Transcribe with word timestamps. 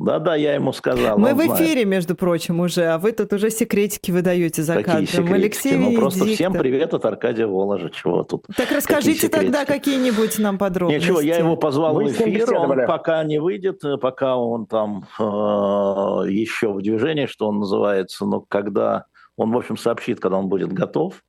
Да-да, 0.00 0.34
я 0.34 0.54
ему 0.54 0.72
сказал. 0.72 1.18
Мы 1.18 1.34
в 1.34 1.40
эфире, 1.40 1.82
знает. 1.82 1.88
между 1.88 2.14
прочим, 2.14 2.60
уже, 2.60 2.86
а 2.86 2.98
вы 2.98 3.12
тут 3.12 3.32
уже 3.34 3.50
секретики 3.50 4.10
выдаете 4.10 4.62
за 4.62 4.76
Какие 4.76 4.86
кадром. 4.86 5.06
Секретики? 5.06 5.32
Алексей 5.34 5.76
Ну, 5.76 5.94
просто 5.94 6.24
всем 6.24 6.54
привет 6.54 6.94
от 6.94 7.04
Аркадия 7.04 7.46
Воложа. 7.46 7.90
Чего 7.90 8.24
тут? 8.24 8.46
Так 8.56 8.72
расскажите 8.72 9.28
Какие 9.28 9.50
тогда 9.50 9.66
какие-нибудь 9.66 10.38
нам 10.38 10.56
подробности. 10.56 11.04
Ничего, 11.04 11.20
я 11.20 11.36
его 11.36 11.54
позвал 11.56 11.94
Вы 11.94 12.06
в 12.06 12.12
эфир, 12.12 12.54
он 12.54 12.86
пока 12.86 13.22
не 13.24 13.38
выйдет, 13.38 13.82
пока 14.00 14.36
он 14.36 14.64
там 14.64 15.06
э, 15.18 15.22
еще 15.22 16.72
в 16.72 16.80
движении, 16.80 17.26
что 17.26 17.48
он 17.48 17.58
называется, 17.58 18.24
но 18.24 18.40
когда 18.40 19.04
он, 19.36 19.52
в 19.52 19.56
общем, 19.56 19.76
сообщит, 19.76 20.18
когда 20.18 20.38
он 20.38 20.48
будет 20.48 20.72
готов. 20.72 21.22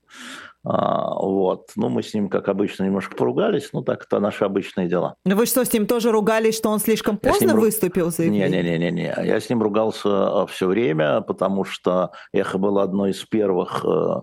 А, 0.63 1.15
вот. 1.15 1.71
Ну, 1.75 1.89
мы 1.89 2.03
с 2.03 2.13
ним, 2.13 2.29
как 2.29 2.47
обычно, 2.47 2.83
немножко 2.83 3.15
поругались, 3.15 3.69
ну, 3.73 3.81
так 3.81 4.03
это 4.05 4.19
наши 4.19 4.45
обычные 4.45 4.87
дела. 4.87 5.15
Ну, 5.25 5.35
вы 5.35 5.45
что, 5.45 5.65
с 5.65 5.73
ним 5.73 5.87
тоже 5.87 6.11
ругались, 6.11 6.57
что 6.57 6.69
он 6.69 6.79
слишком 6.79 7.17
поздно 7.17 7.47
ним... 7.47 7.59
выступил 7.59 8.11
за 8.11 8.27
Не-не-не, 8.27 9.15
я 9.25 9.39
с 9.39 9.49
ним 9.49 9.63
ругался 9.63 10.41
а, 10.41 10.45
все 10.45 10.67
время, 10.67 11.21
потому 11.21 11.63
что 11.63 12.11
«Эхо» 12.31 12.57
было 12.57 12.83
одной 12.83 13.11
из 13.11 13.23
первых, 13.23 13.83
э, 13.83 14.21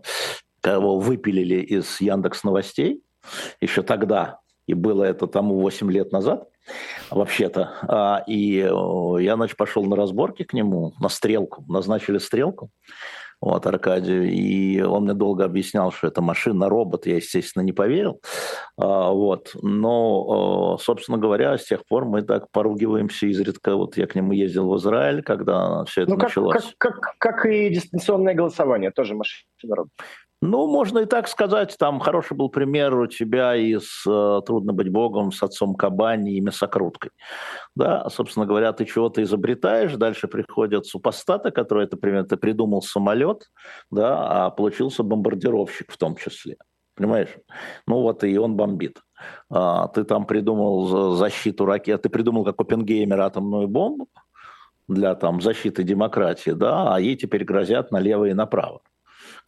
кого 0.60 0.98
выпилили 0.98 1.56
из 1.56 2.00
Яндекс 2.00 2.44
Новостей 2.44 3.02
еще 3.60 3.82
тогда, 3.82 4.38
и 4.66 4.74
было 4.74 5.04
это 5.04 5.26
тому 5.26 5.58
8 5.60 5.90
лет 5.90 6.12
назад, 6.12 6.48
вообще-то. 7.10 7.72
А, 7.82 8.22
и 8.28 8.58
я, 9.20 9.34
значит, 9.34 9.56
пошел 9.56 9.84
на 9.84 9.96
разборки 9.96 10.44
к 10.44 10.52
нему, 10.52 10.92
на 11.00 11.08
стрелку, 11.08 11.64
назначили 11.68 12.18
стрелку 12.18 12.70
вот, 13.40 13.66
Аркадию, 13.66 14.30
и 14.30 14.80
он 14.80 15.04
мне 15.04 15.14
долго 15.14 15.44
объяснял, 15.44 15.92
что 15.92 16.08
это 16.08 16.20
машина, 16.20 16.68
робот, 16.68 17.06
я, 17.06 17.16
естественно, 17.16 17.62
не 17.62 17.72
поверил, 17.72 18.20
а, 18.76 19.10
вот, 19.10 19.50
но, 19.62 20.74
а, 20.74 20.82
собственно 20.82 21.18
говоря, 21.18 21.56
с 21.56 21.64
тех 21.64 21.86
пор 21.86 22.04
мы 22.04 22.22
так 22.22 22.50
поругиваемся 22.50 23.26
изредка, 23.26 23.76
вот 23.76 23.96
я 23.96 24.06
к 24.06 24.14
нему 24.14 24.32
ездил 24.32 24.68
в 24.68 24.76
Израиль, 24.78 25.22
когда 25.22 25.84
все 25.84 26.02
это 26.02 26.12
ну, 26.12 26.16
как, 26.16 26.28
началось. 26.28 26.74
Как, 26.78 27.00
как, 27.00 27.18
как 27.18 27.46
и 27.46 27.70
дистанционное 27.70 28.34
голосование, 28.34 28.90
тоже 28.90 29.14
машина, 29.14 29.76
робот. 29.76 29.92
Ну, 30.40 30.68
можно 30.68 31.00
и 31.00 31.04
так 31.04 31.26
сказать. 31.26 31.76
Там 31.78 31.98
хороший 31.98 32.36
был 32.36 32.48
пример 32.48 32.94
у 32.94 33.06
тебя 33.08 33.56
из 33.56 34.04
э, 34.06 34.40
«Трудно 34.46 34.72
быть 34.72 34.88
богом» 34.88 35.32
с 35.32 35.42
отцом 35.42 35.74
Кабани 35.74 36.34
и 36.34 36.40
мясокруткой. 36.40 37.10
Да, 37.74 38.08
собственно 38.08 38.46
говоря, 38.46 38.72
ты 38.72 38.84
чего-то 38.84 39.20
изобретаешь, 39.22 39.94
дальше 39.96 40.28
приходят 40.28 40.86
супостаты, 40.86 41.50
которые, 41.50 41.86
это, 41.86 41.96
например, 41.96 42.24
ты 42.24 42.36
придумал 42.36 42.82
самолет, 42.82 43.50
да, 43.90 44.46
а 44.46 44.50
получился 44.50 45.02
бомбардировщик 45.02 45.90
в 45.90 45.96
том 45.96 46.14
числе. 46.14 46.56
Понимаешь? 46.94 47.36
Ну 47.88 48.02
вот 48.02 48.22
и 48.22 48.38
он 48.38 48.54
бомбит. 48.54 49.00
А, 49.50 49.88
ты 49.88 50.04
там 50.04 50.24
придумал 50.24 51.16
защиту 51.16 51.66
ракет, 51.66 52.02
ты 52.02 52.10
придумал 52.10 52.44
как 52.44 52.60
Оппенгеймер 52.60 53.20
атомную 53.20 53.66
бомбу 53.66 54.08
для 54.86 55.16
там 55.16 55.40
защиты 55.40 55.82
демократии, 55.82 56.50
да, 56.50 56.94
а 56.94 57.00
ей 57.00 57.16
теперь 57.16 57.44
грозят 57.44 57.90
налево 57.90 58.26
и 58.26 58.34
направо 58.34 58.82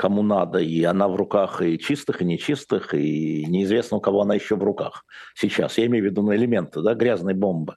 кому 0.00 0.22
надо, 0.22 0.60
и 0.60 0.82
она 0.82 1.08
в 1.08 1.14
руках 1.14 1.60
и 1.60 1.78
чистых, 1.78 2.22
и 2.22 2.24
нечистых, 2.24 2.94
и 2.94 3.44
неизвестно, 3.44 3.98
у 3.98 4.00
кого 4.00 4.22
она 4.22 4.34
еще 4.34 4.56
в 4.56 4.62
руках 4.62 5.04
сейчас. 5.34 5.76
Я 5.76 5.86
имею 5.86 6.04
в 6.04 6.06
виду 6.06 6.22
на 6.22 6.34
элементы, 6.34 6.80
да, 6.80 6.94
грязной 6.94 7.34
бомбы. 7.34 7.76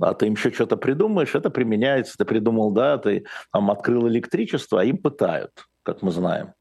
А 0.00 0.12
ты 0.14 0.26
им 0.26 0.32
еще 0.32 0.50
что-то 0.50 0.76
придумаешь, 0.76 1.36
это 1.36 1.50
применяется, 1.50 2.14
ты 2.18 2.24
придумал, 2.24 2.72
да, 2.72 2.98
ты 2.98 3.26
там 3.52 3.70
открыл 3.70 4.08
электричество, 4.08 4.80
а 4.80 4.84
им 4.84 4.98
пытают, 4.98 5.52
как 5.84 6.02
мы 6.02 6.10
знаем. 6.10 6.52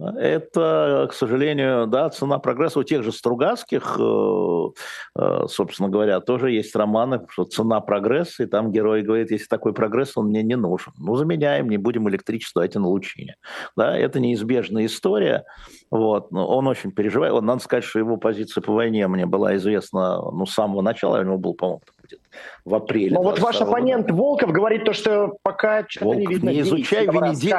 Это, 0.00 1.06
к 1.10 1.12
сожалению, 1.12 1.86
да, 1.86 2.08
цена 2.08 2.38
прогресса 2.38 2.78
у 2.78 2.82
тех 2.82 3.02
же 3.02 3.12
Стругацких, 3.12 3.96
э, 3.98 4.68
э, 5.16 5.46
собственно 5.48 5.88
говоря, 5.88 6.20
тоже 6.20 6.52
есть 6.52 6.74
романы, 6.74 7.26
что 7.28 7.44
цена 7.44 7.80
прогресса, 7.80 8.44
и 8.44 8.46
там 8.46 8.72
герой 8.72 9.02
говорит, 9.02 9.30
если 9.30 9.46
такой 9.46 9.74
прогресс, 9.74 10.16
он 10.16 10.28
мне 10.28 10.42
не 10.42 10.56
нужен. 10.56 10.92
Ну, 10.98 11.16
заменяем, 11.16 11.68
не 11.68 11.76
будем 11.76 12.08
электричество, 12.08 12.62
эти 12.62 12.78
на 12.78 12.88
лучине. 12.88 13.36
Да, 13.76 13.96
это 13.96 14.20
неизбежная 14.20 14.86
история. 14.86 15.44
Вот. 15.90 16.30
Но 16.30 16.46
он 16.46 16.68
очень 16.68 16.92
переживает. 16.92 17.32
Вот, 17.32 17.42
надо 17.42 17.60
сказать, 17.60 17.84
что 17.84 17.98
его 17.98 18.16
позиция 18.16 18.62
по 18.62 18.72
войне 18.72 19.06
мне 19.08 19.26
была 19.26 19.56
известна 19.56 20.20
ну, 20.30 20.46
с 20.46 20.52
самого 20.52 20.82
начала, 20.82 21.18
у 21.18 21.24
него 21.24 21.38
был, 21.38 21.54
по-моему, 21.54 21.80
в 22.64 22.74
апреле. 22.74 23.14
Но 23.14 23.22
вот 23.22 23.38
ваш 23.40 23.60
оппонент 23.60 24.06
года. 24.06 24.14
Волков 24.14 24.52
говорит 24.52 24.84
то, 24.84 24.92
что 24.92 25.36
пока 25.42 25.84
что-то 25.88 26.14
не 26.14 26.26
видно. 26.26 26.50
Не 26.50 26.60
изучай, 26.60 27.06
Венедик... 27.06 27.54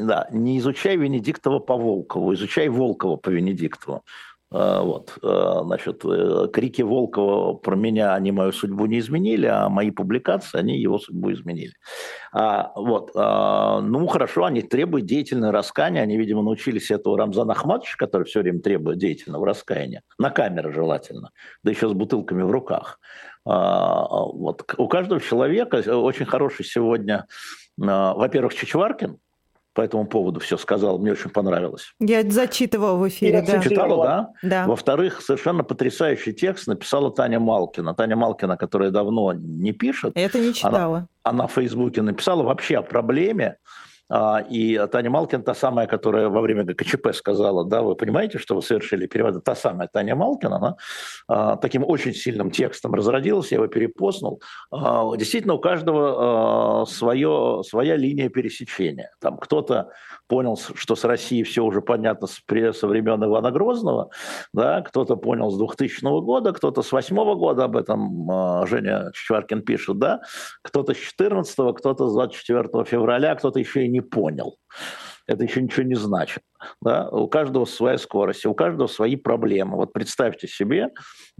да, 0.00 0.28
не 0.30 0.58
изучай 0.58 0.96
Венедиктова 0.96 1.58
по 1.58 1.76
Волкову, 1.76 2.34
изучай 2.34 2.68
Волкова 2.68 3.16
по 3.16 3.30
Венедиктову. 3.30 4.02
А, 4.52 4.82
вот, 4.82 5.18
а, 5.22 5.62
значит, 5.64 6.04
э, 6.04 6.48
крики 6.52 6.82
Волкова 6.82 7.54
про 7.54 7.74
меня, 7.74 8.14
они 8.14 8.32
мою 8.32 8.52
судьбу 8.52 8.86
не 8.86 8.98
изменили, 8.98 9.46
а 9.46 9.68
мои 9.68 9.90
публикации, 9.90 10.58
они 10.58 10.78
его 10.78 10.98
судьбу 10.98 11.32
изменили. 11.32 11.72
А, 12.32 12.72
вот, 12.76 13.12
а, 13.14 13.80
ну, 13.80 14.06
хорошо, 14.06 14.44
они 14.44 14.62
требуют 14.62 15.06
деятельного 15.06 15.52
раскаяния, 15.52 16.02
они, 16.02 16.18
видимо, 16.18 16.42
научились 16.42 16.90
этого 16.90 17.16
Рамзана 17.16 17.52
Ахматовича, 17.52 17.96
который 17.96 18.24
все 18.24 18.40
время 18.40 18.60
требует 18.60 18.98
деятельного 18.98 19.46
раскаяния, 19.46 20.02
на 20.18 20.30
камеру 20.30 20.72
желательно, 20.72 21.30
да 21.62 21.70
еще 21.70 21.88
с 21.88 21.92
бутылками 21.92 22.42
в 22.42 22.50
руках. 22.50 23.00
Вот, 23.44 24.72
у 24.76 24.86
каждого 24.86 25.20
человека 25.20 25.82
очень 25.96 26.26
хороший 26.26 26.64
сегодня, 26.64 27.26
во-первых, 27.76 28.54
Чичваркин, 28.54 29.18
по 29.74 29.80
этому 29.80 30.06
поводу 30.06 30.40
все 30.40 30.56
сказал, 30.56 30.98
мне 30.98 31.12
очень 31.12 31.30
понравилось. 31.30 31.94
Я 31.98 32.20
это 32.20 32.30
зачитывала 32.30 32.96
в 32.96 33.08
эфире, 33.08 33.32
Я 33.32 33.42
да. 33.42 33.60
Читала, 33.60 34.04
да? 34.04 34.28
Да. 34.42 34.66
Во-вторых, 34.66 35.22
совершенно 35.22 35.64
потрясающий 35.64 36.32
текст 36.32 36.66
написала 36.66 37.10
Таня 37.10 37.40
Малкина. 37.40 37.94
Таня 37.94 38.16
Малкина, 38.16 38.56
которая 38.56 38.90
давно 38.90 39.32
не 39.32 39.72
пишет. 39.72 40.12
Это 40.14 40.38
не 40.38 40.52
читала. 40.52 41.08
Она, 41.22 41.42
она 41.42 41.46
в 41.46 41.52
Фейсбуке 41.52 42.02
написала 42.02 42.42
вообще 42.42 42.78
о 42.78 42.82
проблеме, 42.82 43.56
и 44.50 44.86
Таня 44.90 45.10
Малкин, 45.10 45.42
та 45.42 45.54
самая, 45.54 45.86
которая 45.86 46.28
во 46.28 46.40
время 46.40 46.64
ГКЧП 46.64 47.12
сказала, 47.14 47.64
да, 47.64 47.82
вы 47.82 47.94
понимаете, 47.94 48.38
что 48.38 48.54
вы 48.54 48.62
совершили 48.62 49.06
перевод, 49.06 49.42
та 49.44 49.54
самая 49.54 49.88
Таня 49.90 50.14
Малкин, 50.16 50.52
она 50.52 50.76
а, 51.28 51.56
таким 51.56 51.84
очень 51.84 52.12
сильным 52.12 52.50
текстом 52.50 52.94
разродилась, 52.94 53.52
я 53.52 53.56
его 53.56 53.68
перепостнул. 53.68 54.42
А, 54.70 55.16
действительно, 55.16 55.54
у 55.54 55.58
каждого 55.58 56.84
свое, 56.86 57.62
своя 57.66 57.96
линия 57.96 58.28
пересечения. 58.28 59.12
Там 59.20 59.38
кто-то 59.38 59.90
понял, 60.32 60.56
что 60.56 60.96
с 60.96 61.04
Россией 61.04 61.42
все 61.42 61.62
уже 61.62 61.82
понятно 61.82 62.26
с, 62.26 62.40
со 62.72 62.86
времен 62.86 63.22
Ивана 63.22 63.50
Грозного, 63.50 64.08
да, 64.54 64.80
кто-то 64.80 65.16
понял 65.16 65.50
с 65.50 65.58
2000 65.58 66.22
года, 66.22 66.54
кто-то 66.54 66.80
с 66.80 66.88
2008 66.88 67.38
года, 67.38 67.64
об 67.64 67.76
этом 67.76 68.66
Женя 68.66 69.10
Чичваркин 69.12 69.60
пишет, 69.60 69.98
да, 69.98 70.22
кто-то 70.62 70.94
с 70.94 70.96
14 70.96 71.54
кто-то 71.76 72.08
с 72.08 72.14
24 72.14 72.84
февраля, 72.86 73.34
кто-то 73.34 73.58
еще 73.58 73.84
и 73.84 73.88
не 73.88 74.00
понял. 74.00 74.56
Это 75.26 75.44
еще 75.44 75.60
ничего 75.60 75.84
не 75.84 75.96
значит. 75.96 76.42
Да? 76.80 77.08
У 77.10 77.28
каждого 77.28 77.66
своя 77.66 77.98
скорость, 77.98 78.46
у 78.46 78.54
каждого 78.54 78.86
свои 78.86 79.16
проблемы. 79.16 79.76
Вот 79.76 79.92
представьте 79.92 80.48
себе, 80.48 80.88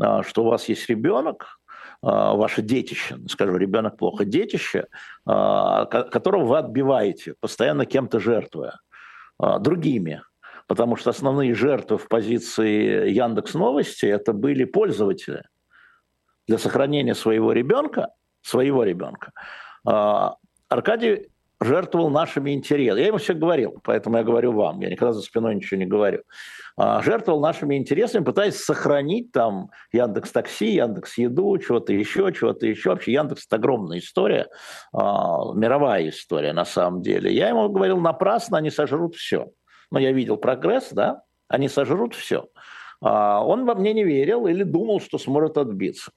а, 0.01 0.23
что 0.23 0.45
у 0.45 0.49
вас 0.49 0.69
есть 0.69 0.89
ребенок, 0.91 1.47
а, 1.47 1.62
ваше 2.03 2.63
детище, 2.63 3.17
скажу, 3.29 3.57
ребенок 3.57 3.97
плохо, 3.97 4.25
детище, 4.25 4.87
а, 5.25 5.87
которого 5.87 6.45
вы 6.45 6.59
отбиваете, 6.59 7.35
постоянно 7.41 7.87
кем-то 7.87 8.19
жертвуя, 8.19 8.81
другими. 9.61 10.23
Потому 10.67 10.97
что 10.97 11.11
основные 11.11 11.55
жертвы 11.55 11.99
в 11.99 12.09
позиции 12.09 13.11
Яндекс 13.11 13.55
Новости 13.55 14.07
это 14.07 14.33
были 14.33 14.65
пользователи. 14.65 15.45
Для 16.49 16.59
сохранения 16.59 17.15
своего 17.15 17.53
ребенка, 17.53 18.09
своего 18.43 18.85
ребенка, 18.85 19.33
Аркадий 19.85 21.32
жертвовал 21.65 22.11
нашими 22.11 22.53
интересами. 22.53 23.01
Я 23.01 23.07
ему 23.07 23.19
все 23.19 23.35
говорил, 23.35 23.81
поэтому 23.83 24.19
я 24.19 24.25
говорю 24.25 24.53
вам, 24.53 24.81
я 24.81 24.91
никогда 24.91 25.13
за 25.13 25.23
спиной 25.23 25.55
ничего 25.55 25.79
не 25.79 25.87
говорю. 25.87 26.23
А, 26.77 27.03
жертвовал 27.03 27.41
нашими 27.41 27.77
интересами, 27.77 28.25
пытаясь 28.25 28.57
сохранить 28.57 29.33
там 29.33 29.71
Яндекс 29.93 30.33
Такси, 30.33 30.75
Яндекс 30.75 31.19
Еду, 31.19 31.59
чего-то 31.59 31.93
еще, 31.93 32.33
чего-то 32.33 32.67
еще. 32.67 32.91
Вообще 32.91 33.13
Яндекс 33.13 33.47
это 33.47 33.57
огромная 33.57 33.99
история, 33.99 34.49
а, 34.93 35.53
мировая 35.55 36.09
история 36.09 36.53
на 36.53 36.65
самом 36.65 37.03
деле. 37.03 37.33
Я 37.33 37.49
ему 37.49 37.69
говорил, 37.69 37.99
напрасно 37.99 38.59
они 38.59 38.71
сожрут 38.71 39.15
все. 39.15 39.51
Но 39.91 39.99
я 39.99 40.13
видел 40.13 40.39
прогресс, 40.39 40.89
да, 40.91 41.23
они 41.49 41.69
сожрут 41.69 42.15
все. 42.15 42.47
А, 43.03 43.45
он 43.45 43.67
во 43.67 43.75
мне 43.75 43.93
не 43.93 44.05
верил 44.05 44.47
или 44.47 44.63
думал, 44.63 45.01
что 45.01 45.19
сможет 45.19 45.59
отбиться. 45.59 46.13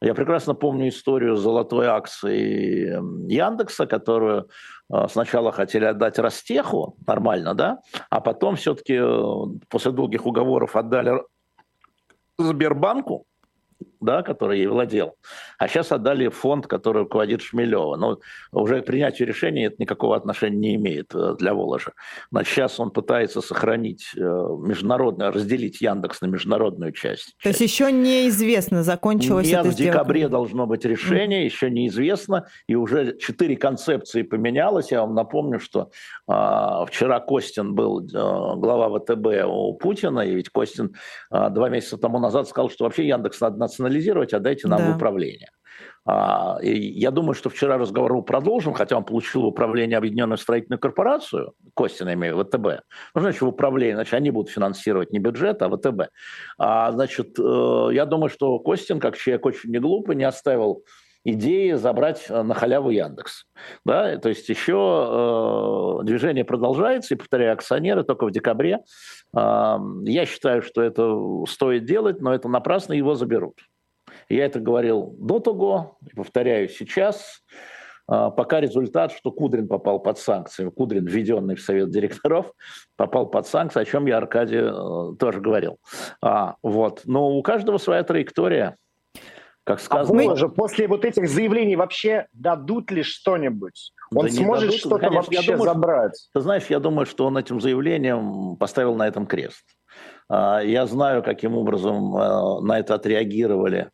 Я 0.00 0.14
прекрасно 0.14 0.54
помню 0.54 0.88
историю 0.88 1.36
золотой 1.36 1.86
акции 1.86 2.96
эм, 2.96 3.26
Яндекса, 3.26 3.86
которую 3.86 4.48
э, 4.92 5.08
сначала 5.08 5.52
хотели 5.52 5.84
отдать 5.84 6.18
Ростеху, 6.18 6.96
нормально, 7.06 7.54
да, 7.54 7.78
а 8.10 8.20
потом 8.20 8.56
все-таки 8.56 8.94
э, 8.94 9.58
после 9.68 9.92
долгих 9.92 10.26
уговоров 10.26 10.76
отдали 10.76 11.22
Сбербанку, 12.38 13.24
да, 14.00 14.22
который 14.22 14.58
ей 14.58 14.66
владел, 14.66 15.16
а 15.58 15.68
сейчас 15.68 15.92
отдали 15.92 16.28
фонд, 16.28 16.66
который 16.66 17.02
руководит 17.02 17.42
Шмелева. 17.42 17.96
Но 17.96 18.18
уже 18.52 18.82
к 18.82 18.86
принятию 18.86 19.28
решения 19.28 19.66
это 19.66 19.76
никакого 19.78 20.16
отношения 20.16 20.56
не 20.56 20.74
имеет 20.76 21.14
э, 21.14 21.34
для 21.38 21.54
Воложа. 21.54 21.92
Значит, 22.30 22.54
сейчас 22.54 22.80
он 22.80 22.90
пытается 22.90 23.40
сохранить 23.40 24.10
э, 24.16 24.20
международное, 24.20 25.30
разделить 25.30 25.80
Яндекс 25.80 26.20
на 26.20 26.26
международную 26.26 26.92
часть. 26.92 27.36
То 27.42 27.48
есть 27.48 27.60
еще 27.60 27.90
неизвестно, 27.92 28.82
закончилось 28.82 29.46
Нет, 29.46 29.60
это 29.60 29.70
в 29.70 29.74
декабре 29.74 30.28
должно 30.28 30.66
быть 30.66 30.84
решение, 30.84 31.42
mm. 31.42 31.44
еще 31.44 31.70
неизвестно, 31.70 32.46
и 32.66 32.74
уже 32.74 33.16
четыре 33.18 33.56
концепции 33.56 34.22
поменялось. 34.22 34.92
Я 34.92 35.02
вам 35.02 35.14
напомню, 35.14 35.60
что 35.60 35.90
а, 36.26 36.84
вчера 36.86 37.20
Костин 37.20 37.74
был 37.74 38.06
а, 38.14 38.56
глава 38.56 38.98
ВТБ 38.98 39.46
у 39.46 39.74
Путина, 39.74 40.20
и 40.20 40.34
ведь 40.34 40.50
Костин 40.50 40.94
а, 41.30 41.50
два 41.50 41.68
месяца 41.68 41.98
тому 41.98 42.18
назад 42.18 42.48
сказал, 42.48 42.70
что 42.70 42.84
вообще 42.84 43.06
Яндекс 43.06 43.40
надо 43.40 43.58
национализировать, 43.86 44.34
отдайте 44.34 44.68
нам 44.68 44.78
да. 44.78 44.92
в 44.92 44.96
управление. 44.96 45.50
А, 46.08 46.58
я 46.62 47.10
думаю, 47.10 47.34
что 47.34 47.50
вчера 47.50 47.78
разговор 47.78 48.14
был 48.14 48.22
продолжен, 48.22 48.74
хотя 48.74 48.96
он 48.96 49.04
получил 49.04 49.42
в 49.42 49.46
управление 49.46 49.98
Объединенную 49.98 50.38
строительную 50.38 50.78
корпорацию, 50.78 51.52
Костина 51.74 52.14
имею, 52.14 52.42
ВТБ. 52.44 52.82
Ну, 53.14 53.20
значит, 53.20 53.40
в 53.40 53.48
управлении, 53.48 53.94
значит, 53.94 54.14
они 54.14 54.30
будут 54.30 54.50
финансировать 54.50 55.12
не 55.12 55.18
бюджет, 55.18 55.62
а 55.62 55.68
ВТБ. 55.68 56.10
А, 56.58 56.92
значит, 56.92 57.38
э, 57.38 57.88
я 57.92 58.06
думаю, 58.06 58.30
что 58.30 58.58
Костин, 58.60 59.00
как 59.00 59.16
человек 59.16 59.46
очень 59.46 59.70
неглупый, 59.70 60.16
не 60.16 60.24
оставил 60.24 60.84
идеи 61.24 61.72
забрать 61.72 62.26
э, 62.28 62.42
на 62.42 62.54
халяву 62.54 62.90
Яндекс. 62.90 63.46
Да? 63.84 64.16
То 64.18 64.28
есть 64.28 64.48
еще 64.48 65.98
э, 66.00 66.04
движение 66.04 66.44
продолжается, 66.44 67.14
и, 67.14 67.16
повторяю, 67.16 67.52
акционеры 67.52 68.04
только 68.04 68.26
в 68.26 68.30
декабре. 68.30 68.78
Э, 69.36 69.78
я 70.04 70.24
считаю, 70.24 70.62
что 70.62 70.82
это 70.82 71.18
стоит 71.48 71.84
делать, 71.84 72.20
но 72.20 72.32
это 72.32 72.48
напрасно 72.48 72.92
его 72.92 73.14
заберут. 73.14 73.58
Я 74.28 74.46
это 74.46 74.60
говорил 74.60 75.14
до 75.18 75.38
того, 75.38 75.98
и 76.10 76.14
повторяю 76.14 76.68
сейчас. 76.68 77.42
Э, 78.10 78.30
пока 78.36 78.60
результат, 78.60 79.12
что 79.12 79.30
Кудрин 79.30 79.68
попал 79.68 80.00
под 80.00 80.18
санкции, 80.18 80.68
Кудрин, 80.68 81.06
введенный 81.06 81.54
в 81.54 81.60
совет 81.60 81.90
директоров, 81.90 82.52
попал 82.96 83.26
под 83.26 83.46
санкции, 83.46 83.80
о 83.80 83.84
чем 83.84 84.06
я 84.06 84.18
Аркадий 84.18 84.60
э, 84.62 85.16
тоже 85.18 85.40
говорил. 85.40 85.78
А, 86.22 86.56
вот. 86.62 87.02
Но 87.04 87.30
у 87.30 87.42
каждого 87.42 87.78
своя 87.78 88.02
траектория. 88.02 88.76
Как 89.64 89.80
сказано. 89.80 90.32
А 90.32 90.36
же 90.36 90.48
после 90.48 90.86
вот 90.86 91.04
этих 91.04 91.28
заявлений 91.28 91.74
вообще 91.74 92.28
дадут 92.32 92.92
ли 92.92 93.02
что-нибудь? 93.02 93.92
Он 94.14 94.26
да 94.26 94.32
сможет 94.32 94.74
что-то 94.74 95.10
вообще 95.10 95.40
я 95.40 95.42
думаю, 95.42 95.74
забрать? 95.74 96.28
Ты 96.32 96.40
знаешь, 96.40 96.66
я 96.68 96.78
думаю, 96.78 97.04
что 97.04 97.26
он 97.26 97.36
этим 97.36 97.60
заявлением 97.60 98.56
поставил 98.58 98.94
на 98.94 99.08
этом 99.08 99.26
крест. 99.26 99.64
А, 100.28 100.60
я 100.60 100.86
знаю, 100.86 101.22
каким 101.22 101.56
образом 101.56 102.16
а, 102.16 102.60
на 102.60 102.78
это 102.78 102.94
отреагировали 102.94 103.90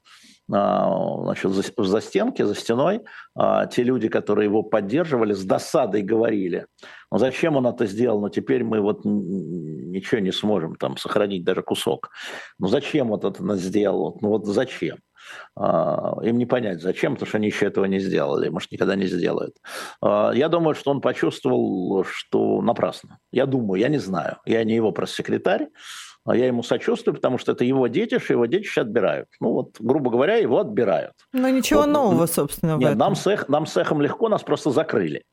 а, 0.51 1.23
значит, 1.25 1.51
за, 1.53 1.63
за 1.77 2.01
стенки, 2.01 2.43
за 2.43 2.55
стеной, 2.55 3.03
те 3.71 3.83
люди, 3.85 4.09
которые 4.09 4.47
его 4.47 4.63
поддерживали, 4.63 5.33
с 5.33 5.45
досадой 5.45 6.03
говорили, 6.03 6.67
ну 7.11 7.19
зачем 7.19 7.57
он 7.57 7.67
это 7.67 7.87
сделал, 7.87 8.21
ну 8.21 8.29
теперь 8.29 8.65
мы 8.65 8.81
вот 8.81 9.05
ничего 9.05 10.21
не 10.21 10.33
сможем 10.33 10.75
там 10.75 10.97
сохранить 10.97 11.45
даже 11.45 11.63
кусок. 11.63 12.11
Ну 12.59 12.67
зачем 12.67 13.09
вот 13.09 13.25
это 13.25 13.57
сделал, 13.57 14.19
ну 14.21 14.29
вот 14.29 14.47
зачем? 14.47 14.99
А, 15.55 16.17
им 16.23 16.39
не 16.39 16.47
понять, 16.47 16.83
зачем, 16.83 17.15
потому 17.15 17.29
что 17.29 17.39
они 17.39 17.47
еще 17.49 17.67
этого 17.67 17.85
не 17.85 17.99
сделали, 17.99 18.49
может, 18.49 18.73
никогда 18.73 18.97
не 18.97 19.07
сделают. 19.07 19.57
А, 20.01 20.33
я 20.33 20.49
думаю, 20.49 20.75
что 20.75 20.91
он 20.91 21.01
почувствовал, 21.01 22.05
что 22.05 22.61
напрасно. 22.63 23.19
Я 23.31 23.47
думаю, 23.47 23.81
я 23.81 23.89
не 23.89 23.99
знаю. 23.99 24.39
Я 24.45 24.65
не 24.65 24.75
его 24.75 24.93
пресс-секретарь, 24.93 25.65
а 25.65 25.69
я 26.27 26.47
ему 26.47 26.63
сочувствую, 26.63 27.15
потому 27.15 27.39
что 27.39 27.53
это 27.53 27.65
его 27.65 27.89
детище, 27.89 28.35
его 28.35 28.47
детище 28.47 28.83
отбирают. 28.83 29.29
Ну 29.41 29.53
вот, 29.53 29.77
грубо 29.81 30.11
говоря, 30.11 30.37
его 30.37 30.61
отбирают. 30.61 31.15
Но 31.33 31.49
ничего 31.49 31.81
вот. 31.81 31.89
нового, 31.89 32.27
собственно, 32.27 32.77
Нет, 32.77 32.97
Нам 32.97 33.17
с, 33.17 33.27
эх, 33.27 33.49
нам 33.49 33.67
с 33.67 33.77
эхом 33.77 34.01
легко, 34.01 34.29
нас 34.29 34.43
просто 34.43 34.71
закрыли. 34.71 35.25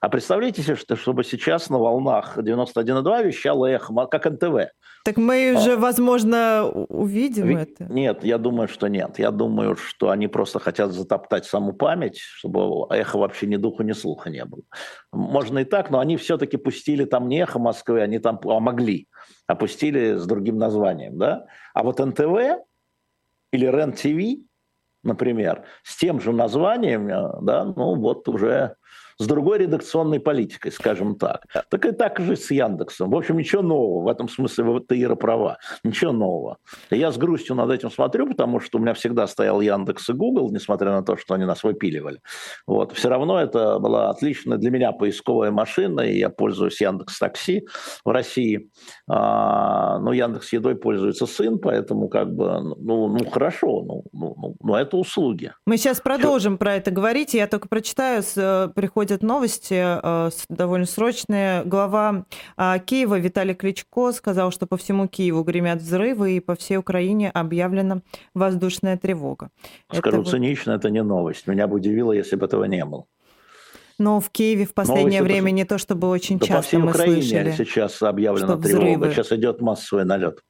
А 0.00 0.08
представляете 0.08 0.62
себе, 0.62 0.76
что, 0.76 0.94
чтобы 0.94 1.24
сейчас 1.24 1.70
на 1.70 1.78
волнах 1.78 2.38
91,2 2.38 3.24
вещал 3.24 3.64
эхо, 3.64 4.06
как 4.06 4.26
НТВ. 4.26 4.70
Так 5.04 5.16
мы 5.16 5.54
уже, 5.56 5.74
а, 5.74 5.76
возможно, 5.76 6.68
увидим 6.88 7.46
Ведь, 7.46 7.58
это. 7.58 7.92
Нет, 7.92 8.24
я 8.24 8.38
думаю, 8.38 8.68
что 8.68 8.88
нет. 8.88 9.18
Я 9.18 9.30
думаю, 9.30 9.76
что 9.76 10.10
они 10.10 10.28
просто 10.28 10.58
хотят 10.58 10.92
затоптать 10.92 11.44
саму 11.44 11.72
память, 11.72 12.18
чтобы 12.18 12.86
эхо 12.90 13.18
вообще 13.18 13.46
ни 13.46 13.56
духу, 13.56 13.82
ни 13.82 13.92
слуха 13.92 14.30
не 14.30 14.44
было. 14.44 14.62
Можно 15.12 15.60
и 15.60 15.64
так, 15.64 15.90
но 15.90 15.98
они 15.98 16.16
все-таки 16.16 16.56
пустили 16.56 17.04
там 17.04 17.28
не 17.28 17.38
эхо 17.38 17.58
Москвы, 17.58 18.00
они 18.00 18.18
там 18.18 18.40
а 18.44 18.60
могли, 18.60 19.08
опустили 19.46 20.16
с 20.16 20.26
другим 20.26 20.58
названием. 20.58 21.18
Да? 21.18 21.46
А 21.74 21.82
вот 21.82 21.98
НТВ 21.98 22.64
или 23.52 23.66
РЕН-ТВ, 23.66 24.44
например, 25.02 25.64
с 25.82 25.96
тем 25.96 26.20
же 26.20 26.32
названием, 26.32 27.08
э, 27.08 27.38
да, 27.42 27.64
ну 27.64 27.94
вот 27.94 28.28
уже 28.28 28.76
с 29.18 29.26
другой 29.26 29.58
редакционной 29.58 30.20
политикой, 30.20 30.70
скажем 30.70 31.16
так. 31.16 31.44
Так 31.70 31.84
и 31.84 31.92
так 31.92 32.20
же 32.20 32.36
с 32.36 32.50
Яндексом. 32.50 33.10
В 33.10 33.16
общем, 33.16 33.36
ничего 33.36 33.62
нового. 33.62 34.04
В 34.04 34.08
этом 34.08 34.28
смысле 34.28 34.64
вот 34.64 34.84
Ира 34.90 35.16
права. 35.16 35.58
Ничего 35.82 36.12
нового. 36.12 36.58
я 36.90 37.10
с 37.10 37.18
грустью 37.18 37.56
над 37.56 37.70
этим 37.70 37.90
смотрю, 37.90 38.28
потому 38.28 38.60
что 38.60 38.78
у 38.78 38.80
меня 38.80 38.94
всегда 38.94 39.26
стоял 39.26 39.60
Яндекс 39.60 40.08
и 40.10 40.12
Google, 40.12 40.50
несмотря 40.52 40.92
на 40.92 41.02
то, 41.02 41.16
что 41.16 41.34
они 41.34 41.44
нас 41.44 41.64
выпиливали. 41.64 42.20
Вот. 42.66 42.92
Все 42.92 43.08
равно 43.08 43.40
это 43.40 43.78
была 43.80 44.10
отличная 44.10 44.56
для 44.56 44.70
меня 44.70 44.92
поисковая 44.92 45.50
машина, 45.50 46.02
и 46.02 46.18
я 46.18 46.30
пользуюсь 46.30 46.80
Яндекс 46.80 47.18
Такси 47.18 47.66
в 48.04 48.10
России. 48.10 48.70
А, 49.08 49.98
ну, 49.98 50.12
Яндекс 50.12 50.52
Едой 50.52 50.76
пользуется 50.76 51.26
сын, 51.26 51.58
поэтому 51.58 52.08
как 52.08 52.32
бы, 52.32 52.60
ну, 52.78 53.08
ну 53.08 53.30
хорошо, 53.30 53.82
ну, 53.82 54.04
ну, 54.12 54.34
ну, 54.36 54.56
ну 54.62 54.74
это 54.74 54.96
услуги. 54.96 55.52
Мы 55.66 55.76
сейчас 55.76 56.00
продолжим 56.00 56.52
Все. 56.52 56.58
про 56.58 56.74
это 56.76 56.92
говорить. 56.92 57.34
Я 57.34 57.48
только 57.48 57.68
прочитаю, 57.68 58.22
э, 58.36 58.68
приходит 58.74 59.07
приходят 59.08 59.22
новости 59.22 59.74
э, 59.80 60.30
довольно 60.50 60.86
срочные. 60.86 61.62
Глава 61.64 62.24
э, 62.56 62.78
Киева 62.84 63.18
Виталий 63.18 63.54
Кличко 63.54 64.12
сказал, 64.12 64.50
что 64.50 64.66
по 64.66 64.76
всему 64.76 65.08
Киеву 65.08 65.42
гремят 65.44 65.80
взрывы, 65.80 66.36
и 66.36 66.40
по 66.40 66.54
всей 66.54 66.76
Украине 66.76 67.30
объявлена 67.30 68.02
воздушная 68.34 68.98
тревога. 68.98 69.50
Скажу 69.92 70.20
это 70.20 70.30
цинично, 70.30 70.72
это 70.72 70.90
не 70.90 71.02
новость. 71.02 71.46
Меня 71.46 71.66
бы 71.66 71.76
удивило, 71.76 72.12
если 72.12 72.36
бы 72.36 72.44
этого 72.46 72.64
не 72.64 72.84
было. 72.84 73.04
Но 73.98 74.20
в 74.20 74.30
Киеве 74.30 74.64
в 74.64 74.74
последнее 74.74 75.20
Новости 75.20 75.32
время 75.32 75.50
по... 75.50 75.54
не 75.54 75.64
то 75.64 75.78
чтобы 75.78 76.08
очень 76.08 76.38
да 76.38 76.46
часто 76.46 76.56
по 76.56 76.62
всей 76.62 76.76
мы 76.76 76.90
Украине 76.90 77.22
слышали, 77.22 77.52
сейчас 77.52 78.02
объявлена 78.02 78.56
тревога. 78.58 78.86
Взрывы. 78.86 79.10
Сейчас 79.14 79.32
идет 79.32 79.60
массовый 79.60 80.04
налет. 80.04 80.44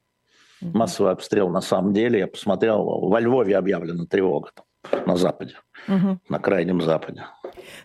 Массовый 0.61 1.13
обстрел 1.13 1.49
на 1.49 1.61
самом 1.61 1.93
деле. 1.93 2.19
Я 2.19 2.27
посмотрел, 2.27 2.83
во 2.83 3.19
Львове 3.21 3.57
объявлена 3.57 4.05
тревога 4.05 4.51
там, 4.53 4.65
на 5.05 5.15
Западе, 5.15 5.55
угу. 5.89 6.19
на 6.29 6.39
Крайнем 6.39 6.81
Западе. 6.81 7.25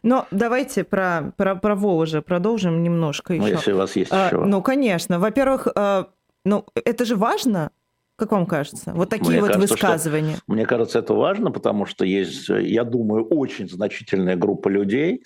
Но 0.02 0.26
давайте 0.30 0.84
про, 0.84 1.32
про, 1.36 1.56
про 1.56 1.74
Воложа 1.74 2.22
продолжим 2.22 2.82
немножко 2.82 3.34
еще. 3.34 3.42
Ну, 3.42 3.48
если 3.48 3.72
у 3.72 3.78
вас 3.78 3.96
есть 3.96 4.12
а, 4.12 4.26
еще. 4.26 4.44
Ну, 4.44 4.62
конечно. 4.62 5.18
Во-первых, 5.18 5.68
а, 5.74 6.08
ну, 6.44 6.66
это 6.74 7.04
же 7.04 7.16
важно, 7.16 7.70
как 8.16 8.32
вам 8.32 8.46
кажется? 8.46 8.92
Вот 8.94 9.08
такие 9.08 9.30
мне 9.30 9.40
вот 9.40 9.48
кажется, 9.48 9.74
высказывания. 9.74 10.36
Что, 10.36 10.44
мне 10.46 10.66
кажется, 10.66 10.98
это 11.00 11.14
важно, 11.14 11.50
потому 11.50 11.86
что 11.86 12.04
есть, 12.04 12.48
я 12.48 12.84
думаю, 12.84 13.26
очень 13.26 13.68
значительная 13.68 14.36
группа 14.36 14.68
людей, 14.68 15.24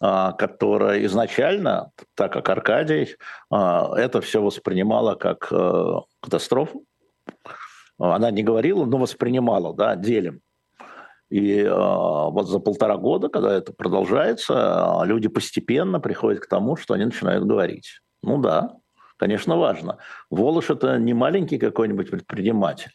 а, 0.00 0.32
которая 0.32 1.04
изначально, 1.06 1.90
так 2.14 2.32
как 2.32 2.48
Аркадий, 2.48 3.16
а, 3.50 3.92
это 3.96 4.20
все 4.20 4.40
воспринимала 4.40 5.16
как 5.16 5.48
э, 5.50 5.92
катастрофу. 6.20 6.84
Она 7.98 8.30
не 8.30 8.44
говорила, 8.44 8.84
но 8.84 8.98
воспринимала, 8.98 9.74
да, 9.74 9.96
делим. 9.96 10.40
И 11.30 11.60
э, 11.60 11.70
вот 11.70 12.48
за 12.48 12.58
полтора 12.58 12.96
года, 12.96 13.28
когда 13.28 13.54
это 13.54 13.72
продолжается, 13.72 15.02
люди 15.04 15.28
постепенно 15.28 16.00
приходят 16.00 16.40
к 16.40 16.48
тому, 16.48 16.76
что 16.76 16.94
они 16.94 17.04
начинают 17.04 17.44
говорить. 17.44 18.00
Ну 18.22 18.38
да, 18.38 18.76
конечно, 19.18 19.56
важно. 19.56 19.98
Волош– 20.30 20.70
это 20.70 20.98
не 20.98 21.12
маленький 21.12 21.58
какой-нибудь 21.58 22.10
предприниматель. 22.10 22.92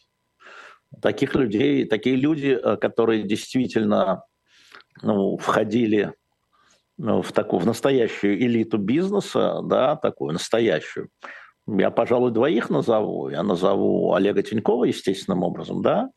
Таких 1.00 1.34
людей, 1.34 1.86
такие 1.86 2.16
люди, 2.16 2.58
э, 2.60 2.76
которые 2.76 3.22
действительно 3.22 4.24
ну, 5.02 5.36
входили 5.36 6.12
ну, 6.98 7.22
в 7.22 7.32
такую 7.32 7.60
в 7.60 7.66
настоящую 7.66 8.40
элиту 8.40 8.78
бизнеса, 8.78 9.60
да, 9.64 9.96
такую 9.96 10.32
настоящую. 10.32 11.08
Я, 11.66 11.90
пожалуй, 11.90 12.30
двоих 12.30 12.68
назову. 12.68 13.30
Я 13.30 13.42
назову 13.42 14.12
Олега 14.12 14.42
Тинькова 14.42 14.84
естественным 14.84 15.42
образом, 15.42 15.82
да, 15.82 16.10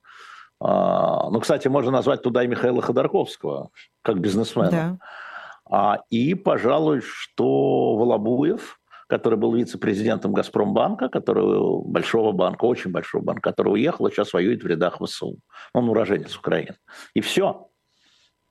ну, 0.59 1.39
кстати, 1.39 1.67
можно 1.67 1.91
назвать 1.91 2.23
туда 2.23 2.43
и 2.43 2.47
Михаила 2.47 2.81
Ходорковского, 2.81 3.69
как 4.01 4.19
бизнесмена. 4.19 4.71
Да. 4.71 4.97
А, 5.69 5.99
и, 6.09 6.33
пожалуй, 6.33 7.01
что 7.01 7.95
Волобуев, 7.95 8.79
который 9.07 9.37
был 9.37 9.53
вице-президентом 9.53 10.33
Газпромбанка, 10.33 11.09
который, 11.09 11.83
большого 11.85 12.31
банка, 12.31 12.65
очень 12.65 12.91
большого 12.91 13.21
банка, 13.21 13.51
который 13.51 13.73
уехал 13.73 14.07
и 14.07 14.11
сейчас 14.11 14.33
воюет 14.33 14.63
в 14.63 14.67
рядах 14.67 14.99
ВСУ. 15.01 15.37
Он 15.73 15.89
уроженец 15.89 16.35
Украины. 16.35 16.75
И 17.13 17.21
все. 17.21 17.66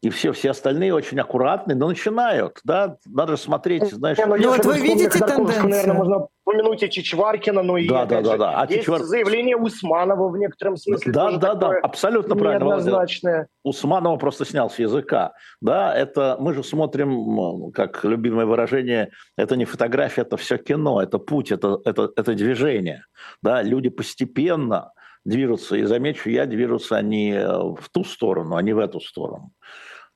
И 0.02 0.10
все, 0.10 0.32
все 0.32 0.50
остальные 0.50 0.94
очень 0.94 1.18
аккуратные, 1.18 1.74
но 1.74 1.88
начинают, 1.88 2.60
да, 2.64 2.98
надо 3.06 3.36
смотреть, 3.36 3.90
знаешь... 3.90 4.18
Не, 4.18 4.26
ну, 4.26 4.36
ну 4.36 4.50
вот 4.50 4.64
вы 4.64 4.78
видите 4.78 5.18
тенденцию? 5.18 5.68
Наверное, 5.68 5.94
можно 5.94 6.28
упомянуть 6.44 6.82
и 6.82 6.90
Чичваркина, 6.90 7.62
но 7.62 7.78
и, 7.78 7.88
да, 7.88 8.04
да, 8.04 8.20
да, 8.20 8.36
да. 8.36 8.60
А 8.60 8.66
есть 8.66 8.80
Чичвар... 8.80 9.00
заявление 9.02 9.56
Усманова 9.56 10.28
в 10.28 10.36
некотором 10.36 10.76
смысле. 10.76 11.12
Да, 11.12 11.32
да, 11.38 11.54
да, 11.54 11.70
абсолютно 11.82 12.36
правильно. 12.36 12.64
Неоднозначное. 12.64 13.48
Усманова 13.64 14.16
просто 14.16 14.44
снял 14.44 14.70
с 14.70 14.78
языка. 14.78 15.32
Да, 15.60 15.94
это 15.94 16.36
мы 16.38 16.54
же 16.54 16.62
смотрим, 16.62 17.72
как 17.72 18.04
любимое 18.04 18.46
выражение, 18.46 19.10
это 19.36 19.56
не 19.56 19.64
фотография, 19.64 20.22
это 20.22 20.36
все 20.36 20.58
кино, 20.58 21.02
это 21.02 21.18
путь, 21.18 21.50
это, 21.50 21.80
это, 21.84 22.10
это 22.14 22.34
движение. 22.34 23.06
Да, 23.42 23.62
люди 23.62 23.88
постепенно 23.88 24.92
движутся, 25.24 25.76
и 25.76 25.82
замечу 25.82 26.30
я, 26.30 26.46
движутся 26.46 26.96
они 26.96 27.32
в 27.32 27.88
ту 27.90 28.04
сторону, 28.04 28.54
а 28.54 28.62
не 28.62 28.72
в 28.72 28.78
эту 28.78 29.00
сторону. 29.00 29.50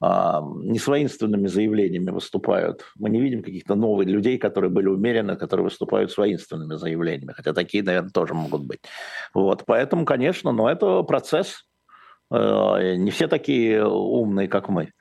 А, 0.03 0.43
не 0.43 0.79
с 0.79 0.87
воинственными 0.87 1.47
заявлениями 1.47 2.11
выступают. 2.11 2.85
Мы 2.97 3.11
не 3.11 3.21
видим 3.21 3.43
каких-то 3.43 3.75
новых 3.75 4.07
людей, 4.07 4.39
которые 4.39 4.71
были 4.71 4.87
умерены, 4.87 5.37
которые 5.37 5.65
выступают 5.65 6.11
с 6.11 6.17
воинственными 6.17 6.77
заявлениями, 6.77 7.35
хотя 7.37 7.53
такие, 7.53 7.85
наверное, 7.85 8.11
тоже 8.11 8.33
могут 8.33 8.65
быть. 8.65 8.81
Вот, 9.35 9.65
поэтому, 9.67 10.07
конечно, 10.07 10.53
но 10.53 10.71
это 10.71 11.03
процесс. 11.03 11.67
Э, 12.31 12.95
не 12.97 13.11
все 13.11 13.29
такие 13.29 13.87
умные, 13.87 14.49
как 14.49 14.71
мы. 14.71 14.93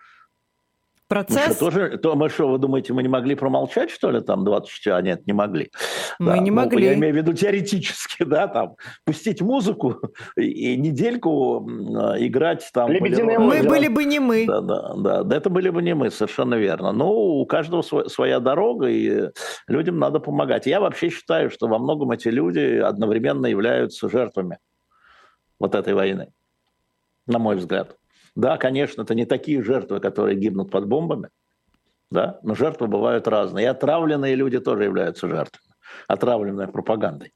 Процесс? 1.09 1.47
Мы 1.47 1.53
что, 1.53 1.59
тоже, 1.59 1.97
то, 1.97 2.15
мы 2.15 2.29
что, 2.29 2.47
вы 2.47 2.59
думаете, 2.59 2.93
мы 2.93 3.01
не 3.01 3.09
могли 3.09 3.33
промолчать, 3.33 3.89
что 3.89 4.11
ли, 4.11 4.21
там 4.21 4.45
24? 4.45 4.95
А 4.95 5.01
нет, 5.01 5.25
не 5.25 5.33
могли. 5.33 5.71
Мы 6.19 6.33
да, 6.33 6.37
не 6.37 6.51
ну, 6.51 6.57
могли. 6.57 6.85
Я 6.85 6.93
имею 6.93 7.15
в 7.15 7.17
виду 7.17 7.33
теоретически, 7.33 8.23
да, 8.25 8.47
там, 8.47 8.75
пустить 9.05 9.41
музыку 9.41 9.99
и 10.37 10.77
недельку 10.77 11.67
играть 12.19 12.69
там. 12.71 12.91
Лебединое 12.91 13.39
мы 13.39 13.63
были 13.63 13.87
бы 13.87 14.05
не 14.05 14.19
мы. 14.19 14.45
Да, 14.45 14.61
да, 14.61 15.23
да, 15.23 15.35
это 15.35 15.49
были 15.49 15.71
бы 15.71 15.81
не 15.81 15.95
мы, 15.95 16.11
совершенно 16.11 16.53
верно. 16.53 16.91
Но 16.91 17.11
у 17.11 17.45
каждого 17.47 17.81
своя 17.81 18.39
дорога, 18.39 18.87
и 18.87 19.31
людям 19.67 19.97
надо 19.97 20.19
помогать. 20.19 20.67
Я 20.67 20.79
вообще 20.79 21.09
считаю, 21.09 21.49
что 21.49 21.67
во 21.67 21.79
многом 21.79 22.11
эти 22.11 22.27
люди 22.27 22.77
одновременно 22.77 23.47
являются 23.47 24.09
жертвами 24.09 24.59
вот 25.59 25.73
этой 25.73 25.95
войны, 25.95 26.31
на 27.25 27.39
мой 27.39 27.55
взгляд. 27.55 27.98
Да, 28.39 28.55
конечно, 28.55 29.01
это 29.01 29.15
не 29.15 29.25
такие 29.25 29.61
жертвы, 29.61 29.99
которые 29.99 30.37
гибнут 30.37 30.71
под 30.71 30.87
бомбами, 30.87 31.27
да, 32.09 32.39
но 32.41 32.55
жертвы 32.55 32.87
бывают 32.87 33.27
разные. 33.27 33.65
И 33.65 33.67
отравленные 33.67 34.35
люди 34.35 34.61
тоже 34.61 34.85
являются 34.85 35.27
жертвами, 35.27 35.75
отравленные 36.07 36.69
пропагандой. 36.69 37.33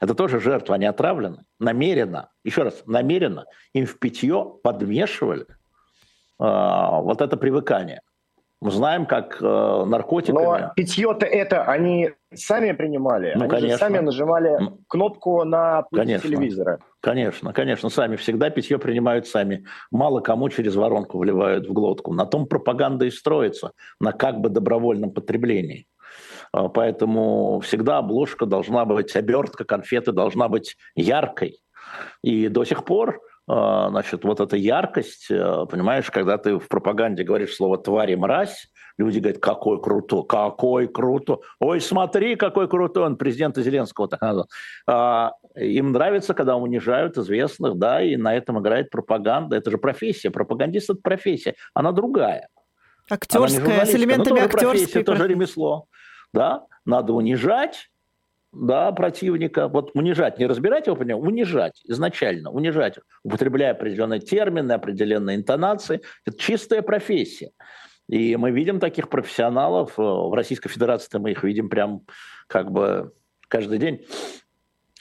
Это 0.00 0.14
тоже 0.14 0.40
жертва, 0.40 0.76
они 0.76 0.86
отравлены, 0.86 1.44
намеренно, 1.60 2.30
еще 2.42 2.62
раз, 2.62 2.82
намеренно 2.86 3.44
им 3.74 3.84
в 3.84 3.98
питье 3.98 4.58
подмешивали 4.62 5.42
э, 5.42 5.46
вот 6.38 7.20
это 7.20 7.36
привыкание. 7.36 8.00
Мы 8.62 8.70
знаем, 8.70 9.04
как 9.04 9.36
э, 9.40 9.84
наркотиками... 9.86 10.42
Но 10.42 10.72
питье-то 10.74 11.26
это 11.26 11.64
они 11.64 12.12
сами 12.34 12.72
принимали. 12.72 13.34
Ну, 13.34 13.42
они 13.42 13.50
конечно. 13.50 13.78
сами 13.78 13.98
нажимали 13.98 14.58
кнопку 14.88 15.44
на 15.44 15.84
конечно. 15.92 16.28
телевизора. 16.28 16.78
Конечно, 17.00 17.52
конечно, 17.52 17.90
сами 17.90 18.16
всегда 18.16 18.48
питье 18.48 18.78
принимают 18.78 19.26
сами. 19.26 19.66
Мало 19.90 20.20
кому 20.20 20.48
через 20.48 20.74
воронку 20.74 21.18
вливают 21.18 21.68
в 21.68 21.72
глотку. 21.72 22.14
На 22.14 22.24
том 22.24 22.46
пропаганда 22.46 23.04
и 23.04 23.10
строится, 23.10 23.72
на 24.00 24.12
как 24.12 24.40
бы 24.40 24.48
добровольном 24.48 25.10
потреблении. 25.10 25.86
А, 26.52 26.68
поэтому 26.68 27.60
всегда 27.60 27.98
обложка 27.98 28.46
должна 28.46 28.86
быть, 28.86 29.14
обертка 29.14 29.64
конфеты 29.64 30.12
должна 30.12 30.48
быть 30.48 30.76
яркой. 30.94 31.60
И 32.22 32.48
до 32.48 32.64
сих 32.64 32.84
пор 32.84 33.20
значит, 33.46 34.24
вот 34.24 34.40
эта 34.40 34.56
яркость, 34.56 35.30
э, 35.30 35.66
понимаешь, 35.70 36.10
когда 36.10 36.36
ты 36.36 36.58
в 36.58 36.68
пропаганде 36.68 37.22
говоришь 37.22 37.54
слово 37.54 37.78
«тварь» 37.78 38.12
и 38.12 38.16
«мразь», 38.16 38.68
люди 38.98 39.20
говорят, 39.20 39.40
какой 39.40 39.80
крутой, 39.80 40.24
какой 40.26 40.88
крутой, 40.88 41.38
ой, 41.60 41.80
смотри, 41.80 42.34
какой 42.36 42.68
крутой, 42.68 43.04
он 43.04 43.16
президента 43.16 43.62
Зеленского 43.62 44.08
так 44.08 44.20
назвал. 44.22 44.48
А, 44.88 45.32
им 45.54 45.92
нравится, 45.92 46.34
когда 46.34 46.56
унижают 46.56 47.16
известных, 47.18 47.76
да, 47.76 48.02
и 48.02 48.16
на 48.16 48.34
этом 48.34 48.58
играет 48.60 48.90
пропаганда. 48.90 49.56
Это 49.56 49.70
же 49.70 49.78
профессия, 49.78 50.30
пропагандист– 50.30 50.90
это 50.90 51.00
профессия, 51.00 51.54
она 51.74 51.92
другая. 51.92 52.48
Актерская, 53.08 53.76
она 53.76 53.86
с 53.86 53.94
элементами 53.94 54.40
актерской. 54.40 55.02
Это 55.02 55.12
тоже 55.12 55.28
ремесло. 55.28 55.86
Да, 56.32 56.66
надо 56.84 57.12
унижать, 57.12 57.90
да, 58.60 58.92
противника, 58.92 59.68
вот 59.68 59.90
унижать, 59.94 60.38
не 60.38 60.46
разбирать 60.46 60.86
его, 60.86 60.96
понимаете, 60.96 61.26
унижать 61.26 61.80
изначально, 61.84 62.50
унижать, 62.50 62.98
употребляя 63.22 63.72
определенные 63.72 64.20
термины, 64.20 64.72
определенные 64.72 65.36
интонации. 65.36 66.00
Это 66.24 66.38
чистая 66.38 66.82
профессия. 66.82 67.50
И 68.08 68.36
мы 68.36 68.50
видим 68.52 68.78
таких 68.80 69.08
профессионалов, 69.08 69.98
э, 69.98 70.02
в 70.02 70.32
Российской 70.34 70.68
Федерации 70.68 71.18
мы 71.18 71.32
их 71.32 71.42
видим 71.42 71.68
прям 71.68 72.02
как 72.46 72.70
бы 72.70 73.12
каждый 73.48 73.78
день, 73.78 74.06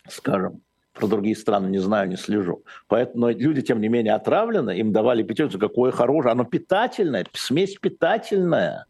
скажем. 0.10 0.62
Про 0.94 1.08
другие 1.08 1.36
страны 1.36 1.68
не 1.68 1.80
знаю, 1.80 2.08
не 2.08 2.16
слежу. 2.16 2.64
Поэтому 2.88 3.26
но 3.26 3.30
люди, 3.30 3.62
тем 3.62 3.82
не 3.82 3.90
менее, 3.90 4.14
отравлены, 4.14 4.78
им 4.80 4.94
давали 4.94 5.24
пятерку, 5.24 5.60
какое 5.60 5.92
хорошее, 5.92 6.32
оно 6.32 6.46
питательное, 6.46 7.26
смесь 7.34 7.76
питательная. 7.76 8.86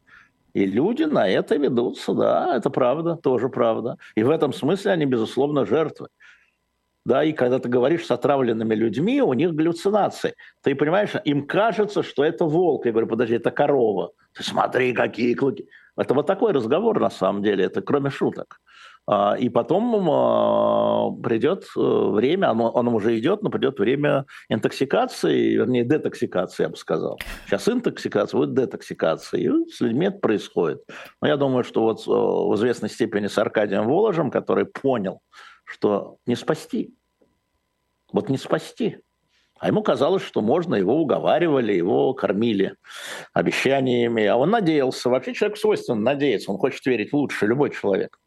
И 0.56 0.66
люди 0.66 1.04
на 1.04 1.28
это 1.28 1.58
ведутся, 1.58 2.14
да, 2.14 2.56
это 2.56 2.70
правда, 2.70 3.18
тоже 3.18 3.50
правда. 3.50 3.98
И 4.16 4.24
в 4.24 4.30
этом 4.30 4.54
смысле 4.54 4.94
они, 4.94 5.06
безусловно, 5.06 5.66
жертвы. 5.66 6.08
Да, 7.06 7.26
и 7.26 7.34
когда 7.34 7.60
ты 7.60 7.68
говоришь 7.68 8.06
с 8.06 8.12
отравленными 8.12 8.74
людьми, 8.74 9.22
у 9.22 9.34
них 9.34 9.54
галлюцинации. 9.54 10.34
Ты 10.64 10.74
понимаешь, 10.74 11.12
им 11.26 11.46
кажется, 11.46 12.04
что 12.04 12.24
это 12.24 12.46
волк. 12.46 12.86
Я 12.86 12.94
говорю, 12.94 13.08
подожди, 13.08 13.36
это 13.36 13.52
корова. 13.52 14.12
Ты 14.34 14.44
смотри, 14.44 14.94
какие 14.94 15.34
клыки. 15.34 15.68
Это 15.98 16.14
вот 16.14 16.26
такой 16.26 16.54
разговор 16.54 17.02
на 17.02 17.10
самом 17.10 17.44
деле, 17.44 17.66
это 17.66 17.82
кроме 17.82 18.10
шуток. 18.10 18.62
А, 19.08 19.36
и 19.38 19.50
потом 19.50 20.10
а, 20.10 21.12
придет 21.22 21.66
э, 21.78 21.80
время, 21.80 22.50
оно, 22.50 22.76
оно 22.76 22.96
уже 22.96 23.18
идет, 23.20 23.44
но 23.44 23.52
придет 23.52 23.78
время 23.78 24.26
интоксикации, 24.50 25.56
вернее, 25.56 25.84
детоксикации, 25.84 26.64
я 26.64 26.70
бы 26.70 26.76
сказал. 26.76 27.20
Сейчас 27.46 27.70
интоксикация, 27.70 28.40
будет 28.40 28.56
детоксикация, 28.56 29.40
и 29.42 29.70
с 29.70 29.80
людьми 29.80 30.08
это 30.08 30.18
происходит. 30.18 30.82
Но 31.22 31.28
я 31.28 31.38
думаю, 31.38 31.64
что 31.64 31.84
вот 31.84 32.00
э, 32.08 32.10
в 32.10 32.56
известной 32.56 32.90
степени 32.90 33.28
с 33.28 33.38
Аркадием 33.38 33.86
Воложем, 33.86 34.32
который 34.32 34.66
понял, 34.66 35.22
что 35.66 36.18
не 36.26 36.36
спасти, 36.36 36.96
вот 38.12 38.30
не 38.30 38.38
спасти. 38.38 38.98
А 39.60 39.68
ему 39.68 39.84
казалось, 39.84 40.24
что 40.24 40.42
можно, 40.42 40.76
его 40.76 41.00
уговаривали, 41.00 41.74
его 41.74 42.14
кормили 42.14 42.76
обещаниями, 43.34 44.26
а 44.26 44.36
он 44.36 44.50
надеялся. 44.50 45.10
Вообще 45.10 45.34
человек 45.34 45.58
свойственно 45.58 46.02
надеяться, 46.02 46.52
он 46.52 46.58
хочет 46.58 46.86
верить 46.88 47.12
в 47.12 47.16
лучшее, 47.16 47.50
любой 47.50 47.70
человек. 47.70 48.20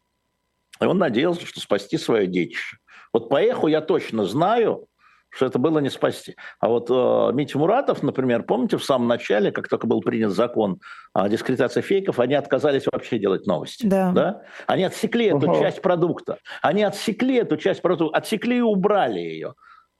И 0.81 0.85
он 0.85 0.97
надеялся, 0.97 1.45
что 1.45 1.59
спасти 1.59 1.97
свое 1.97 2.27
детище. 2.27 2.77
Вот 3.13 3.29
по 3.29 3.41
эху 3.41 3.67
я 3.67 3.81
точно 3.81 4.25
знаю, 4.25 4.87
что 5.29 5.45
это 5.45 5.59
было 5.59 5.79
не 5.79 5.89
спасти. 5.89 6.35
А 6.59 6.69
вот 6.69 6.89
э, 6.89 7.33
Митя 7.33 7.57
Муратов, 7.59 8.01
например, 8.01 8.43
помните, 8.43 8.77
в 8.77 8.83
самом 8.83 9.07
начале, 9.07 9.51
как 9.51 9.67
только 9.67 9.85
был 9.85 10.01
принят 10.01 10.31
закон 10.31 10.79
о 11.13 11.29
дискретации 11.29 11.81
фейков, 11.81 12.19
они 12.19 12.33
отказались 12.33 12.85
вообще 12.91 13.19
делать 13.19 13.45
новости. 13.45 13.85
Да. 13.85 14.11
Да? 14.11 14.41
Они 14.65 14.83
отсекли 14.83 15.27
эту 15.27 15.49
угу. 15.49 15.59
часть 15.59 15.81
продукта. 15.81 16.39
Они 16.61 16.83
отсекли 16.83 17.37
эту 17.37 17.57
часть 17.57 17.81
продукта, 17.81 18.17
отсекли 18.17 18.57
и 18.57 18.61
убрали 18.61 19.19
ее. 19.19 19.53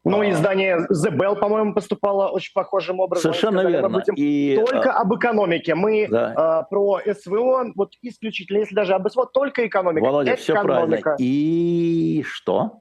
Ну, 0.06 0.22
а. 0.22 0.30
издание 0.30 0.88
The 0.92 1.12
Bell, 1.12 1.36
по-моему, 1.36 1.74
поступало 1.74 2.30
очень 2.30 2.52
похожим 2.54 3.00
образом. 3.00 3.34
Совершенно 3.34 3.60
Сказали, 3.60 3.74
верно. 3.74 3.90
Мы 3.90 4.00
будем 4.00 4.14
и... 4.16 4.56
только 4.56 4.94
об 4.94 5.14
экономике. 5.14 5.76
Мы 5.76 6.08
да. 6.10 6.34
а, 6.36 6.64
про 6.64 7.00
СВО, 7.06 7.66
вот 7.76 7.94
исключительно, 8.02 8.60
если 8.60 8.76
даже 8.76 8.94
об 8.94 9.08
СВО, 9.10 9.26
только 9.26 9.68
экономика. 9.68 10.06
Володя, 10.06 10.36
экономика. 10.36 10.42
все 10.42 10.62
правильно. 10.62 11.16
И 11.20 12.24
что? 12.26 12.80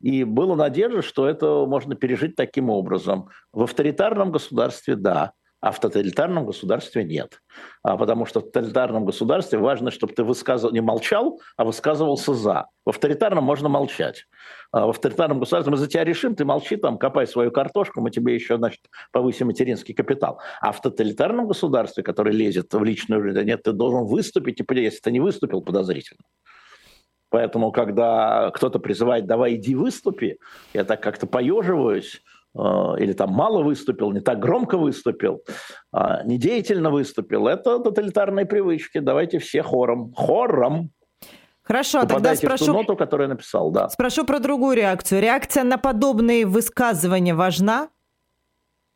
И 0.00 0.24
была 0.24 0.54
надежда, 0.56 1.02
что 1.02 1.26
это 1.26 1.66
можно 1.66 1.94
пережить 1.96 2.36
таким 2.36 2.70
образом. 2.70 3.30
В 3.52 3.62
авторитарном 3.62 4.30
государстве– 4.30 4.94
да. 4.96 5.32
А 5.60 5.72
в 5.72 5.80
тоталитарном 5.80 6.46
государстве 6.46 7.02
нет. 7.02 7.42
А 7.82 7.96
потому 7.96 8.26
что 8.26 8.40
в 8.40 8.44
тоталитарном 8.44 9.04
государстве 9.04 9.58
важно, 9.58 9.90
чтобы 9.90 10.12
ты 10.12 10.22
высказывал, 10.22 10.72
не 10.72 10.80
молчал, 10.80 11.40
а 11.56 11.64
высказывался 11.64 12.32
за. 12.32 12.66
В 12.86 12.90
авторитарном 12.90 13.42
можно 13.42 13.68
молчать. 13.68 14.26
А 14.70 14.86
в 14.86 14.90
авторитарном 14.90 15.40
государстве 15.40 15.72
мы 15.72 15.76
за 15.76 15.88
тебя 15.88 16.04
решим, 16.04 16.36
ты 16.36 16.44
молчи 16.44 16.76
там, 16.76 16.96
копай 16.96 17.26
свою 17.26 17.50
картошку, 17.50 18.00
мы 18.00 18.10
тебе 18.10 18.34
еще, 18.34 18.56
значит, 18.56 18.80
повысим 19.10 19.48
материнский 19.48 19.94
капитал. 19.94 20.40
А 20.60 20.70
в 20.70 20.80
тоталитарном 20.80 21.48
государстве, 21.48 22.04
которое 22.04 22.32
лезет 22.32 22.72
в 22.72 22.84
личную 22.84 23.22
жизнь, 23.22 23.42
нет, 23.42 23.64
ты 23.64 23.72
должен 23.72 24.04
выступить, 24.04 24.60
и 24.60 24.80
если 24.80 25.00
ты 25.00 25.10
не 25.10 25.20
выступил, 25.20 25.60
подозрительно. 25.62 26.22
Поэтому, 27.30 27.72
когда 27.72 28.50
кто-то 28.54 28.78
призывает, 28.78 29.26
давай 29.26 29.56
иди 29.56 29.74
выступи, 29.74 30.38
я 30.72 30.84
так 30.84 31.02
как-то 31.02 31.26
поеживаюсь, 31.26 32.22
или 32.54 33.12
там 33.12 33.30
мало 33.30 33.62
выступил, 33.62 34.10
не 34.12 34.20
так 34.20 34.38
громко 34.40 34.78
выступил, 34.78 35.42
а 35.92 36.22
недеятельно 36.24 36.90
выступил. 36.90 37.46
Это 37.46 37.78
тоталитарные 37.78 38.46
привычки. 38.46 38.98
Давайте 38.98 39.38
все 39.38 39.62
хором. 39.62 40.12
Хором. 40.14 40.90
Хорошо, 41.62 42.06
тогда 42.06 42.34
спрошу... 42.34 42.64
В 42.64 42.66
ту 42.68 42.72
ноту, 42.72 42.96
которую 42.96 43.28
я 43.28 43.34
написал, 43.34 43.70
да. 43.70 43.90
Спрошу 43.90 44.24
про 44.24 44.38
другую 44.38 44.74
реакцию. 44.74 45.20
Реакция 45.20 45.64
на 45.64 45.76
подобные 45.76 46.46
высказывания 46.46 47.34
важна? 47.34 47.90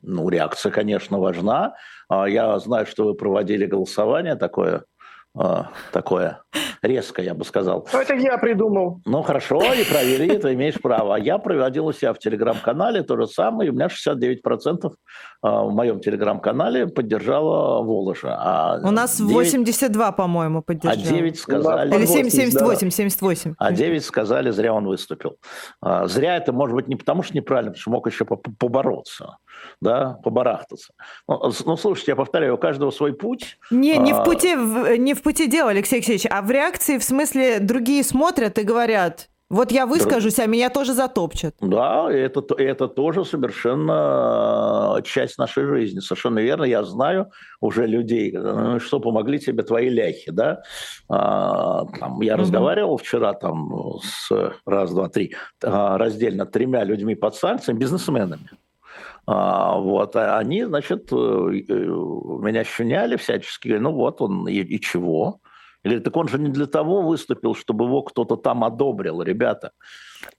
Ну, 0.00 0.28
реакция, 0.30 0.72
конечно, 0.72 1.18
важна. 1.18 1.74
А, 2.08 2.26
я 2.28 2.58
знаю, 2.58 2.86
что 2.86 3.04
вы 3.04 3.14
проводили 3.14 3.66
голосование 3.66 4.36
такое 4.36 4.84
такое 5.92 6.42
резкое, 6.82 7.26
я 7.26 7.34
бы 7.34 7.44
сказал. 7.44 7.88
Ну, 7.92 7.98
это 8.00 8.14
я 8.14 8.36
придумал. 8.38 9.00
Ну, 9.06 9.22
хорошо, 9.22 9.62
и 9.72 9.84
проверили, 9.84 10.36
ты 10.36 10.52
имеешь 10.54 10.80
право. 10.80 11.14
А 11.14 11.18
я 11.18 11.38
проводил 11.38 11.86
у 11.86 11.92
себя 11.92 12.12
в 12.12 12.18
Телеграм-канале 12.18 13.02
то 13.02 13.16
же 13.16 13.26
самое, 13.26 13.68
и 13.68 13.70
у 13.70 13.74
меня 13.74 13.86
69% 13.86 14.92
а, 15.42 15.62
в 15.62 15.72
моем 15.72 16.00
Телеграм-канале 16.00 16.88
поддержала 16.88 17.82
Воложа. 17.82 18.36
А 18.38 18.80
у 18.82 18.90
нас 18.90 19.18
9... 19.18 19.32
82, 19.32 20.12
по-моему, 20.12 20.62
поддержали. 20.62 21.00
А 21.00 21.08
9 21.08 21.38
сказали... 21.38 21.94
Или 21.94 22.06
7, 22.06 22.28
78, 22.28 22.90
78. 22.90 23.54
А 23.58 23.72
9 23.72 24.04
сказали, 24.04 24.50
зря 24.50 24.74
он 24.74 24.86
выступил. 24.86 25.36
Зря 26.04 26.36
это 26.36 26.52
может 26.52 26.74
быть 26.74 26.88
не 26.88 26.96
потому, 26.96 27.22
что 27.22 27.34
неправильно, 27.34 27.70
потому 27.70 27.80
что 27.80 27.90
мог 27.90 28.06
еще 28.06 28.24
побороться 28.24 29.36
да, 29.80 30.18
побарахтаться. 30.22 30.92
Ну, 31.28 31.52
ну, 31.64 31.76
слушайте, 31.76 32.12
я 32.12 32.16
повторяю, 32.16 32.54
у 32.54 32.58
каждого 32.58 32.90
свой 32.90 33.12
путь. 33.12 33.58
Не, 33.70 33.98
не, 33.98 34.12
а... 34.12 34.22
в 34.22 34.24
пути, 34.24 34.54
не 34.98 35.14
в 35.14 35.22
пути 35.22 35.46
дела, 35.46 35.70
Алексей 35.70 35.96
Алексеевич, 35.96 36.26
а 36.30 36.42
в 36.42 36.50
реакции, 36.50 36.98
в 36.98 37.04
смысле, 37.04 37.58
другие 37.60 38.04
смотрят 38.04 38.58
и 38.58 38.62
говорят, 38.62 39.28
вот 39.52 39.70
я 39.70 39.84
выскажусь, 39.84 40.38
а 40.38 40.46
меня 40.46 40.70
тоже 40.70 40.94
затопчат. 40.94 41.54
Да, 41.60 42.10
это, 42.10 42.42
это 42.56 42.88
тоже 42.88 43.26
совершенно 43.26 44.96
э, 44.98 45.02
часть 45.02 45.36
нашей 45.36 45.66
жизни. 45.66 46.00
Совершенно 46.00 46.38
верно. 46.38 46.64
Я 46.64 46.82
знаю 46.84 47.30
уже 47.60 47.86
людей, 47.86 48.34
э, 48.34 48.78
что 48.80 48.98
помогли 48.98 49.38
тебе 49.38 49.62
твои 49.62 49.90
ляхи. 49.90 50.30
Да? 50.30 50.62
А, 51.06 51.84
там, 52.00 52.22
я 52.22 52.32
угу. 52.32 52.40
разговаривал 52.40 52.96
вчера 52.96 53.34
там, 53.34 53.98
с 54.02 54.32
раз, 54.64 54.90
два, 54.90 55.10
три, 55.10 55.34
а, 55.62 55.98
раздельно 55.98 56.46
тремя 56.46 56.82
людьми 56.84 57.14
под 57.14 57.34
санкциями, 57.34 57.78
бизнесменами. 57.78 58.48
А, 59.26 59.78
вот, 59.78 60.16
а 60.16 60.38
они, 60.38 60.64
значит, 60.64 61.12
э, 61.12 61.14
меня 61.14 62.64
щуняли 62.64 63.16
всячески, 63.16 63.68
ну 63.68 63.92
вот 63.92 64.20
он, 64.20 64.48
и, 64.48 64.54
и 64.54 64.80
чего? 64.80 65.40
Или 65.84 65.98
так 65.98 66.16
он 66.16 66.28
же 66.28 66.38
не 66.38 66.48
для 66.48 66.66
того 66.66 67.02
выступил, 67.02 67.54
чтобы 67.54 67.86
его 67.86 68.02
кто-то 68.02 68.36
там 68.36 68.62
одобрил, 68.62 69.22
ребята. 69.22 69.72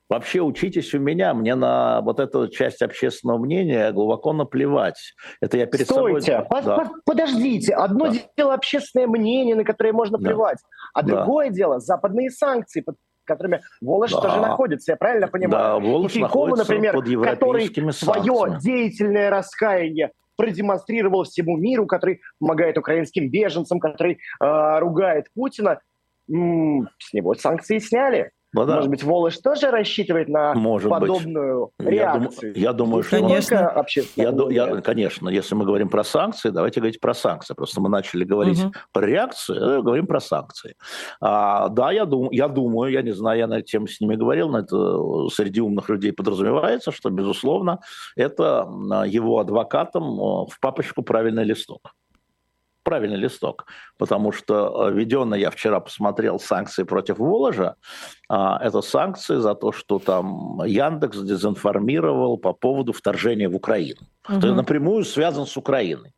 Вообще 0.10 0.42
учитесь 0.42 0.94
у 0.94 1.00
меня, 1.00 1.34
мне 1.34 1.56
на 1.56 2.02
вот 2.02 2.20
эту 2.20 2.48
часть 2.48 2.82
общественного 2.82 3.38
мнения 3.38 3.92
глубоко 3.92 4.32
наплевать. 4.32 5.16
Это 5.42 5.58
я 5.58 5.66
перед 5.66 5.86
Стойте, 5.86 6.46
собой... 6.50 6.63
да. 6.63 6.92
подождите. 7.06 7.74
Одно 7.74 8.10
да. 8.10 8.18
дело 8.38 8.54
общественное 8.54 9.08
мнение, 9.08 9.56
на 9.56 9.66
которое 9.66 9.92
можно 9.92 10.18
да. 10.18 10.30
плевать, 10.30 10.60
а 10.94 11.02
да. 11.02 11.18
другое 11.18 11.50
дело 11.50 11.80
западные 11.80 12.30
санкции, 12.30 12.86
которыми 13.25 13.62
Волош 13.82 14.12
да. 14.12 14.22
тоже 14.22 14.39
находится, 14.42 14.94
я 14.94 14.96
правильно 14.96 15.27
понимаю? 15.27 15.63
Да, 15.63 15.80
Волош 15.80 16.13
Кикову, 16.13 16.56
например, 16.56 16.94
под 16.94 17.06
который 17.24 17.68
свое 17.92 18.58
деятельное 18.60 19.30
раскаяние 19.30 20.12
продемонстрировал 20.36 21.24
всему 21.24 21.58
миру, 21.58 21.86
который 21.86 22.22
помогает 22.39 22.77
украинским 22.77 23.30
беженцам, 23.30 23.80
который 23.80 24.20
э, 24.42 24.80
ругает 24.80 25.27
Путина, 25.36 25.80
м-м, 26.30 26.89
с 27.00 27.13
него 27.13 27.36
санкции 27.36 27.80
сняли. 27.80 28.32
Ну, 28.54 28.66
да. 28.66 28.76
Может 28.76 28.90
быть, 28.90 29.04
Волош 29.04 29.38
тоже 29.40 29.72
рассчитывает 29.72 30.30
на 30.30 30.54
Может 30.54 30.90
подобную 30.90 31.72
быть. 31.78 31.88
реакцию? 31.88 32.50
Я, 32.50 32.54
дум, 32.54 32.64
я 32.64 32.74
думаю, 32.74 33.04
что... 33.04 33.20
Конечно. 33.20 33.84
Я, 34.16 34.34
я, 34.50 34.82
конечно, 34.82 35.30
если 35.30 35.56
мы 35.56 35.66
говорим 35.66 35.90
про 35.90 36.04
санкции, 36.04 36.50
давайте 36.50 36.80
говорить 36.80 37.00
про 37.00 37.14
санкции. 37.14 37.54
Просто 37.56 37.82
мы 37.82 37.90
начали 37.90 38.24
говорить 38.24 38.64
угу. 38.64 38.74
про 38.92 39.06
реакцию, 39.06 39.82
говорим 39.82 40.06
про 40.06 40.20
санкции. 40.20 40.76
А, 41.20 41.70
да, 41.70 41.92
я, 41.92 42.06
дум, 42.06 42.30
я 42.32 42.48
думаю, 42.48 42.92
я 42.92 43.02
не 43.02 43.12
знаю, 43.12 43.40
я 43.40 43.48
на 43.48 43.56
эту 43.56 43.68
тему 43.68 43.88
с 43.88 44.00
ними 44.00 44.16
говорил, 44.16 44.50
но 44.50 44.60
это 44.60 45.30
среди 45.30 45.62
умных 45.62 45.90
людей 45.90 46.14
подразумевается, 46.14 46.92
что, 46.92 47.10
безусловно, 47.10 47.80
это 48.16 48.68
его 49.08 49.40
адвокатам 49.40 50.04
в 50.48 50.60
папочку 50.62 51.02
правильный 51.02 51.44
листок 51.44 51.94
правильный 52.84 53.18
листок, 53.18 53.66
потому 53.98 54.32
что 54.32 54.88
э, 54.88 54.94
введенные, 54.94 55.42
я 55.42 55.50
вчера 55.50 55.80
посмотрел, 55.80 56.40
санкции 56.40 56.84
против 56.84 57.18
Воложа, 57.18 57.75
а, 58.30 58.60
это 58.62 58.82
санкции 58.82 59.38
за 59.38 59.56
то, 59.56 59.72
что 59.72 60.00
там 60.00 60.62
Яндекс 60.66 61.18
дезинформировал 61.20 62.38
по 62.38 62.54
поводу 62.54 62.94
вторжения 62.94 63.50
в 63.50 63.56
Украину. 63.56 64.02
Угу. 64.30 64.40
То 64.40 64.48
есть 64.48 64.58
напрямую 64.58 65.04
связан 65.06 65.46
с 65.46 65.58
Украиной. 65.58 66.13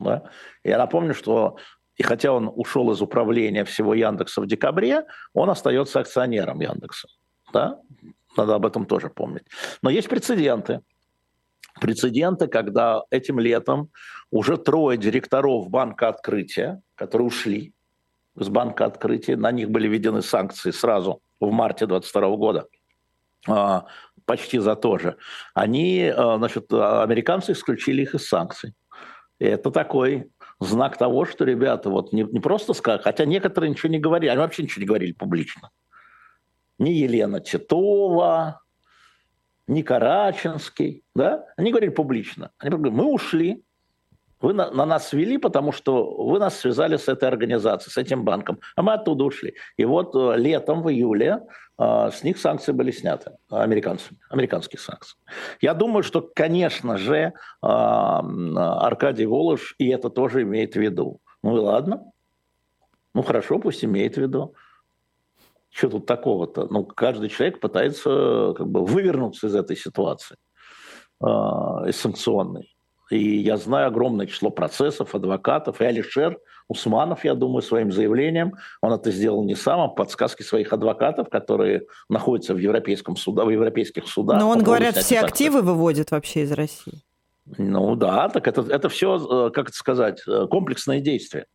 Да? 0.00 0.22
Я 0.64 0.78
напомню, 0.78 1.14
что 1.14 1.56
и 1.96 2.02
хотя 2.02 2.32
он 2.32 2.50
ушел 2.54 2.90
из 2.92 3.02
управления 3.02 3.64
всего 3.64 3.92
Яндекса 3.92 4.40
в 4.40 4.46
декабре, 4.46 5.04
он 5.34 5.50
остается 5.50 6.00
акционером 6.00 6.60
Яндекса. 6.60 7.08
Да? 7.52 7.80
Надо 8.36 8.54
об 8.54 8.64
этом 8.64 8.86
тоже 8.86 9.08
помнить. 9.08 9.44
Но 9.82 9.90
есть 9.90 10.08
прецеденты 10.08 10.80
прецеденты, 11.80 12.46
когда 12.46 13.02
этим 13.10 13.38
летом 13.38 13.90
уже 14.30 14.56
трое 14.56 14.98
директоров 14.98 15.68
банка 15.68 16.08
открытия, 16.08 16.80
которые 16.94 17.28
ушли 17.28 17.72
с 18.36 18.48
банка 18.48 18.86
открытия, 18.86 19.36
на 19.36 19.50
них 19.50 19.70
были 19.70 19.88
введены 19.88 20.22
санкции 20.22 20.70
сразу 20.70 21.20
в 21.40 21.50
марте 21.50 21.86
2022 21.86 22.36
года, 22.36 22.66
а, 23.46 23.86
почти 24.24 24.58
за 24.58 24.76
то 24.76 24.98
же. 24.98 25.16
Они, 25.54 26.12
а, 26.14 26.36
значит, 26.38 26.72
американцы 26.72 27.52
исключили 27.52 28.02
их 28.02 28.14
из 28.14 28.28
санкций. 28.28 28.74
И 29.38 29.44
это 29.44 29.70
такой 29.70 30.30
знак 30.60 30.98
того, 30.98 31.24
что 31.24 31.44
ребята 31.44 31.90
вот 31.90 32.12
не, 32.12 32.24
не 32.24 32.40
просто 32.40 32.74
сказали, 32.74 33.02
хотя 33.02 33.24
некоторые 33.24 33.70
ничего 33.70 33.90
не 33.90 33.98
говорили, 33.98 34.30
они 34.30 34.40
вообще 34.40 34.64
ничего 34.64 34.80
не 34.80 34.86
говорили 34.86 35.12
публично. 35.12 35.70
Ни 36.78 36.90
Елена 36.90 37.40
Титова, 37.40 38.60
ни 39.68 39.82
Караченский, 39.82 41.04
да, 41.14 41.44
они 41.56 41.70
говорили 41.70 41.90
публично. 41.90 42.50
Они 42.58 42.70
говорили, 42.70 42.94
мы 42.94 43.04
ушли, 43.04 43.62
вы 44.40 44.54
на, 44.54 44.70
на 44.70 44.86
нас 44.86 45.08
свели, 45.08 45.36
потому 45.38 45.72
что 45.72 46.24
вы 46.24 46.38
нас 46.38 46.58
связали 46.58 46.96
с 46.96 47.08
этой 47.08 47.28
организацией, 47.28 47.92
с 47.92 47.96
этим 47.96 48.24
банком, 48.24 48.60
а 48.76 48.82
мы 48.82 48.94
оттуда 48.94 49.24
ушли. 49.24 49.54
И 49.76 49.84
вот 49.84 50.14
э, 50.14 50.36
летом, 50.36 50.82
в 50.82 50.90
июле, 50.90 51.40
э, 51.78 52.10
с 52.12 52.22
них 52.22 52.38
санкции 52.38 52.72
были 52.72 52.92
сняты 52.92 53.32
американцами, 53.50 54.18
американские 54.30 54.80
санкции. 54.80 55.18
Я 55.60 55.74
думаю, 55.74 56.02
что, 56.02 56.22
конечно 56.22 56.96
же, 56.96 57.16
э, 57.16 57.32
Аркадий 57.62 59.26
Волош 59.26 59.74
и 59.78 59.88
это 59.88 60.08
тоже 60.08 60.42
имеет 60.42 60.74
в 60.74 60.80
виду. 60.80 61.20
Ну 61.42 61.56
и 61.56 61.60
ладно, 61.60 62.12
ну 63.14 63.22
хорошо, 63.22 63.58
пусть 63.58 63.84
имеет 63.84 64.14
в 64.14 64.20
виду. 64.20 64.54
Что 65.70 65.88
тут 65.88 66.06
такого-то? 66.06 66.66
Ну, 66.70 66.84
каждый 66.84 67.28
человек 67.28 67.60
пытается 67.60 68.54
как 68.56 68.66
бы 68.68 68.84
вывернуться 68.84 69.46
из 69.48 69.54
этой 69.54 69.76
ситуации, 69.76 70.36
э, 71.22 71.26
из 71.26 71.96
санкционной. 71.96 72.74
И 73.10 73.38
я 73.38 73.56
знаю 73.56 73.88
огромное 73.88 74.26
число 74.26 74.50
процессов, 74.50 75.14
адвокатов. 75.14 75.80
И 75.80 75.84
Алишер 75.84 76.38
Усманов, 76.68 77.24
я 77.24 77.34
думаю, 77.34 77.62
своим 77.62 77.90
заявлением, 77.90 78.56
он 78.82 78.92
это 78.92 79.10
сделал 79.10 79.42
не 79.44 79.54
сам, 79.54 79.80
а 79.80 79.88
подсказки 79.88 80.42
своих 80.42 80.72
адвокатов, 80.72 81.30
которые 81.30 81.86
находятся 82.10 82.54
в, 82.54 82.58
европейском 82.58 83.16
суда, 83.16 83.44
в 83.44 83.50
европейских 83.50 84.06
судах. 84.06 84.38
Но 84.38 84.50
он, 84.50 84.62
говорят, 84.62 84.96
все 84.96 85.20
активы 85.20 85.62
выводит 85.62 86.10
вообще 86.10 86.42
из 86.42 86.52
России. 86.52 87.02
Ну 87.56 87.96
да, 87.96 88.28
так 88.28 88.46
это, 88.46 88.60
это 88.60 88.90
все, 88.90 89.46
э, 89.46 89.50
как 89.52 89.68
это 89.68 89.76
сказать, 89.78 90.22
э, 90.26 90.46
комплексное 90.50 91.00
действие. 91.00 91.46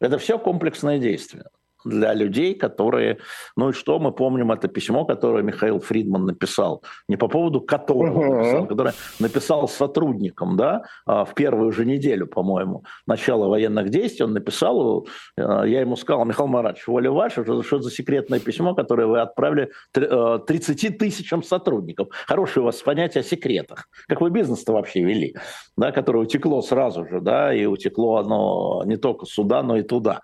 Это 0.00 0.16
все 0.16 0.38
комплексное 0.38 0.98
действие 0.98 1.44
для 1.84 2.14
людей, 2.14 2.54
которые... 2.54 3.18
Ну 3.56 3.70
и 3.70 3.72
что, 3.72 3.98
мы 3.98 4.12
помним 4.12 4.52
это 4.52 4.68
письмо, 4.68 5.04
которое 5.04 5.42
Михаил 5.42 5.80
Фридман 5.80 6.26
написал, 6.26 6.82
не 7.08 7.16
по 7.16 7.28
поводу 7.28 7.60
которого 7.60 8.22
uh-huh. 8.22 8.38
написал, 8.38 8.66
которое 8.66 8.94
написал 9.20 9.68
сотрудникам, 9.68 10.56
да, 10.56 10.82
а, 11.06 11.24
в 11.24 11.34
первую 11.34 11.72
же 11.72 11.84
неделю, 11.84 12.26
по-моему, 12.26 12.84
начала 13.06 13.48
военных 13.48 13.90
действий, 13.90 14.24
он 14.24 14.32
написал, 14.32 15.06
э, 15.36 15.42
я 15.66 15.80
ему 15.80 15.96
сказал, 15.96 16.24
Михаил 16.24 16.48
Маратович, 16.48 16.86
воля 16.86 17.10
ваша, 17.10 17.44
что, 17.44 17.62
что 17.62 17.80
за 17.80 17.90
секретное 17.90 18.40
письмо, 18.40 18.74
которое 18.74 19.06
вы 19.06 19.20
отправили 19.20 19.70
30 19.92 20.84
э, 20.84 20.90
тысячам 20.90 21.42
сотрудников. 21.42 22.08
Хорошее 22.26 22.62
у 22.62 22.66
вас 22.66 22.76
понятие 22.76 23.20
о 23.20 23.24
секретах. 23.24 23.88
Как 24.08 24.20
вы 24.20 24.30
бизнес-то 24.30 24.72
вообще 24.72 25.02
вели, 25.02 25.34
да, 25.76 25.92
которое 25.92 26.20
утекло 26.20 26.62
сразу 26.62 27.06
же, 27.06 27.20
да, 27.20 27.54
и 27.54 27.66
утекло 27.66 28.16
оно 28.16 28.82
не 28.84 28.96
только 28.96 29.26
сюда, 29.26 29.62
но 29.62 29.76
и 29.76 29.82
туда. 29.82 30.20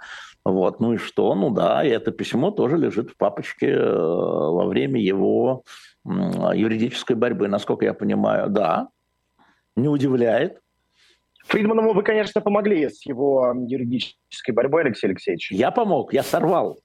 Вот, 0.48 0.80
ну 0.80 0.94
и 0.94 0.96
что? 0.96 1.34
Ну 1.34 1.50
да, 1.50 1.84
и 1.84 1.90
это 1.90 2.10
письмо 2.10 2.50
тоже 2.50 2.78
лежит 2.78 3.10
в 3.10 3.16
папочке 3.16 3.68
э, 3.68 3.86
во 3.86 4.64
время 4.64 5.00
его 5.00 5.62
юридической 6.04 7.16
борьбы, 7.16 7.48
насколько 7.48 7.84
я 7.84 7.92
понимаю. 7.92 8.48
Да, 8.48 8.88
не 9.76 9.88
удивляет. 9.88 10.60
Фридману 11.44 11.92
вы, 11.92 12.02
конечно, 12.02 12.40
помогли 12.40 12.88
с 12.88 13.04
его 13.06 13.54
юридической 13.66 14.52
борьбой, 14.52 14.82
Алексей 14.82 15.08
Алексеевич. 15.08 15.52
Я 15.52 15.70
помог, 15.70 16.14
я 16.14 16.22
сорвал 16.22 16.78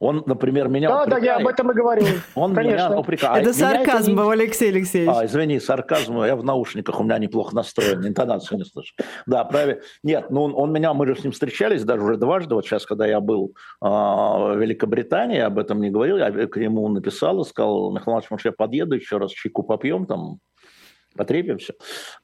он, 0.00 0.24
например, 0.26 0.68
меня 0.68 0.88
Да, 0.88 1.02
упрекает. 1.02 1.22
да, 1.22 1.26
я 1.26 1.36
об 1.36 1.46
этом 1.46 1.70
и 1.70 1.74
говорил. 1.74 2.06
Он 2.34 2.54
Конечно. 2.54 2.88
меня 2.88 2.98
упрекает. 2.98 3.42
Это 3.42 3.54
сарказм 3.54 4.16
был, 4.16 4.30
Алексей 4.30 4.70
Алексеевич. 4.70 5.14
А, 5.14 5.24
извини, 5.24 5.60
сарказм, 5.60 6.20
я 6.24 6.34
в 6.34 6.44
наушниках, 6.44 6.98
у 7.00 7.04
меня 7.04 7.18
неплохо 7.18 7.54
настроен, 7.54 8.06
интонацию 8.06 8.58
не 8.58 8.64
слышу. 8.64 8.94
Да, 9.26 9.44
правильно. 9.44 9.80
Нет, 10.02 10.30
ну 10.30 10.42
он, 10.42 10.54
он 10.56 10.72
меня, 10.72 10.94
мы 10.94 11.06
же 11.06 11.14
с 11.16 11.22
ним 11.22 11.32
встречались 11.32 11.84
даже 11.84 12.02
уже 12.02 12.16
дважды, 12.16 12.54
вот 12.54 12.64
сейчас, 12.66 12.86
когда 12.86 13.06
я 13.06 13.20
был 13.20 13.54
э, 13.80 13.86
в 13.86 14.56
Великобритании, 14.58 15.38
об 15.38 15.58
этом 15.58 15.80
не 15.80 15.90
говорил, 15.90 16.16
я 16.18 16.30
к 16.30 16.56
нему 16.56 16.88
написал 16.88 17.40
и 17.42 17.44
сказал, 17.44 17.92
Михаил 17.92 18.14
Иванович, 18.14 18.30
может, 18.30 18.46
я 18.46 18.52
подъеду 18.52 18.96
еще 18.96 19.18
раз, 19.18 19.30
чайку 19.30 19.62
попьем 19.62 20.06
там, 20.06 20.38
потрепимся, 21.16 21.74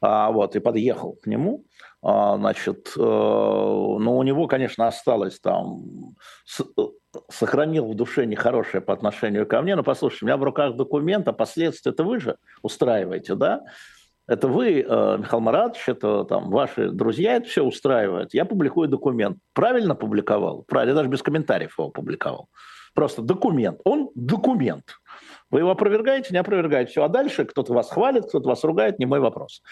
а, 0.00 0.30
вот, 0.30 0.56
и 0.56 0.60
подъехал 0.60 1.18
к 1.22 1.26
нему, 1.26 1.64
а, 2.02 2.36
значит, 2.36 2.92
э, 2.96 3.00
но 3.00 4.16
у 4.16 4.22
него, 4.22 4.46
конечно, 4.46 4.86
осталось 4.86 5.40
там, 5.40 6.14
с, 6.44 6.62
сохранил 7.28 7.86
в 7.86 7.94
душе 7.94 8.26
нехорошее 8.26 8.80
по 8.80 8.92
отношению 8.92 9.46
ко 9.46 9.62
мне, 9.62 9.76
но 9.76 9.82
послушайте, 9.82 10.24
у 10.24 10.28
меня 10.28 10.36
в 10.36 10.42
руках 10.42 10.76
документ, 10.76 11.28
а 11.28 11.32
последствия 11.32 11.92
это 11.92 12.04
вы 12.04 12.20
же 12.20 12.36
устраиваете, 12.62 13.34
да? 13.34 13.62
Это 14.26 14.48
вы, 14.48 14.80
э, 14.80 15.18
Михаил 15.18 15.40
Маратович, 15.40 15.88
это 15.88 16.24
там 16.24 16.50
ваши 16.50 16.88
друзья, 16.88 17.36
это 17.36 17.46
все 17.46 17.62
устраивают. 17.62 18.32
Я 18.32 18.46
публикую 18.46 18.88
документ. 18.88 19.38
Правильно 19.52 19.94
публиковал? 19.94 20.64
Правильно, 20.66 20.92
я 20.92 20.96
даже 20.96 21.10
без 21.10 21.22
комментариев 21.22 21.78
его 21.78 21.90
публиковал. 21.90 22.48
Просто 22.94 23.20
документ. 23.20 23.80
Он 23.84 24.10
документ. 24.14 24.96
Вы 25.54 25.60
его 25.60 25.70
опровергаете, 25.70 26.30
не 26.32 26.38
опровергаете. 26.38 26.90
Все. 26.90 27.04
А 27.04 27.08
дальше 27.08 27.44
кто-то 27.44 27.72
вас 27.72 27.88
хвалит, 27.88 28.26
кто-то 28.26 28.48
вас 28.48 28.64
ругает, 28.64 28.98
не 28.98 29.06
мой 29.06 29.20
вопрос. 29.20 29.62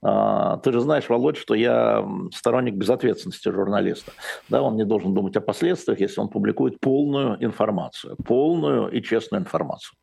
А, 0.00 0.58
ты 0.58 0.70
же 0.70 0.78
знаешь, 0.78 1.08
Володь, 1.08 1.36
что 1.36 1.54
я 1.54 2.06
сторонник 2.32 2.74
безответственности 2.74 3.48
журналиста. 3.48 4.12
Да, 4.48 4.62
он 4.62 4.76
не 4.76 4.84
должен 4.84 5.14
думать 5.14 5.34
о 5.36 5.40
последствиях, 5.40 5.98
если 5.98 6.20
он 6.20 6.28
публикует 6.28 6.78
полную 6.78 7.44
информацию. 7.44 8.16
Полную 8.24 8.88
и 8.92 9.02
честную 9.02 9.42
информацию. 9.42 9.96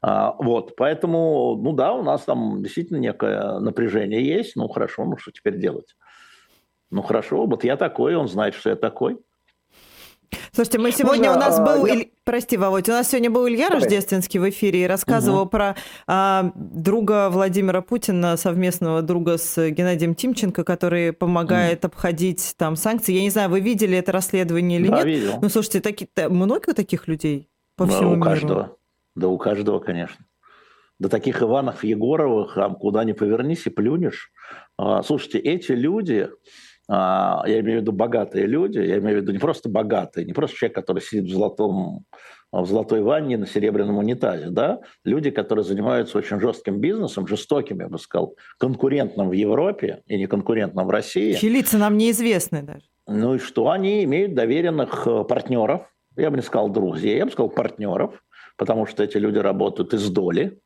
А, 0.00 0.36
вот. 0.38 0.76
Поэтому, 0.76 1.56
ну 1.60 1.72
да, 1.72 1.92
у 1.92 2.04
нас 2.04 2.22
там 2.22 2.62
действительно 2.62 2.98
некое 2.98 3.58
напряжение 3.58 4.24
есть. 4.24 4.54
Ну 4.54 4.68
хорошо, 4.68 5.04
ну 5.06 5.16
что 5.16 5.32
теперь 5.32 5.58
делать? 5.58 5.96
Ну 6.92 7.02
хорошо, 7.02 7.46
вот 7.46 7.64
я 7.64 7.76
такой, 7.76 8.14
он 8.14 8.28
знает, 8.28 8.54
что 8.54 8.70
я 8.70 8.76
такой. 8.76 9.18
Слушайте, 10.52 10.78
мы 10.78 10.92
сегодня 10.92 11.30
Можно, 11.30 11.46
у 11.46 11.50
нас 11.50 11.60
был, 11.60 11.86
я... 11.86 12.04
прости, 12.24 12.56
Володь, 12.56 12.88
у 12.88 12.92
нас 12.92 13.08
сегодня 13.08 13.30
был 13.30 13.48
Илья 13.48 13.68
Давай. 13.68 13.82
Рождественский 13.82 14.40
в 14.40 14.48
эфире 14.50 14.84
и 14.84 14.86
рассказывал 14.86 15.42
угу. 15.42 15.50
про 15.50 15.76
а, 16.06 16.52
друга 16.54 17.28
Владимира 17.30 17.80
Путина, 17.82 18.36
совместного 18.36 19.02
друга 19.02 19.38
с 19.38 19.70
Геннадием 19.70 20.14
Тимченко, 20.14 20.64
который 20.64 21.12
помогает 21.12 21.84
угу. 21.84 21.88
обходить 21.88 22.54
там 22.56 22.76
санкции. 22.76 23.12
Я 23.12 23.22
не 23.22 23.30
знаю, 23.30 23.50
вы 23.50 23.60
видели 23.60 23.96
это 23.96 24.12
расследование 24.12 24.80
или 24.80 24.88
да, 24.88 24.96
нет? 24.96 25.04
Видел. 25.06 25.38
Ну, 25.42 25.48
слушайте, 25.48 25.80
таки, 25.80 26.08
много 26.28 26.74
таких 26.74 27.08
людей 27.08 27.48
по 27.76 27.86
да, 27.86 27.92
всему 27.92 28.10
у 28.10 28.16
миру? 28.16 28.24
Каждого. 28.24 28.76
Да, 29.14 29.28
у 29.28 29.38
каждого, 29.38 29.78
конечно. 29.78 30.24
До 30.98 31.08
таких 31.08 31.42
Иванов 31.42 31.82
Егоровых, 31.82 32.56
куда 32.78 33.04
ни 33.04 33.12
повернись 33.12 33.66
и 33.66 33.70
плюнешь. 33.70 34.30
А, 34.78 35.02
слушайте, 35.02 35.38
эти 35.38 35.72
люди, 35.72 36.28
я 36.88 37.60
имею 37.60 37.78
в 37.78 37.82
виду 37.82 37.92
богатые 37.92 38.46
люди, 38.46 38.78
я 38.78 38.98
имею 38.98 39.18
в 39.18 39.22
виду 39.22 39.32
не 39.32 39.38
просто 39.38 39.68
богатые, 39.68 40.26
не 40.26 40.32
просто 40.32 40.56
человек, 40.56 40.74
который 40.74 41.00
сидит 41.00 41.24
в 41.24 41.32
золотом 41.32 42.04
в 42.62 42.66
золотой 42.66 43.02
ванне 43.02 43.36
на 43.36 43.46
серебряном 43.46 43.98
унитазе, 43.98 44.50
да, 44.50 44.80
люди, 45.04 45.30
которые 45.30 45.64
занимаются 45.64 46.18
очень 46.18 46.38
жестким 46.38 46.78
бизнесом, 46.78 47.26
жестоким, 47.26 47.80
я 47.80 47.88
бы 47.88 47.98
сказал, 47.98 48.36
конкурентным 48.58 49.28
в 49.28 49.32
Европе 49.32 50.02
и 50.06 50.16
не 50.16 50.26
конкурентным 50.26 50.86
в 50.86 50.90
России. 50.90 51.32
Чьи 51.32 51.50
лица 51.50 51.78
нам 51.78 51.96
неизвестны 51.96 52.62
даже. 52.62 52.84
Ну 53.06 53.34
и 53.34 53.38
что? 53.38 53.70
Они 53.70 54.04
имеют 54.04 54.34
доверенных 54.34 55.06
э, 55.06 55.24
партнеров, 55.24 55.92
я 56.16 56.30
бы 56.30 56.36
не 56.36 56.42
сказал 56.42 56.68
друзей, 56.68 57.16
я 57.16 57.26
бы 57.26 57.32
сказал 57.32 57.50
партнеров, 57.50 58.22
потому 58.56 58.86
что 58.86 59.02
эти 59.02 59.16
люди 59.16 59.38
работают 59.38 59.92
из 59.92 60.08
доли, 60.10 60.60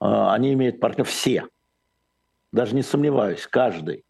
а, 0.00 0.32
они 0.32 0.54
имеют 0.54 0.80
партнеров 0.80 1.10
все, 1.10 1.44
даже 2.52 2.74
не 2.74 2.82
сомневаюсь, 2.82 3.46
каждый 3.46 4.04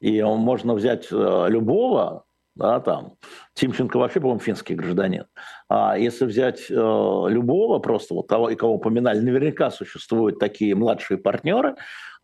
и 0.00 0.22
можно 0.22 0.74
взять 0.74 1.08
э, 1.10 1.46
любого, 1.48 2.24
да, 2.54 2.78
там, 2.80 3.14
Тимченко 3.54 3.98
вообще, 3.98 4.20
по-моему, 4.20 4.40
финский 4.40 4.74
гражданин. 4.74 5.26
А 5.68 5.98
если 5.98 6.24
взять 6.24 6.70
э, 6.70 6.74
любого, 6.74 7.80
просто 7.80 8.14
вот 8.14 8.28
того, 8.28 8.48
и 8.48 8.54
кого 8.54 8.74
упоминали, 8.74 9.18
наверняка 9.18 9.70
существуют 9.70 10.38
такие 10.38 10.74
младшие 10.76 11.18
партнеры, 11.18 11.74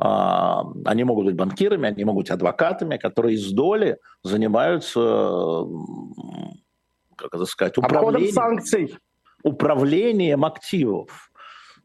э, 0.02 0.04
они 0.84 1.04
могут 1.04 1.26
быть 1.26 1.34
банкирами, 1.34 1.88
они 1.88 2.04
могут 2.04 2.26
быть 2.26 2.30
адвокатами, 2.30 2.96
которые 2.96 3.34
из 3.34 3.50
доли 3.50 3.98
занимаются, 4.22 5.64
как 7.16 7.34
это 7.34 7.44
сказать, 7.44 7.76
управлением, 7.76 8.32
санкций. 8.32 8.96
управлением 9.42 10.44
активов. 10.44 11.30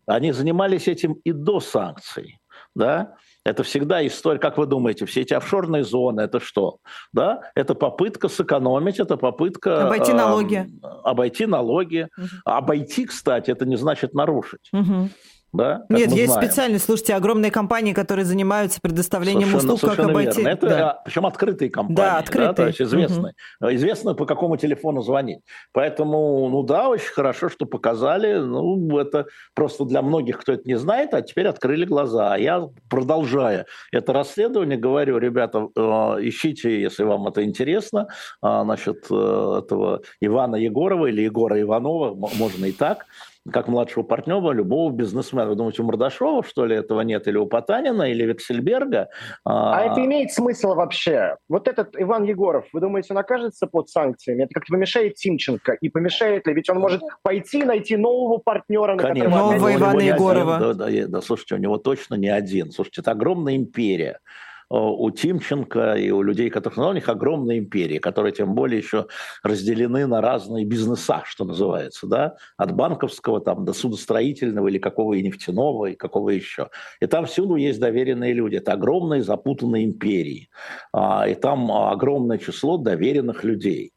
Они 0.06 0.32
занимались 0.32 0.88
этим 0.88 1.14
и 1.14 1.32
до 1.32 1.60
санкций. 1.60 2.40
Да? 2.76 3.16
Это 3.46 3.62
всегда 3.64 4.06
история, 4.06 4.40
как 4.40 4.58
вы 4.58 4.66
думаете, 4.66 5.06
все 5.06 5.22
эти 5.22 5.36
офшорные 5.36 5.84
зоны, 5.84 6.22
это 6.22 6.40
что? 6.40 6.80
Да? 7.14 7.42
Это 7.54 7.76
попытка 7.76 8.28
сэкономить, 8.28 9.00
это 9.00 9.18
попытка... 9.18 9.86
Обойти 9.86 10.14
налоги. 10.14 10.68
Э, 10.82 10.88
обойти 11.04 11.46
ноги. 11.46 12.10
Угу. 12.18 12.28
Обойти, 12.44 13.06
кстати, 13.06 13.52
это 13.52 13.66
не 13.66 13.76
значит 13.78 14.16
нарушить. 14.16 14.70
Угу 14.74 15.10
да? 15.56 15.86
Нет, 15.90 16.12
есть 16.12 16.34
знаем. 16.34 16.48
специальные, 16.48 16.80
слушайте, 16.80 17.16
огромные 17.16 17.52
компании, 17.52 17.94
которые 17.94 18.26
занимаются 18.26 18.80
предоставлением 18.82 19.50
совершенно, 19.50 19.74
услуг, 19.74 19.92
совершенно 19.92 20.08
как 20.08 20.12
обойти. 20.12 20.42
Верно. 20.42 20.50
Это, 20.50 20.68
да. 20.68 21.02
причем 21.06 21.26
открытые 21.26 21.70
компании, 21.70 21.96
да, 21.96 22.18
открытые. 22.18 22.48
Да, 22.48 22.54
то 22.54 22.68
есть 22.68 22.82
известные. 22.82 23.34
Угу. 23.62 23.72
Известно, 23.72 24.14
по 24.14 24.26
какому 24.26 24.58
телефону 24.58 25.02
звонить. 25.02 25.40
Поэтому, 25.74 26.50
ну 26.50 26.64
да, 26.64 26.90
очень 26.90 27.12
хорошо, 27.12 27.50
что 27.50 27.66
показали. 27.66 28.36
Ну, 28.36 28.98
это 28.98 29.28
просто 29.54 29.86
для 29.86 30.02
многих, 30.02 30.40
кто 30.40 30.54
это 30.54 30.64
не 30.66 30.78
знает, 30.78 31.14
а 31.14 31.22
теперь 31.22 31.48
открыли 31.48 31.86
глаза. 31.86 32.34
А 32.34 32.38
я, 32.38 32.68
продолжая 32.90 33.66
это 33.92 34.14
расследование, 34.14 34.78
говорю, 34.78 35.18
ребята, 35.18 35.68
э, 35.76 35.82
ищите, 36.22 36.82
если 36.82 37.04
вам 37.04 37.28
это 37.28 37.44
интересно, 37.44 38.08
э, 38.44 38.64
насчет 38.64 39.06
э, 39.10 39.62
этого 39.64 40.02
Ивана 40.22 40.56
Егорова 40.56 41.08
или 41.08 41.22
Егора 41.22 41.60
Иванова, 41.62 42.14
можно 42.14 42.66
и 42.66 42.72
так, 42.72 43.06
как 43.52 43.68
младшего 43.68 44.04
партнера 44.04 44.52
любого 44.52 44.92
бизнесмена. 44.92 45.50
Вы 45.50 45.56
думаете, 45.56 45.82
у 45.82 45.86
Мордашова, 45.86 46.44
что 46.44 46.66
ли, 46.66 46.76
этого 46.76 47.02
нет? 47.02 47.28
Или 47.28 47.38
у 47.38 47.46
Потанина, 47.46 48.04
или 48.04 48.26
Вексельберга? 48.26 49.10
А, 49.44 49.78
а 49.78 49.82
это 49.86 50.04
имеет 50.04 50.32
смысл 50.32 50.74
вообще? 50.74 51.38
Вот 51.48 51.68
этот 51.68 51.96
Иван 51.98 52.24
Егоров, 52.24 52.66
вы 52.74 52.82
думаете, 52.82 53.10
он 53.12 53.20
окажется 53.20 53.68
под 53.68 53.90
санкциями? 53.90 54.44
Это 54.44 54.54
как-то 54.54 54.74
помешает 54.74 55.16
Тимченко? 55.16 55.74
И 55.74 55.90
помешает 55.90 56.48
ли? 56.48 56.54
Ведь 56.54 56.70
он 56.70 56.80
может 56.80 57.02
пойти 57.22 57.64
найти 57.64 57.98
нового 57.98 58.40
партнера, 58.40 58.96
на 58.96 59.04
Конечно, 59.04 59.30
нового 59.30 59.76
Ивана 59.76 60.02
Егорова. 60.02 60.60
Да, 60.60 60.74
да, 60.74 61.08
да, 61.08 61.22
слушайте, 61.22 61.56
у 61.56 61.60
него 61.60 61.78
точно 61.78 62.16
не 62.16 62.30
один. 62.30 62.72
Слушайте, 62.72 63.02
это 63.02 63.12
огромная 63.12 63.56
империя. 63.56 64.20
Э, 64.70 64.76
у 64.78 65.12
Тимченко 65.12 65.96
и 65.96 66.10
у 66.12 66.22
людей, 66.22 66.50
которых 66.50 66.78
на 66.78 66.90
у 66.90 66.94
них 66.94 67.08
огромные 67.10 67.60
империи, 67.60 68.00
которые 68.00 68.34
тем 68.34 68.56
более 68.56 68.80
еще 68.80 69.08
разделены 69.44 70.08
на 70.08 70.22
разные 70.22 70.66
бизнеса, 70.66 71.24
что 71.26 71.46
называется, 71.46 72.08
да, 72.08 72.36
от 72.58 72.74
банковского 72.74 73.42
там 73.42 73.66
до 73.66 73.74
судостроительного 73.74 74.68
или 74.68 74.78
какого 74.78 75.14
и 75.14 75.24
нефтяного, 75.24 75.88
и 75.88 75.96
какого 75.96 76.30
еще. 76.30 76.70
И 77.00 77.06
там 77.06 77.26
всюду 77.26 77.56
есть 77.56 77.80
доверенные 77.80 78.34
люди. 78.34 78.56
Это 78.58 78.74
огромные 78.74 79.22
запутанные 79.22 79.86
империи. 79.86 80.50
А, 80.94 81.28
и 81.28 81.36
там 81.36 81.72
огромное 81.72 82.38
число 82.38 82.78
доверенных 82.78 83.44
людей. 83.44 83.94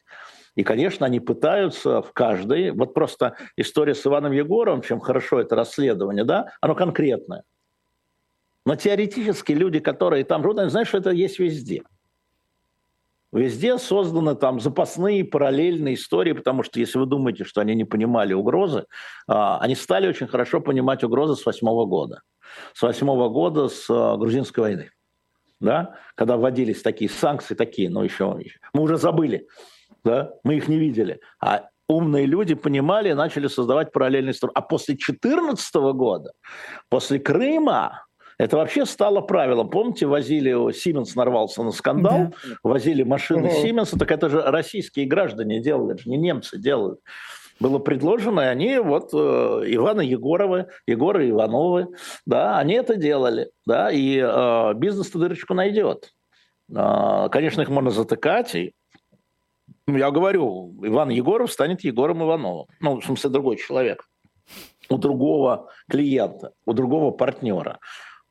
И, 0.54 0.64
конечно, 0.64 1.06
они 1.06 1.20
пытаются 1.20 2.02
в 2.02 2.12
каждой... 2.12 2.72
Вот 2.72 2.92
просто 2.92 3.36
история 3.56 3.94
с 3.94 4.04
Иваном 4.04 4.32
Егоровым, 4.32 4.82
чем 4.82 4.98
хорошо 4.98 5.40
это 5.40 5.54
расследование, 5.54 6.24
да, 6.24 6.48
оно 6.60 6.74
конкретное. 6.74 7.44
Но 8.68 8.76
теоретически 8.76 9.52
люди, 9.52 9.78
которые 9.78 10.26
там 10.26 10.42
живут, 10.42 10.58
они 10.58 10.84
что 10.84 10.98
это 10.98 11.08
есть 11.08 11.38
везде. 11.38 11.84
Везде 13.32 13.78
созданы 13.78 14.34
там 14.34 14.60
запасные 14.60 15.24
параллельные 15.24 15.94
истории, 15.94 16.32
потому 16.34 16.62
что 16.62 16.78
если 16.78 16.98
вы 16.98 17.06
думаете, 17.06 17.44
что 17.44 17.62
они 17.62 17.74
не 17.74 17.86
понимали 17.86 18.34
угрозы, 18.34 18.84
а, 19.26 19.56
они 19.60 19.74
стали 19.74 20.06
очень 20.06 20.26
хорошо 20.26 20.60
понимать 20.60 21.02
угрозы 21.02 21.34
с 21.34 21.46
восьмого 21.46 21.86
года. 21.86 22.20
С 22.74 22.82
восьмого 22.82 23.30
года, 23.30 23.68
с 23.68 23.86
а, 23.88 24.18
грузинской 24.18 24.62
войны. 24.62 24.90
Да? 25.60 25.94
Когда 26.14 26.36
вводились 26.36 26.82
такие 26.82 27.08
санкции, 27.08 27.54
такие, 27.54 27.88
но 27.88 28.04
еще, 28.04 28.38
мы 28.74 28.82
уже 28.82 28.98
забыли, 28.98 29.48
да? 30.04 30.34
мы 30.44 30.56
их 30.56 30.68
не 30.68 30.76
видели. 30.76 31.20
А 31.40 31.70
умные 31.88 32.26
люди 32.26 32.54
понимали 32.54 33.08
и 33.08 33.14
начали 33.14 33.46
создавать 33.46 33.92
параллельные 33.92 34.32
истории. 34.32 34.52
А 34.54 34.60
после 34.60 34.92
2014 34.92 35.74
года, 35.94 36.32
после 36.90 37.18
Крыма, 37.18 38.02
это 38.38 38.56
вообще 38.56 38.86
стало 38.86 39.20
правилом. 39.20 39.68
Помните, 39.68 40.06
возили, 40.06 40.72
Сименс 40.72 41.14
нарвался 41.16 41.62
на 41.62 41.72
скандал, 41.72 42.18
да. 42.28 42.56
возили 42.62 43.02
машины 43.02 43.48
угу. 43.48 43.56
Сименса, 43.56 43.98
так 43.98 44.10
это 44.12 44.28
же 44.28 44.40
российские 44.42 45.06
граждане 45.06 45.60
делали, 45.60 45.94
это 45.94 46.02
же 46.04 46.10
не 46.10 46.16
немцы 46.16 46.58
делают 46.58 47.00
было 47.60 47.78
предложено, 47.78 48.40
и 48.40 48.44
они 48.44 48.78
вот 48.78 49.10
э, 49.12 49.16
Ивана 49.16 50.00
Егоровы, 50.00 50.68
Егоры 50.86 51.30
Ивановы, 51.30 51.88
да, 52.26 52.58
они 52.58 52.74
это 52.74 52.96
делали, 52.96 53.50
да, 53.66 53.90
и 53.90 54.18
э, 54.18 54.74
бизнес-то 54.74 55.18
дырочку 55.18 55.54
найдет. 55.54 56.14
Э, 56.74 57.28
конечно, 57.30 57.62
их 57.62 57.68
можно 57.68 57.90
затыкать, 57.90 58.54
и 58.54 58.74
ну, 59.86 59.96
я 59.96 60.10
говорю, 60.10 60.74
Иван 60.82 61.08
Егоров 61.08 61.50
станет 61.50 61.82
Егором 61.82 62.22
Ивановым, 62.22 62.66
ну, 62.80 63.00
в 63.00 63.04
смысле, 63.04 63.30
другой 63.30 63.56
человек, 63.56 64.04
у 64.88 64.96
другого 64.96 65.70
клиента, 65.90 66.52
у 66.64 66.72
другого 66.72 67.10
партнера. 67.10 67.78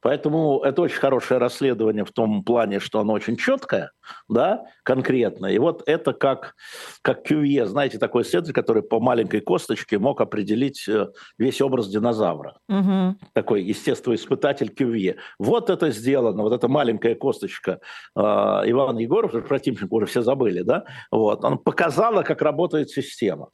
Поэтому 0.02 0.62
это 0.62 0.82
очень 0.82 0.98
хорошее 0.98 1.40
расследование 1.40 2.06
в 2.06 2.12
том 2.12 2.44
плане, 2.44 2.80
что 2.80 3.00
оно 3.00 3.14
очень 3.14 3.36
четкое, 3.36 3.92
да, 4.28 4.66
конкретно. 4.84 5.48
И 5.48 5.58
вот 5.58 5.84
это 5.86 6.14
как, 6.14 6.56
как 7.02 7.24
Кювье, 7.24 7.66
знаете, 7.66 7.98
такой 7.98 8.24
исследователь, 8.24 8.54
который 8.54 8.84
по 8.84 9.00
маленькой 9.00 9.42
косточке 9.42 9.98
мог 9.98 10.22
определить 10.22 10.88
э, 10.88 11.08
весь 11.38 11.62
образ 11.62 11.88
динозавра. 11.90 12.58
Угу. 12.70 13.18
Такой 13.34 13.64
естествоиспытатель 13.64 14.70
Кювье. 14.70 15.18
Вот 15.40 15.70
это 15.70 15.90
сделано, 15.90 16.44
вот 16.44 16.54
эта 16.54 16.68
маленькая 16.68 17.16
косточка 17.16 17.80
э, 18.16 18.20
Ивана 18.22 19.00
Егоров, 19.00 19.32
про 19.48 19.60
Тимченко 19.60 19.94
уже 19.94 20.06
все 20.06 20.22
забыли, 20.22 20.62
да, 20.62 20.86
вот, 21.12 21.44
он 21.44 21.58
показала, 21.58 22.24
как 22.24 22.42
работает 22.42 22.90
система. 22.90 23.50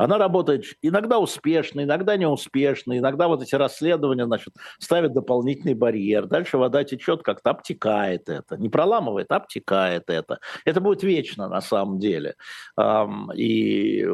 Она 0.00 0.16
работает 0.16 0.64
иногда 0.80 1.18
успешно, 1.18 1.84
иногда 1.84 2.16
неуспешно, 2.16 2.96
иногда 2.96 3.28
вот 3.28 3.42
эти 3.42 3.54
расследования, 3.54 4.24
значит, 4.24 4.54
ставят 4.78 5.12
дополнительный 5.12 5.74
барьер. 5.74 6.26
Дальше 6.26 6.56
вода 6.56 6.84
течет, 6.84 7.22
как-то 7.22 7.50
обтекает 7.50 8.30
это. 8.30 8.56
Не 8.56 8.70
проламывает, 8.70 9.30
а 9.30 9.36
обтекает 9.36 10.04
это. 10.08 10.38
Это 10.64 10.80
будет 10.80 11.02
вечно 11.02 11.48
на 11.48 11.60
самом 11.60 11.98
деле. 11.98 12.36
И 13.34 14.08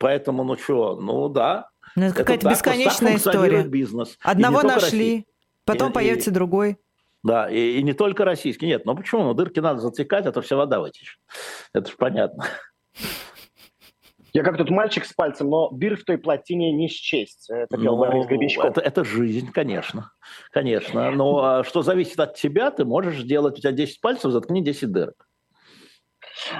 поэтому, 0.00 0.42
ну 0.42 0.56
что, 0.56 0.96
ну 1.00 1.28
да. 1.28 1.68
Ну, 1.94 2.06
это 2.06 2.16
какая-то 2.16 2.50
бесконечная 2.50 3.14
история. 3.14 3.62
Бизнес. 3.62 4.18
Одного 4.22 4.62
нашли, 4.62 4.82
Россия. 4.82 5.24
потом 5.64 5.90
и, 5.90 5.94
появится 5.94 6.30
и, 6.30 6.32
другой. 6.32 6.78
Да, 7.22 7.48
и, 7.48 7.78
и 7.78 7.82
не 7.84 7.92
только 7.92 8.24
российский. 8.24 8.66
Нет, 8.66 8.86
ну 8.86 8.96
почему? 8.96 9.22
Ну, 9.22 9.34
дырки 9.34 9.60
надо 9.60 9.78
затекать, 9.78 10.26
а 10.26 10.32
то 10.32 10.42
вся 10.42 10.56
вода 10.56 10.80
вытечет. 10.80 11.20
Это 11.72 11.88
же 11.88 11.96
понятно. 11.96 12.44
Я 14.32 14.42
как 14.42 14.56
тут 14.56 14.70
мальчик 14.70 15.04
с 15.04 15.12
пальцем, 15.12 15.50
но 15.50 15.68
бир 15.70 15.96
в 15.96 16.04
той 16.04 16.16
плотине 16.16 16.72
не 16.72 16.88
счесть. 16.88 17.50
Это 17.50 17.76
пел 17.76 17.96
ну, 17.96 18.24
Это, 18.64 18.80
это 18.80 19.04
жизнь, 19.04 19.50
конечно. 19.52 20.10
Конечно. 20.52 21.10
Но 21.10 21.38
а 21.44 21.64
что 21.64 21.82
зависит 21.82 22.18
от 22.18 22.34
тебя, 22.34 22.70
ты 22.70 22.84
можешь 22.84 23.20
сделать, 23.20 23.58
у 23.58 23.60
тебя 23.60 23.72
10 23.72 24.00
пальцев, 24.00 24.32
заткни 24.32 24.62
10 24.62 24.90
дырок. 24.90 25.28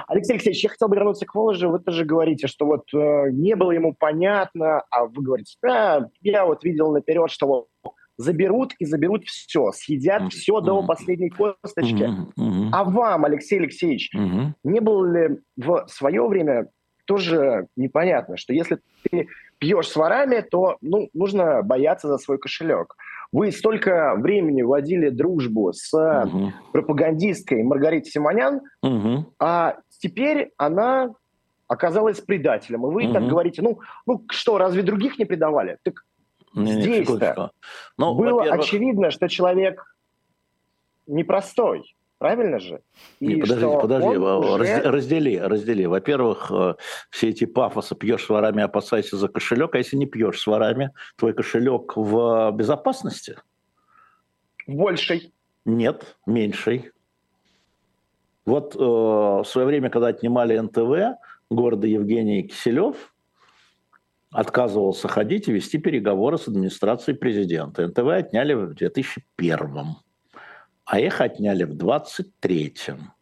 Алексей 0.07 0.33
Алексеевич, 0.33 0.63
я 0.63 0.69
хотел 0.69 0.87
бы 0.87 0.95
вернуться 0.95 1.25
к 1.25 1.33
Воложу. 1.33 1.69
Вы 1.69 1.79
тоже 1.79 2.05
говорите, 2.05 2.47
что 2.47 2.65
вот 2.65 2.83
э, 2.93 3.31
не 3.31 3.55
было 3.55 3.71
ему 3.71 3.95
понятно, 3.97 4.83
а 4.91 5.05
вы 5.05 5.23
говорите, 5.23 5.55
да, 5.61 6.09
я 6.21 6.45
вот 6.45 6.63
видел 6.63 6.91
наперед, 6.91 7.31
что 7.31 7.47
вот 7.47 7.67
заберут 8.17 8.73
и 8.77 8.85
заберут 8.85 9.25
все, 9.25 9.71
съедят 9.71 10.23
mm-hmm. 10.23 10.29
все 10.29 10.61
до 10.61 10.85
последней 10.85 11.29
косточки. 11.29 12.03
Mm-hmm. 12.03 12.69
А 12.71 12.83
вам, 12.83 13.25
Алексей 13.25 13.57
Алексеевич, 13.57 14.11
mm-hmm. 14.15 14.51
не 14.63 14.79
было 14.79 15.05
ли 15.05 15.39
в 15.57 15.87
свое 15.87 16.27
время 16.27 16.67
тоже 17.05 17.67
непонятно, 17.75 18.37
что 18.37 18.53
если 18.53 18.79
ты 19.03 19.27
пьешь 19.57 19.89
с 19.89 19.95
ворами, 19.95 20.41
то 20.41 20.77
ну, 20.81 21.09
нужно 21.13 21.61
бояться 21.61 22.07
за 22.07 22.17
свой 22.17 22.37
кошелек. 22.37 22.95
Вы 23.31 23.51
столько 23.51 24.15
времени 24.15 24.61
вводили 24.61 25.09
дружбу 25.09 25.73
с 25.73 25.93
угу. 25.93 26.53
пропагандисткой 26.71 27.63
Маргаритой 27.63 28.11
Симонян, 28.11 28.61
угу. 28.81 29.25
а 29.39 29.77
теперь 29.99 30.51
она 30.57 31.13
оказалась 31.67 32.21
предателем. 32.21 32.85
И 32.85 32.93
вы 32.93 33.05
угу. 33.05 33.13
так 33.13 33.27
говорите, 33.27 33.61
ну, 33.61 33.79
ну 34.05 34.23
что, 34.29 34.57
разве 34.57 34.83
других 34.83 35.17
не 35.17 35.25
предавали? 35.25 35.77
Так 35.83 36.03
здесь-то 36.55 37.51
ну, 37.97 38.13
было 38.15 38.43
очевидно, 38.43 39.09
что 39.11 39.27
человек 39.27 39.95
непростой. 41.07 41.95
Правильно 42.23 42.57
же? 42.57 42.79
И 43.19 43.27
Не, 43.27 43.41
подожди, 43.41 43.65
подожди, 43.81 44.17
уже... 44.17 44.81
раздели, 44.83 45.37
раздели. 45.37 45.85
Во-первых, 45.85 46.49
э, 46.51 46.75
все 47.09 47.31
эти 47.31 47.43
пафосы 47.43 47.95
пьешь 47.95 48.23
с 48.23 48.29
ворами, 48.29 48.63
опасайся 48.63 49.17
за 49.17 49.27
кошелек, 49.27 49.75
а 49.75 49.79
если 49.79 49.97
не 49.97 50.05
пьешь 50.05 50.39
с 50.39 50.47
ворами, 50.47 50.91
твой 51.17 51.33
кошелек 51.33 51.97
в 51.97 52.51
безопасности? 52.51 53.35
Большей. 54.67 55.33
Нет, 55.65 56.15
меньшей. 56.25 56.91
Вот 58.45 58.73
э, 58.73 58.79
в 58.79 59.43
свое 59.43 59.67
время, 59.67 59.89
когда 59.89 60.07
отнимали 60.07 60.57
НТВ, 60.57 61.19
города 61.49 61.87
Евгений 61.87 62.43
Киселев 62.43 63.13
отказывался 64.31 65.09
ходить 65.09 65.49
и 65.49 65.51
вести 65.51 65.77
переговоры 65.77 66.37
с 66.37 66.47
администрацией 66.47 67.17
президента. 67.17 67.85
НТВ 67.85 68.07
отняли 68.07 68.53
в 68.53 68.75
2001 68.75 69.97
а 70.85 70.99
их 70.99 71.21
отняли 71.21 71.63
в 71.63 71.75
23-м. 71.75 73.13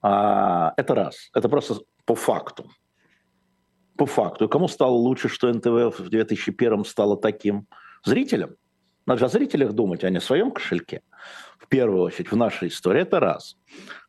А, 0.00 0.72
это 0.76 0.94
раз. 0.94 1.30
Это 1.34 1.48
просто 1.48 1.80
по 2.04 2.14
факту. 2.14 2.70
По 3.96 4.06
факту. 4.06 4.48
Кому 4.48 4.68
стало 4.68 4.92
лучше, 4.92 5.28
что 5.28 5.52
НТВ 5.52 5.98
в 5.98 6.08
2001 6.08 6.84
стало 6.84 7.16
таким? 7.16 7.66
Зрителям. 8.04 8.56
Надо 9.08 9.20
же 9.20 9.24
о 9.24 9.28
зрителях 9.28 9.72
думать, 9.72 10.04
а 10.04 10.10
не 10.10 10.18
о 10.18 10.20
своем 10.20 10.50
кошельке. 10.50 11.00
В 11.58 11.66
первую 11.66 12.02
очередь, 12.02 12.30
в 12.30 12.36
нашей 12.36 12.68
истории. 12.68 13.00
Это 13.00 13.20
раз. 13.20 13.56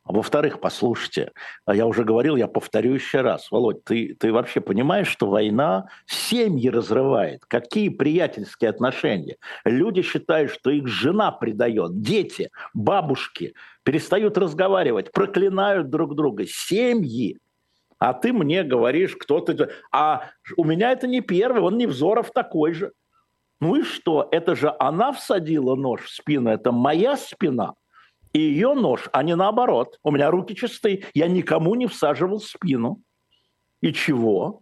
А 0.03 0.11
во-вторых, 0.11 0.59
послушайте, 0.59 1.31
а 1.65 1.73
я 1.73 1.85
уже 1.85 2.03
говорил, 2.03 2.35
я 2.35 2.47
повторю 2.47 2.95
еще 2.95 3.21
раз. 3.21 3.49
Володь, 3.49 3.81
ты, 3.85 4.13
ты 4.19 4.33
вообще 4.33 4.59
понимаешь, 4.59 5.07
что 5.07 5.27
война 5.27 5.87
семьи 6.05 6.67
разрывает? 6.69 7.45
Какие 7.45 7.87
приятельские 7.87 8.71
отношения? 8.71 9.37
Люди 9.63 10.01
считают, 10.01 10.51
что 10.51 10.69
их 10.69 10.87
жена 10.87 11.31
предает, 11.31 12.01
дети, 12.01 12.49
бабушки 12.73 13.53
перестают 13.83 14.37
разговаривать, 14.37 15.13
проклинают 15.13 15.89
друг 15.89 16.13
друга. 16.13 16.43
Семьи. 16.45 17.37
А 17.99 18.13
ты 18.13 18.33
мне 18.33 18.63
говоришь, 18.63 19.15
кто-то... 19.15 19.69
А 19.93 20.31
у 20.57 20.65
меня 20.65 20.91
это 20.91 21.07
не 21.07 21.21
первый, 21.21 21.61
он 21.61 21.77
не 21.77 21.85
Взоров 21.85 22.31
такой 22.31 22.73
же. 22.73 22.91
Ну 23.59 23.75
и 23.75 23.83
что? 23.83 24.27
Это 24.31 24.55
же 24.55 24.73
она 24.79 25.11
всадила 25.11 25.75
нож 25.75 26.05
в 26.05 26.09
спину, 26.09 26.49
это 26.49 26.71
моя 26.71 27.17
спина 27.17 27.75
и 28.33 28.39
ее 28.39 28.73
нож, 28.73 29.09
а 29.11 29.23
не 29.23 29.35
наоборот. 29.35 29.99
У 30.03 30.11
меня 30.11 30.29
руки 30.31 30.55
чистые, 30.55 31.05
я 31.13 31.27
никому 31.27 31.75
не 31.75 31.87
всаживал 31.87 32.39
спину. 32.39 33.01
И 33.81 33.93
чего? 33.93 34.61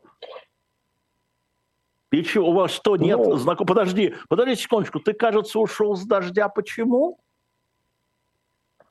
И 2.12 2.24
чего? 2.24 2.50
У 2.50 2.54
вас 2.54 2.72
что, 2.72 2.96
нет 2.96 3.18
ну, 3.18 3.36
знаком... 3.36 3.68
Подожди, 3.68 4.16
подожди 4.30 4.56
секундочку. 4.56 5.00
Ты, 5.00 5.14
кажется, 5.14 5.60
ушел 5.60 5.96
с 5.96 6.06
дождя. 6.06 6.48
Почему? 6.48 7.20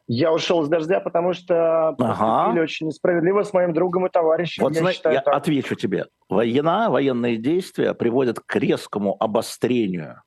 Я 0.09 0.33
ушел 0.33 0.63
с 0.63 0.69
дождя, 0.69 1.01
потому 1.01 1.33
что 1.33 1.89
ага. 1.99 2.61
очень 2.61 2.87
несправедливо 2.87 3.43
с 3.43 3.53
моим 3.53 3.73
другом 3.73 4.07
и 4.07 4.11
товарищем. 4.11 4.63
Вот 4.63 4.75
я, 4.75 4.81
зна... 4.81 4.93
считаю, 4.93 5.15
я 5.17 5.21
так. 5.21 5.35
отвечу 5.35 5.75
тебе. 5.75 6.07
Война, 6.29 6.91
военные 6.91 7.39
действия 7.39 7.93
приводят 7.93 8.39
к 8.39 8.57
резкому 8.57 9.17
обострению 9.19 10.23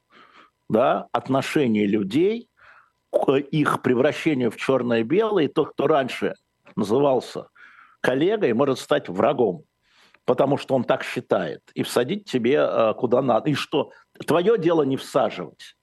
да, 0.70 1.08
отношений 1.12 1.88
людей 1.88 2.50
к 3.12 3.36
их 3.38 3.82
превращению 3.82 4.52
в 4.52 4.58
черное-белое, 4.58 5.46
и 5.46 5.48
тот, 5.48 5.72
кто 5.72 5.88
раньше 5.88 6.36
назывался 6.76 7.48
коллегой, 8.02 8.54
может 8.54 8.80
стать 8.80 9.10
врагом, 9.10 9.63
потому 10.26 10.58
что 10.58 10.76
он 10.76 10.84
так 10.84 11.04
считает, 11.04 11.63
и 11.74 11.82
всадить 11.84 12.30
тебе 12.30 12.58
э, 12.58 12.94
куда 12.94 13.22
надо. 13.22 13.50
И 13.50 13.56
что? 13.56 13.92
Твое 14.28 14.60
дело 14.60 14.84
не 14.84 14.96
всаживать. 14.96 15.76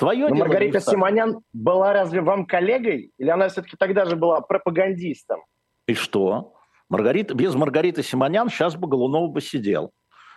Твое 0.00 0.28
Но 0.28 0.34
дело 0.34 0.46
Маргарита 0.46 0.78
не 0.78 0.84
Симонян 0.84 1.42
была 1.52 1.92
разве 1.92 2.22
вам 2.22 2.46
коллегой? 2.46 3.12
Или 3.18 3.28
она 3.28 3.50
все-таки 3.50 3.76
тогда 3.76 4.06
же 4.06 4.16
была 4.16 4.40
пропагандистом? 4.40 5.42
И 5.86 5.92
что? 5.92 6.54
Маргарита, 6.88 7.34
без 7.34 7.54
Маргариты 7.54 8.02
Симонян 8.02 8.48
сейчас 8.48 8.76
бы 8.76 8.88
Голунов 8.88 9.30
бы 9.30 9.42
сидел. 9.42 9.92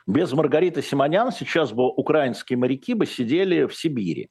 Без 0.06 0.34
Маргариты 0.34 0.82
Симонян 0.82 1.32
сейчас 1.32 1.72
бы 1.72 1.88
украинские 1.88 2.58
моряки 2.58 2.94
бы 2.94 3.06
сидели 3.06 3.66
в 3.66 3.74
Сибири 3.74 4.28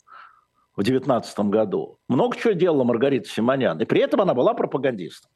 в 0.76 0.82
19 0.82 1.38
году. 1.46 1.96
Много 2.08 2.36
чего 2.36 2.52
делала 2.52 2.84
Маргарита 2.84 3.26
Симонян. 3.26 3.80
И 3.80 3.86
при 3.86 4.02
этом 4.02 4.20
она 4.20 4.34
была 4.34 4.52
пропагандистом. 4.52 5.30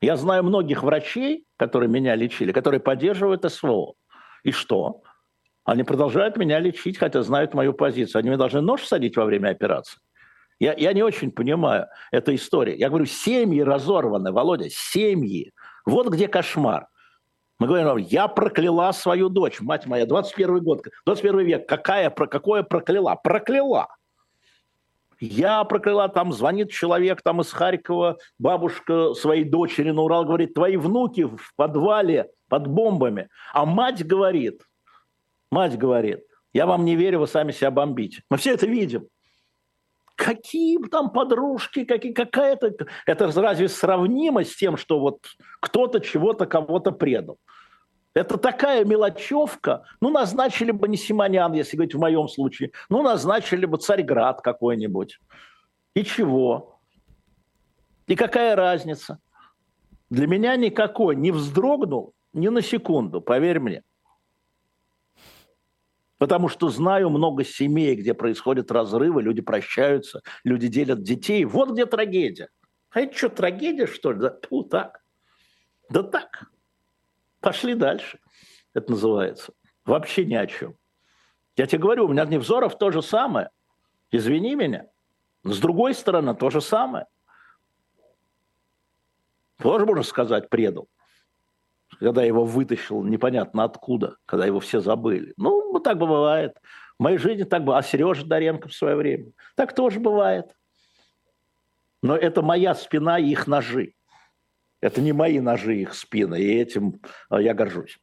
Я 0.00 0.16
знаю 0.16 0.44
многих 0.44 0.84
врачей, 0.84 1.44
которые 1.56 1.90
меня 1.90 2.14
лечили, 2.14 2.52
которые 2.52 2.78
поддерживают 2.78 3.50
СВО. 3.50 3.94
И 4.44 4.52
что? 4.52 5.02
Они 5.66 5.82
продолжают 5.82 6.36
меня 6.36 6.60
лечить, 6.60 6.96
хотя 6.96 7.22
знают 7.22 7.52
мою 7.52 7.74
позицию. 7.74 8.20
Они 8.20 8.28
мне 8.28 8.38
должны 8.38 8.60
нож 8.60 8.84
садить 8.84 9.16
во 9.16 9.24
время 9.24 9.50
операции. 9.50 9.98
Я, 10.60 10.72
я 10.74 10.92
не 10.92 11.02
очень 11.02 11.32
понимаю 11.32 11.88
эту 12.12 12.34
историю. 12.34 12.78
Я 12.78 12.88
говорю, 12.88 13.04
семьи 13.04 13.60
разорваны, 13.60 14.32
Володя, 14.32 14.70
семьи. 14.70 15.52
Вот 15.84 16.08
где 16.08 16.28
кошмар. 16.28 16.86
Мы 17.58 17.66
говорим, 17.66 17.96
я 17.96 18.28
прокляла 18.28 18.92
свою 18.92 19.28
дочь, 19.28 19.60
мать 19.60 19.86
моя, 19.86 20.06
21 20.06 20.62
год, 20.62 20.84
21 21.04 21.40
век, 21.40 21.68
какая, 21.68 22.10
про 22.10 22.26
какое 22.26 22.62
прокляла? 22.62 23.16
Прокляла. 23.16 23.88
Я 25.18 25.64
прокляла, 25.64 26.08
там 26.08 26.32
звонит 26.32 26.70
человек 26.70 27.22
там 27.22 27.40
из 27.40 27.50
Харькова, 27.50 28.18
бабушка 28.38 29.14
своей 29.14 29.44
дочери 29.44 29.90
на 29.90 30.02
Урал 30.02 30.26
говорит, 30.26 30.54
твои 30.54 30.76
внуки 30.76 31.22
в 31.24 31.54
подвале 31.56 32.30
под 32.48 32.68
бомбами. 32.68 33.30
А 33.54 33.64
мать 33.64 34.06
говорит, 34.06 34.62
мать 35.50 35.76
говорит, 35.78 36.24
я 36.52 36.66
вам 36.66 36.84
не 36.84 36.96
верю, 36.96 37.20
вы 37.20 37.26
сами 37.26 37.52
себя 37.52 37.70
бомбите. 37.70 38.22
Мы 38.30 38.38
все 38.38 38.54
это 38.54 38.66
видим. 38.66 39.06
Какие 40.14 40.78
там 40.88 41.10
подружки, 41.10 41.84
какие, 41.84 42.12
какая-то... 42.12 42.86
Это 43.04 43.30
разве 43.32 43.68
сравнимо 43.68 44.44
с 44.44 44.56
тем, 44.56 44.78
что 44.78 44.98
вот 44.98 45.26
кто-то 45.60 46.00
чего-то 46.00 46.46
кого-то 46.46 46.92
предал? 46.92 47.38
Это 48.14 48.38
такая 48.38 48.86
мелочевка. 48.86 49.84
Ну, 50.00 50.08
назначили 50.08 50.70
бы 50.70 50.88
не 50.88 50.96
Симонян, 50.96 51.52
если 51.52 51.76
говорить 51.76 51.94
в 51.94 51.98
моем 51.98 52.28
случае. 52.28 52.70
Ну, 52.88 53.02
назначили 53.02 53.66
бы 53.66 53.76
Царьград 53.76 54.40
какой-нибудь. 54.40 55.20
И 55.94 56.02
чего? 56.02 56.80
И 58.06 58.16
какая 58.16 58.56
разница? 58.56 59.18
Для 60.08 60.26
меня 60.26 60.56
никакой. 60.56 61.14
Не 61.14 61.30
вздрогнул 61.30 62.14
ни 62.32 62.48
на 62.48 62.62
секунду, 62.62 63.20
поверь 63.20 63.60
мне. 63.60 63.82
Потому 66.18 66.48
что 66.48 66.70
знаю 66.70 67.10
много 67.10 67.44
семей, 67.44 67.94
где 67.94 68.14
происходят 68.14 68.70
разрывы, 68.70 69.22
люди 69.22 69.42
прощаются, 69.42 70.22
люди 70.44 70.68
делят 70.68 71.02
детей. 71.02 71.44
Вот 71.44 71.72
где 71.72 71.84
трагедия. 71.84 72.48
А 72.90 73.00
это 73.00 73.16
что, 73.16 73.28
трагедия, 73.28 73.86
что 73.86 74.12
ли? 74.12 74.20
Да, 74.20 74.38
фу, 74.48 74.62
так. 74.64 75.02
Да 75.90 76.02
так. 76.02 76.50
Пошли 77.40 77.74
дальше. 77.74 78.18
Это 78.72 78.90
называется. 78.90 79.52
Вообще 79.84 80.24
ни 80.24 80.34
о 80.34 80.46
чем. 80.46 80.74
Я 81.56 81.66
тебе 81.66 81.82
говорю, 81.82 82.06
у 82.06 82.08
меня 82.08 82.24
Невзоров 82.24 82.78
то 82.78 82.90
же 82.90 83.02
самое. 83.02 83.50
Извини 84.10 84.54
меня. 84.54 84.86
с 85.44 85.58
другой 85.58 85.94
стороны, 85.94 86.34
то 86.34 86.50
же 86.50 86.60
самое. 86.60 87.06
Тоже, 89.58 89.86
можно 89.86 90.02
сказать, 90.02 90.48
предал. 90.48 90.88
Когда 91.98 92.22
его 92.22 92.44
вытащил 92.44 93.02
непонятно 93.02 93.64
откуда, 93.64 94.16
когда 94.26 94.46
его 94.46 94.60
все 94.60 94.80
забыли. 94.80 95.32
Ну, 95.36 95.78
так 95.80 95.98
бывает. 95.98 96.56
В 96.98 97.02
моей 97.02 97.18
жизни 97.18 97.44
так 97.44 97.64
было. 97.64 97.78
А 97.78 97.82
Сережа 97.82 98.26
Доренко 98.26 98.68
в 98.68 98.74
свое 98.74 98.96
время. 98.96 99.32
Так 99.54 99.74
тоже 99.74 100.00
бывает. 100.00 100.54
Но 102.02 102.16
это 102.16 102.42
моя 102.42 102.74
спина 102.74 103.18
и 103.18 103.30
их 103.30 103.46
ножи. 103.46 103.94
Это 104.80 105.00
не 105.00 105.12
мои 105.12 105.40
ножи, 105.40 105.76
их 105.76 105.94
спины, 105.94 106.40
и 106.40 106.58
этим 106.58 107.00
а, 107.28 107.40
я 107.40 107.54
горжусь. 107.54 107.98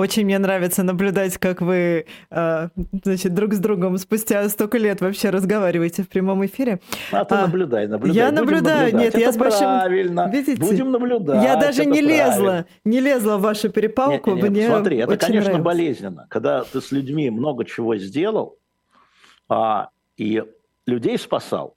Очень 0.00 0.24
мне 0.24 0.38
нравится 0.38 0.82
наблюдать, 0.82 1.36
как 1.36 1.60
вы, 1.60 2.06
э, 2.30 2.68
значит, 3.04 3.34
друг 3.34 3.52
с 3.52 3.58
другом 3.58 3.98
спустя 3.98 4.48
столько 4.48 4.78
лет 4.78 5.02
вообще 5.02 5.28
разговариваете 5.28 6.04
в 6.04 6.08
прямом 6.08 6.46
эфире. 6.46 6.80
А 7.12 7.22
ты 7.26 7.34
а, 7.34 7.42
наблюдай, 7.42 7.86
наблюдай. 7.86 8.16
Я 8.16 8.30
Будем 8.30 8.40
наблюдаю, 8.40 8.78
наблюдать. 8.84 9.04
нет, 9.04 9.14
это 9.14 9.20
я 9.20 9.32
с 9.32 9.36
большим... 9.36 9.58
правильно. 9.58 10.30
Видите? 10.32 10.58
Будем 10.58 10.90
наблюдать. 10.90 11.44
Я 11.44 11.56
даже 11.56 11.84
не 11.84 12.00
правильно. 12.00 12.08
лезла, 12.08 12.66
не 12.86 13.00
лезла 13.00 13.36
в 13.36 13.42
вашу 13.42 13.68
перепалку. 13.68 14.30
Нет, 14.30 14.44
нет, 14.44 14.52
Мне 14.52 14.68
смотри, 14.68 14.96
это, 14.96 15.18
конечно, 15.18 15.50
нравится. 15.50 15.62
болезненно, 15.62 16.26
когда 16.30 16.64
ты 16.64 16.80
с 16.80 16.90
людьми 16.92 17.28
много 17.28 17.66
чего 17.66 17.94
сделал, 17.96 18.56
а, 19.50 19.90
и 20.16 20.42
людей 20.86 21.18
спасал, 21.18 21.76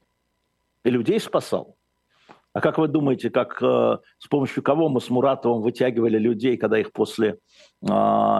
и 0.86 0.90
людей 0.90 1.20
спасал. 1.20 1.76
А 2.54 2.62
как 2.62 2.78
вы 2.78 2.88
думаете, 2.88 3.32
как 3.32 3.58
э, 3.62 3.98
с 4.20 4.28
помощью 4.28 4.62
кого 4.62 4.88
мы 4.88 5.02
с 5.02 5.10
Муратовым 5.10 5.64
вытягивали 5.64 6.20
людей, 6.20 6.56
когда 6.56 6.80
их 6.80 6.92
после 6.92 7.40
э, 7.82 7.88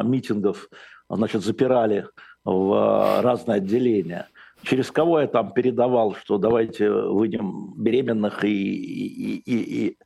митингов 0.04 0.70
значит, 1.10 1.44
запирали 1.44 2.08
в 2.46 2.74
э, 2.74 3.22
разные 3.22 3.58
отделения? 3.58 4.28
Через 4.62 4.92
кого 4.92 5.20
я 5.20 5.28
там 5.28 5.52
передавал, 5.52 6.16
что 6.16 6.38
давайте 6.38 6.90
выйдем 6.90 7.74
беременных 7.76 8.46
и, 8.46 8.50
и, 8.50 9.38
и, 9.40 9.98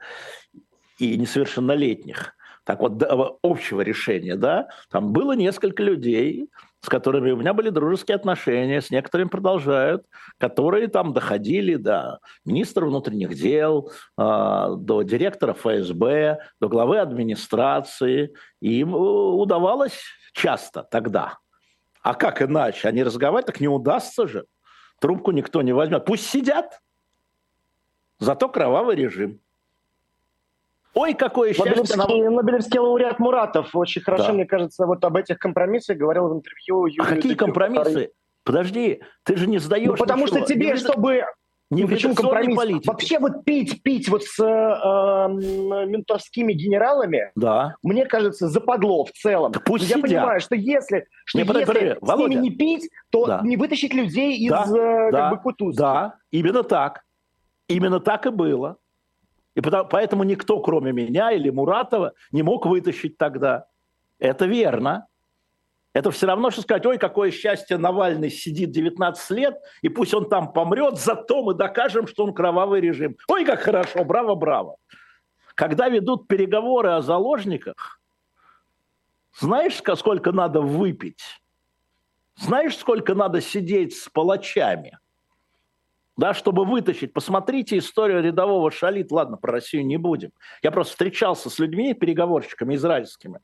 и, 0.99 1.13
и 1.13 1.17
несовершеннолетних? 1.17 2.33
Так 2.63 2.81
вот, 2.81 3.01
общего 3.43 3.81
решения, 3.81 4.35
да, 4.35 4.67
там 4.89 5.13
было 5.13 5.33
несколько 5.33 5.83
людей, 5.83 6.49
с 6.81 6.89
которыми 6.89 7.31
у 7.31 7.37
меня 7.37 7.53
были 7.53 7.69
дружеские 7.69 8.15
отношения, 8.15 8.81
с 8.81 8.91
некоторыми 8.91 9.29
продолжают, 9.29 10.05
которые 10.37 10.87
там 10.87 11.13
доходили 11.13 11.75
до 11.75 12.19
министра 12.45 12.85
внутренних 12.85 13.35
дел, 13.35 13.91
а, 14.15 14.75
до 14.75 15.01
директора 15.01 15.53
ФСБ, 15.53 16.39
до 16.61 16.67
главы 16.67 16.99
администрации. 16.99 18.33
Им 18.61 18.95
э, 18.95 18.97
удавалось 18.97 19.99
часто 20.33 20.83
тогда. 20.83 21.39
А 22.01 22.13
как 22.13 22.41
иначе? 22.41 22.87
Они 22.87 23.03
разговаривать 23.03 23.47
так 23.47 23.59
не 23.59 23.67
удастся 23.67 24.27
же. 24.27 24.45
Трубку 24.99 25.31
никто 25.31 25.61
не 25.61 25.73
возьмет. 25.73 26.05
Пусть 26.05 26.27
сидят. 26.27 26.79
Зато 28.19 28.49
кровавый 28.49 28.95
режим. 28.95 29.41
Ой, 30.97 31.13
какое 31.13 31.53
счастье! 31.53 31.75
Нобелевский, 31.75 32.23
нам... 32.23 32.35
Нобелевский 32.35 32.79
лауреат 32.79 33.19
Муратов 33.19 33.75
очень 33.75 34.01
хорошо, 34.01 34.27
да. 34.27 34.33
мне 34.33 34.45
кажется, 34.45 34.87
вот 34.87 35.03
об 35.05 35.15
этих 35.15 35.37
компромиссах 35.37 35.95
говорил 35.95 36.27
в 36.29 36.33
интервью 36.33 36.87
Юрию 36.87 37.03
А 37.03 37.05
какие 37.05 37.33
Дудю, 37.33 37.45
компромиссы? 37.45 37.83
Который... 37.83 38.09
Подожди, 38.43 39.01
ты 39.23 39.37
же 39.37 39.47
не 39.47 39.59
сдаешь 39.59 39.89
ну, 39.89 39.95
Потому 39.95 40.23
ничего. 40.23 40.39
что 40.39 40.47
тебе, 40.47 40.71
не 40.71 40.75
чтобы... 40.75 41.23
Не 41.69 41.83
ну, 41.83 41.89
почему 41.89 42.15
компромисс? 42.15 42.55
Политики. 42.55 42.87
Вообще 42.87 43.19
вот 43.19 43.43
пить, 43.43 43.83
пить 43.83 44.07
вот 44.07 44.23
с 44.23 44.39
э, 44.39 44.45
э, 44.45 45.85
ментовскими 45.85 46.53
генералами, 46.53 47.29
да. 47.35 47.75
мне 47.83 48.05
кажется, 48.05 48.47
западло 48.47 49.03
в 49.03 49.11
целом. 49.11 49.51
Так 49.51 49.65
пусть 49.65 49.83
Я 49.83 49.97
сидят. 49.97 50.01
понимаю, 50.03 50.39
что 50.39 50.55
если, 50.55 51.07
что 51.25 51.37
не, 51.37 51.43
если 51.43 51.65
подожди, 51.65 51.89
с 51.89 51.97
Володя. 51.99 52.29
ними 52.29 52.41
не 52.41 52.51
пить, 52.51 52.89
то 53.11 53.25
да. 53.25 53.41
не 53.43 53.57
вытащить 53.57 53.93
людей 53.93 54.37
из 54.37 54.49
да, 54.49 54.63
э, 54.65 55.11
да, 55.11 55.29
как 55.29 55.31
бы 55.31 55.43
Кутузки. 55.43 55.77
Да, 55.77 56.15
именно 56.31 56.63
так. 56.63 57.01
Именно 57.67 57.99
так 57.99 58.25
и 58.25 58.29
было. 58.29 58.77
И 59.57 59.61
поэтому 59.61 60.23
никто, 60.23 60.59
кроме 60.59 60.91
меня 60.91 61.31
или 61.31 61.49
Муратова, 61.49 62.13
не 62.31 62.43
мог 62.43 62.67
вытащить 62.67 63.17
тогда. 63.17 63.65
Это 64.19 64.45
верно. 64.45 65.07
Это 65.93 66.11
все 66.11 66.27
равно, 66.27 66.51
что 66.51 66.61
сказать, 66.61 66.85
ой, 66.85 66.99
какое 66.99 67.31
счастье, 67.31 67.79
Навальный 67.79 68.29
сидит 68.29 68.69
19 68.69 69.31
лет, 69.31 69.57
и 69.81 69.89
пусть 69.89 70.13
он 70.13 70.29
там 70.29 70.53
помрет, 70.53 70.99
зато 70.99 71.41
мы 71.41 71.55
докажем, 71.55 72.05
что 72.05 72.25
он 72.25 72.35
кровавый 72.35 72.81
режим. 72.81 73.17
Ой, 73.27 73.45
как 73.45 73.61
хорошо, 73.61 74.03
браво-браво. 74.03 74.77
Когда 75.55 75.89
ведут 75.89 76.27
переговоры 76.27 76.89
о 76.89 77.01
заложниках, 77.01 77.99
знаешь, 79.39 79.81
сколько 79.95 80.31
надо 80.31 80.61
выпить? 80.61 81.41
Знаешь, 82.35 82.77
сколько 82.77 83.15
надо 83.15 83.41
сидеть 83.41 83.97
с 83.97 84.07
палачами– 84.07 84.99
да, 86.17 86.33
чтобы 86.33 86.65
вытащить. 86.65 87.13
Посмотрите 87.13 87.77
историю 87.77 88.23
рядового 88.23 88.71
шалит. 88.71 89.11
Ладно, 89.11 89.37
про 89.37 89.53
Россию 89.53 89.85
не 89.85 89.97
будем. 89.97 90.31
Я 90.63 90.71
просто 90.71 90.93
встречался 90.93 91.49
с 91.49 91.59
людьми, 91.59 91.93
переговорщиками 91.93 92.75
израильскими. 92.75 93.39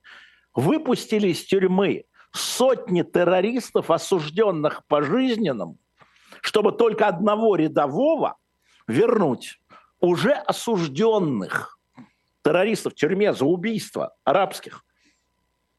Выпустили 0.55 1.27
из 1.27 1.43
тюрьмы 1.45 2.05
сотни 2.31 3.03
террористов, 3.03 3.91
осужденных 3.91 4.85
пожизненным, 4.87 5.77
чтобы 6.41 6.71
только 6.71 7.07
одного 7.07 7.55
рядового 7.55 8.37
вернуть 8.87 9.59
уже 9.99 10.31
осужденных 10.33 11.79
террористов 12.41 12.93
в 12.93 12.95
тюрьме 12.95 13.33
за 13.33 13.45
убийство 13.45 14.15
арабских– 14.23 14.83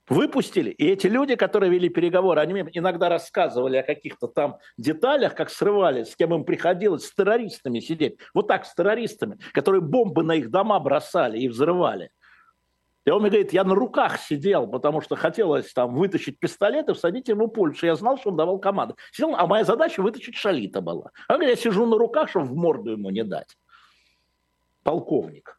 выпустили. 0.09 0.71
И 0.71 0.87
эти 0.87 1.07
люди, 1.07 1.35
которые 1.35 1.71
вели 1.71 1.89
переговоры, 1.89 2.41
они 2.41 2.55
мне 2.55 2.69
иногда 2.73 3.09
рассказывали 3.09 3.79
о 3.79 3.83
каких-то 3.83 4.29
там 4.29 4.59
деталях, 4.77 5.35
как 5.35 5.51
срывали, 5.51 6.05
с 6.05 6.17
кем 6.17 6.35
им 6.35 6.45
приходилось 6.45 7.07
с 7.07 7.15
террористами 7.15 7.81
сидеть. 7.81 8.19
Вот 8.35 8.49
так, 8.49 8.67
с 8.67 8.75
террористами, 8.75 9.39
которые 9.53 9.81
бомбы 9.81 10.23
на 10.23 10.33
их 10.33 10.51
дома 10.51 10.79
бросали 10.81 11.39
и 11.39 11.49
взрывали. 11.49 12.11
И 13.05 13.11
он 13.11 13.21
мне 13.21 13.31
говорит, 13.31 13.53
я 13.53 13.65
на 13.65 13.75
руках 13.75 14.19
сидел, 14.19 14.67
потому 14.67 15.03
что 15.03 15.15
хотелось 15.15 15.71
там 15.75 15.95
вытащить 15.95 16.39
пистолет 16.39 16.89
и 16.89 16.95
всадить 16.95 17.29
ему 17.29 17.53
что 17.75 17.87
я 17.87 17.97
знал, 17.97 18.17
что 18.17 18.31
он 18.31 18.37
давал 18.37 18.59
команду. 18.59 18.97
Сидел, 19.13 19.35
а 19.37 19.47
моя 19.47 19.65
задача 19.65 20.01
вытащить 20.01 20.37
шалита 20.37 20.81
была. 20.81 21.11
А 21.29 21.35
говорит, 21.35 21.57
я 21.57 21.63
сижу 21.63 21.85
на 21.85 21.99
руках, 21.99 22.31
чтобы 22.31 22.47
в 22.47 22.55
морду 22.55 22.93
ему 22.93 23.11
не 23.11 23.23
дать. 23.23 23.59
Полковник. 24.83 25.59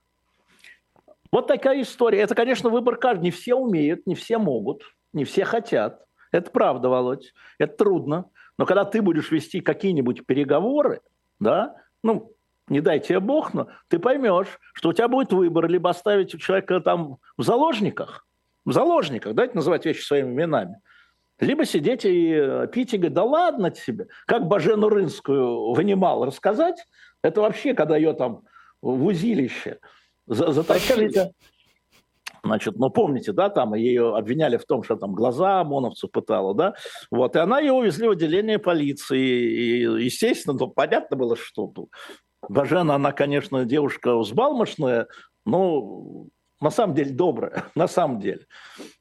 Вот 1.35 1.47
такая 1.47 1.81
история. 1.81 2.21
Это, 2.21 2.33
конечно, 2.33 2.69
выбор 2.69 2.95
каждого. 2.95 3.25
Не 3.25 3.31
все 3.31 3.55
умеют, 3.55 4.07
не 4.07 4.15
все 4.15 4.37
могут, 4.37 4.83
не 5.11 5.25
все 5.25 5.43
хотят. 5.43 6.01
Это 6.31 6.49
правда, 6.49 6.87
Володь. 6.87 7.33
Это 7.59 7.75
трудно. 7.75 8.29
Но 8.57 8.65
когда 8.65 8.85
ты 8.85 9.01
будешь 9.01 9.31
вести 9.31 9.59
какие-нибудь 9.59 10.25
переговоры, 10.25 11.01
да, 11.41 11.75
ну, 12.03 12.31
не 12.69 12.79
дай 12.79 13.01
тебе 13.01 13.19
Бог, 13.19 13.53
но 13.53 13.67
ты 13.89 13.99
поймешь, 13.99 14.47
что 14.75 14.87
у 14.87 14.93
тебя 14.93 15.09
будет 15.09 15.33
выбор 15.33 15.67
либо 15.67 15.89
оставить 15.89 16.39
человека 16.41 16.79
там 16.79 17.17
в 17.35 17.43
заложниках, 17.43 18.25
в 18.63 18.71
заложниках, 18.71 19.35
давайте 19.35 19.55
называть 19.55 19.85
вещи 19.85 20.05
своими 20.05 20.31
именами, 20.31 20.79
либо 21.41 21.65
сидеть 21.65 22.05
и 22.05 22.31
э, 22.33 22.67
пить 22.71 22.93
и 22.93 22.97
говорить, 22.97 23.13
да 23.13 23.25
ладно 23.25 23.71
тебе, 23.71 24.07
как 24.25 24.47
Бажену 24.47 24.87
Рынскую 24.87 25.73
вынимал 25.73 26.23
рассказать, 26.23 26.87
это 27.21 27.41
вообще, 27.41 27.73
когда 27.73 27.97
ее 27.97 28.13
там 28.13 28.43
в 28.81 29.03
узилище– 29.03 29.79
затащили. 30.27 31.31
Значит, 32.43 32.77
ну 32.77 32.91
помните, 32.91 33.31
да, 33.31 33.49
там 33.49 33.73
ее 33.73 34.15
обвиняли 34.15 34.57
в 34.57 34.65
том, 34.65 34.83
что 34.83 34.95
там 34.97 35.13
глаза 35.13 35.61
ОМОНовцу 35.61 36.07
пытала, 36.07 36.53
да, 36.53 36.75
вот, 37.09 37.35
и 37.35 37.39
она 37.39 37.59
ее 37.59 37.73
увезли 37.73 38.07
в 38.07 38.11
отделение 38.11 38.59
полиции, 38.59 39.19
и, 39.19 39.79
естественно, 40.03 40.55
ну, 40.55 40.67
понятно 40.67 41.17
было, 41.17 41.35
что 41.35 41.73
Бажена, 42.47 42.95
она, 42.95 43.11
конечно, 43.13 43.65
девушка 43.65 44.15
взбалмошная, 44.15 45.07
но 45.45 46.27
на 46.65 46.71
самом 46.71 46.95
деле 46.95 47.11
добрая, 47.11 47.65
на 47.75 47.87
самом 47.87 48.19
деле. 48.19 48.47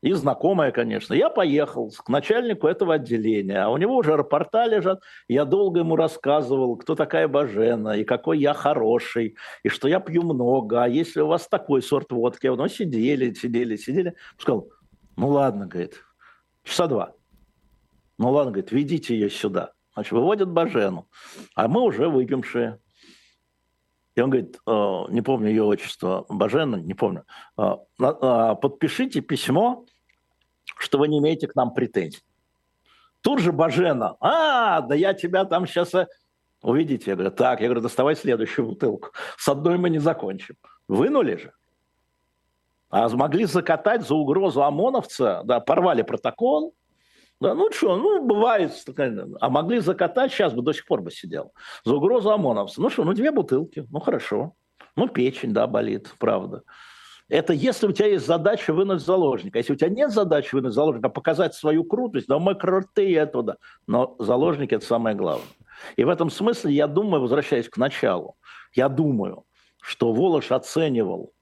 И 0.02 0.12
знакомая, 0.12 0.70
конечно. 0.70 1.14
Я 1.14 1.30
поехал 1.30 1.90
к 1.90 2.10
начальнику 2.10 2.66
этого 2.66 2.94
отделения, 2.94 3.64
а 3.64 3.70
у 3.70 3.78
него 3.78 3.96
уже 3.96 4.16
рапорта 4.16 4.66
лежат. 4.66 5.00
Я 5.28 5.46
долго 5.46 5.80
ему 5.80 5.96
рассказывал, 5.96 6.76
кто 6.76 6.94
такая 6.94 7.26
Бажена, 7.26 7.96
и 7.96 8.04
какой 8.04 8.38
я 8.38 8.52
хороший, 8.52 9.36
и 9.62 9.70
что 9.70 9.88
я 9.88 9.98
пью 10.00 10.24
много, 10.24 10.84
а 10.84 10.88
если 10.88 11.22
у 11.22 11.26
вас 11.26 11.48
такой 11.48 11.80
сорт 11.80 12.12
водки, 12.12 12.48
ну, 12.48 12.68
сидели, 12.68 13.32
сидели, 13.32 13.76
сидели. 13.76 14.14
Сказал, 14.36 14.68
Ну 15.16 15.28
ладно, 15.28 15.66
говорит, 15.66 16.02
часа 16.64 16.86
два. 16.86 17.12
Ну 18.18 18.30
ладно, 18.30 18.52
говорит, 18.52 18.72
ведите 18.72 19.14
ее 19.14 19.30
сюда. 19.30 19.72
Значит, 19.94 20.12
выводят 20.12 20.50
Бажену, 20.50 21.08
а 21.54 21.66
мы 21.68 21.80
уже 21.80 22.10
выпившие. 22.10 22.78
И 24.14 24.20
он 24.20 24.30
говорит, 24.30 24.58
э, 24.66 25.04
не 25.08 25.22
помню 25.22 25.48
ее 25.48 25.64
отчество, 25.64 26.24
Бажена, 26.28 26.78
не 26.78 26.94
помню, 26.94 27.24
э, 27.58 27.62
э, 28.00 28.54
подпишите 28.60 29.20
письмо, 29.20 29.84
что 30.78 30.98
вы 30.98 31.08
не 31.08 31.18
имеете 31.18 31.48
к 31.48 31.56
нам 31.56 31.74
претензий. 31.74 32.22
Тут 33.22 33.40
же 33.40 33.52
Бажена, 33.52 34.16
а, 34.20 34.82
да 34.82 34.94
я 34.94 35.14
тебя 35.14 35.44
там 35.44 35.66
сейчас 35.66 35.92
увидите. 36.62 37.10
Я 37.10 37.16
говорю, 37.16 37.34
так, 37.34 37.60
я 37.60 37.66
говорю, 37.66 37.80
доставай 37.80 38.14
следующую 38.14 38.68
бутылку. 38.68 39.10
С 39.36 39.48
одной 39.48 39.78
мы 39.78 39.90
не 39.90 39.98
закончим. 39.98 40.56
Вынули 40.88 41.36
же. 41.36 41.52
А 42.90 43.08
смогли 43.08 43.46
закатать 43.46 44.06
за 44.06 44.14
угрозу 44.14 44.62
ОМОНовца, 44.62 45.42
да, 45.44 45.58
порвали 45.60 46.02
протокол, 46.02 46.74
да, 47.40 47.54
ну 47.54 47.70
что, 47.72 47.96
ну 47.96 48.24
бывает, 48.24 48.72
а 49.40 49.50
могли 49.50 49.80
закатать, 49.80 50.32
сейчас 50.32 50.52
бы 50.52 50.62
до 50.62 50.72
сих 50.72 50.86
пор 50.86 51.02
бы 51.02 51.10
сидел. 51.10 51.52
За 51.84 51.94
угрозу 51.94 52.30
ОМОНовца. 52.30 52.80
Ну 52.80 52.90
что, 52.90 53.04
ну 53.04 53.12
две 53.12 53.30
бутылки, 53.30 53.86
ну 53.90 54.00
хорошо. 54.00 54.54
Ну 54.96 55.08
печень, 55.08 55.52
да, 55.52 55.66
болит, 55.66 56.14
правда. 56.18 56.62
Это 57.28 57.52
если 57.52 57.86
у 57.86 57.92
тебя 57.92 58.08
есть 58.08 58.26
задача 58.26 58.72
вынуть 58.72 59.00
заложника. 59.00 59.58
Если 59.58 59.72
у 59.72 59.76
тебя 59.76 59.88
нет 59.88 60.12
задачи 60.12 60.54
вынуть 60.54 60.74
заложника, 60.74 61.08
показать 61.08 61.54
свою 61.54 61.82
крутость, 61.84 62.26
да 62.28 62.38
мы 62.38 62.54
крутые 62.54 63.22
оттуда. 63.22 63.56
Но 63.86 64.14
заложники– 64.18 64.74
это 64.76 64.84
самое 64.84 65.16
главное. 65.16 65.48
И 65.96 66.04
в 66.04 66.08
этом 66.08 66.30
смысле, 66.30 66.72
я 66.72 66.86
думаю, 66.86 67.22
возвращаясь 67.22 67.68
к 67.68 67.78
началу, 67.78 68.36
я 68.74 68.88
думаю, 68.88 69.44
что 69.80 70.12
Волош 70.12 70.52
оценивал 70.52 71.32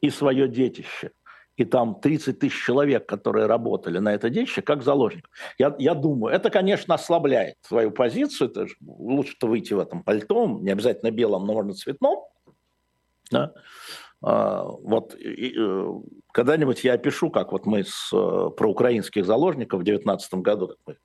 и 0.00 0.10
свое 0.10 0.48
детище, 0.48 1.12
и 1.56 1.64
там 1.64 2.00
30 2.00 2.38
тысяч 2.38 2.64
человек, 2.64 3.06
которые 3.06 3.46
работали 3.46 3.98
на 3.98 4.14
это 4.14 4.28
детище, 4.28 4.62
как 4.62 4.82
заложник. 4.82 5.28
Я, 5.58 5.74
я 5.78 5.94
думаю, 5.94 6.34
это, 6.34 6.50
конечно, 6.50 6.94
ослабляет 6.94 7.56
свою 7.62 7.90
позицию. 7.90 8.50
Это 8.50 8.66
лучше-то 8.86 9.46
выйти 9.46 9.72
в 9.72 9.80
этом 9.80 10.02
пальтом, 10.02 10.62
не 10.62 10.70
обязательно 10.70 11.10
белом, 11.10 11.46
но 11.46 11.54
можно 11.54 11.72
цветном. 11.72 12.24
Да? 13.30 13.52
А, 14.22 14.64
вот 14.64 15.14
э, 15.14 15.52
когда-нибудь 16.32 16.84
я 16.84 16.94
опишу, 16.94 17.30
как 17.30 17.52
вот 17.52 17.64
мы 17.66 17.84
с, 17.84 18.10
э, 18.12 18.50
про 18.56 18.70
украинских 18.70 19.24
заложников 19.24 19.80
в 19.80 19.84
2019 19.84 20.34
году, 20.34 20.68
как, 20.68 20.78
мы, 20.86 20.96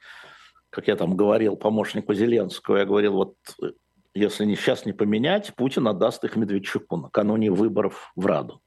как 0.69 0.87
я 0.87 0.95
там 0.95 1.15
говорил 1.15 1.55
помощнику 1.55 2.13
Зеленского, 2.13 2.77
я 2.77 2.85
говорил, 2.85 3.13
вот 3.13 3.35
э, 3.61 3.71
если 4.13 4.45
не, 4.45 4.55
сейчас 4.55 4.85
не 4.85 4.91
поменять, 4.91 5.53
Путин 5.55 5.87
отдаст 5.87 6.23
их 6.25 6.35
Медведчуку 6.35 6.97
накануне 6.97 7.51
выборов 7.51 8.11
в 8.15 8.25
Раду 8.25 8.61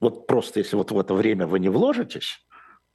вот 0.00 0.26
просто 0.26 0.60
если 0.60 0.76
вот 0.76 0.90
в 0.90 0.98
это 0.98 1.14
время 1.14 1.46
вы 1.46 1.58
не 1.58 1.68
вложитесь, 1.68 2.44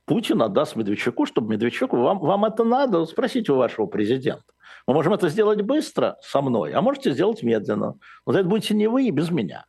Путин 0.06 0.42
отдаст 0.42 0.76
Медведчуку, 0.76 1.26
чтобы 1.26 1.54
Медведчук, 1.54 1.94
вам, 1.94 2.20
вам 2.20 2.46
это 2.46 2.64
надо, 2.64 3.06
спросите 3.06 3.54
у 3.54 3.56
вашего 3.56 3.86
президента. 3.86 4.44
Мы 4.86 4.94
можем 4.94 5.14
это 5.14 5.30
сделать 5.30 5.62
быстро 5.62 6.18
со 6.22 6.42
мной, 6.42 6.74
а 6.74 6.82
можете 6.82 7.14
сделать 7.14 7.42
медленно. 7.42 7.98
Вот 8.26 8.36
это 8.36 8.48
будете 8.48 8.74
не 8.74 8.88
вы 8.88 9.08
и 9.08 9.12
без 9.12 9.30
меня. 9.32 9.66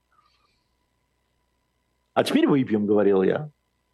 А 2.14 2.24
теперь 2.24 2.46
выпьем, 2.46 2.86
говорил 2.86 3.22
я. 3.22 3.50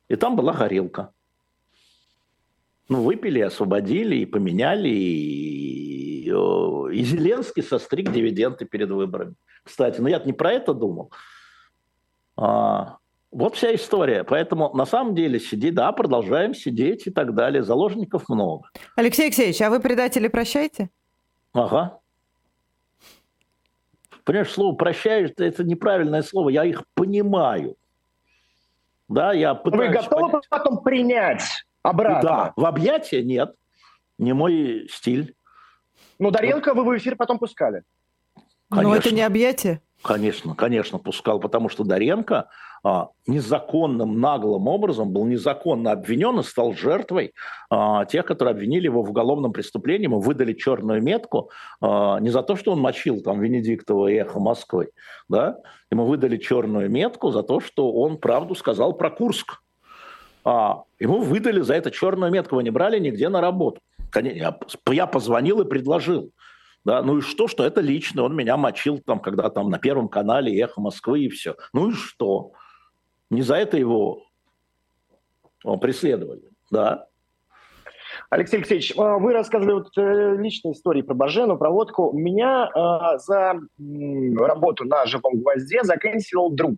И 0.08 0.16
там 0.16 0.34
была 0.34 0.52
горелка. 0.52 1.12
Ну, 2.88 3.02
выпили, 3.02 3.40
освободили, 3.40 4.16
и 4.16 4.26
поменяли, 4.26 4.88
и, 4.88 6.24
и 6.26 7.04
Зеленский 7.04 7.62
состриг 7.62 8.10
дивиденды 8.10 8.64
перед 8.64 8.90
выборами. 8.90 9.34
Кстати, 9.62 10.00
ну 10.00 10.08
я 10.08 10.18
не 10.20 10.32
про 10.32 10.52
это 10.52 10.74
думал. 10.74 11.12
А, 12.36 12.98
вот 13.30 13.56
вся 13.56 13.74
история. 13.74 14.24
Поэтому 14.24 14.74
на 14.74 14.86
самом 14.86 15.14
деле 15.14 15.38
сиди, 15.38 15.70
да, 15.70 15.92
продолжаем 15.92 16.54
сидеть 16.54 17.06
и 17.06 17.10
так 17.10 17.34
далее. 17.34 17.62
Заложников 17.62 18.28
много. 18.28 18.68
Алексей 18.96 19.26
Алексеевич, 19.26 19.60
а 19.62 19.70
вы 19.70 19.80
предатели 19.80 20.28
прощаете? 20.28 20.90
Ага. 21.52 21.98
Понимаешь, 24.24 24.50
слово 24.50 24.76
«прощаешь»– 24.76 25.30
это 25.38 25.64
неправильное 25.64 26.22
слово. 26.22 26.50
Я 26.50 26.64
их 26.64 26.84
понимаю. 26.94 27.76
Да, 29.08 29.32
я 29.32 29.54
пытаюсь 29.54 29.88
Вы 29.88 29.94
готовы 29.94 30.30
понять. 30.30 30.48
потом 30.48 30.82
принять 30.82 31.42
обратно? 31.82 32.28
Да, 32.28 32.52
в 32.54 32.64
объятия 32.64 33.24
нет. 33.24 33.54
Не 34.18 34.34
мой 34.34 34.86
стиль. 34.90 35.34
Ну, 36.18 36.30
Даренко 36.30 36.74
вот. 36.74 36.84
вы 36.84 36.94
в 36.94 36.98
эфир 36.98 37.16
потом 37.16 37.38
пускали. 37.38 37.82
Конечно. 38.68 38.90
Но 38.90 38.94
это 38.94 39.12
не 39.12 39.22
объятие. 39.22 39.80
Конечно, 40.02 40.54
конечно, 40.54 40.98
пускал, 40.98 41.40
потому 41.40 41.68
что 41.68 41.82
Даренко 41.82 42.48
незаконным, 43.26 44.20
наглым 44.20 44.66
образом 44.66 45.12
был 45.12 45.24
незаконно 45.24 45.92
обвинен 45.92 46.40
и 46.40 46.42
стал 46.42 46.72
жертвой 46.74 47.32
а, 47.68 48.04
тех, 48.06 48.24
которые 48.24 48.52
обвинили 48.52 48.84
его 48.84 49.02
в 49.02 49.10
уголовном 49.10 49.52
преступлении. 49.52 50.04
Ему 50.04 50.20
выдали 50.20 50.52
черную 50.52 51.02
метку 51.02 51.50
а, 51.80 52.18
не 52.20 52.30
за 52.30 52.42
то, 52.42 52.56
что 52.56 52.72
он 52.72 52.80
мочил 52.80 53.20
там 53.22 53.40
Венедиктова 53.40 54.08
и 54.08 54.14
Эхо 54.14 54.40
Москвы, 54.40 54.90
да? 55.28 55.58
ему 55.90 56.06
выдали 56.06 56.36
черную 56.36 56.90
метку 56.90 57.30
за 57.30 57.42
то, 57.42 57.60
что 57.60 57.92
он 57.92 58.18
правду 58.18 58.54
сказал 58.54 58.94
про 58.94 59.10
Курск. 59.10 59.60
А, 60.44 60.84
ему 60.98 61.20
выдали 61.20 61.60
за 61.60 61.74
это 61.74 61.90
черную 61.90 62.32
метку, 62.32 62.54
его 62.54 62.62
не 62.62 62.70
брали 62.70 62.98
нигде 62.98 63.28
на 63.28 63.40
работу. 63.40 63.80
Я 64.88 65.06
позвонил 65.06 65.60
и 65.60 65.68
предложил. 65.68 66.32
Да, 66.84 67.02
ну 67.02 67.18
и 67.18 67.20
что, 67.20 67.46
что 67.46 67.64
это 67.64 67.82
лично, 67.82 68.22
он 68.22 68.34
меня 68.34 68.56
мочил 68.56 69.00
там, 69.04 69.20
когда 69.20 69.50
там 69.50 69.68
на 69.68 69.78
Первом 69.78 70.08
канале 70.08 70.58
«Эхо 70.58 70.80
Москвы» 70.80 71.24
и 71.24 71.28
все. 71.28 71.56
Ну 71.74 71.90
и 71.90 71.92
что? 71.92 72.52
Не 73.30 73.42
за 73.42 73.56
это 73.56 73.76
его 73.76 74.24
преследовали, 75.80 76.42
да. 76.70 77.06
Алексей 78.28 78.56
Алексеевич, 78.56 78.92
а, 78.96 79.18
вы 79.18 79.32
рассказывали 79.32 79.74
вот 79.74 79.96
э, 79.96 80.36
личные 80.36 80.72
истории 80.72 81.02
про 81.02 81.14
Бажену, 81.14 81.56
про 81.56 81.70
водку. 81.70 82.12
Меня 82.12 82.68
э, 82.68 83.18
за 83.18 83.60
работу 84.36 84.84
на 84.84 85.06
«Живом 85.06 85.40
гвозде» 85.40 85.82
заканчивал 85.84 86.50
друг. 86.50 86.76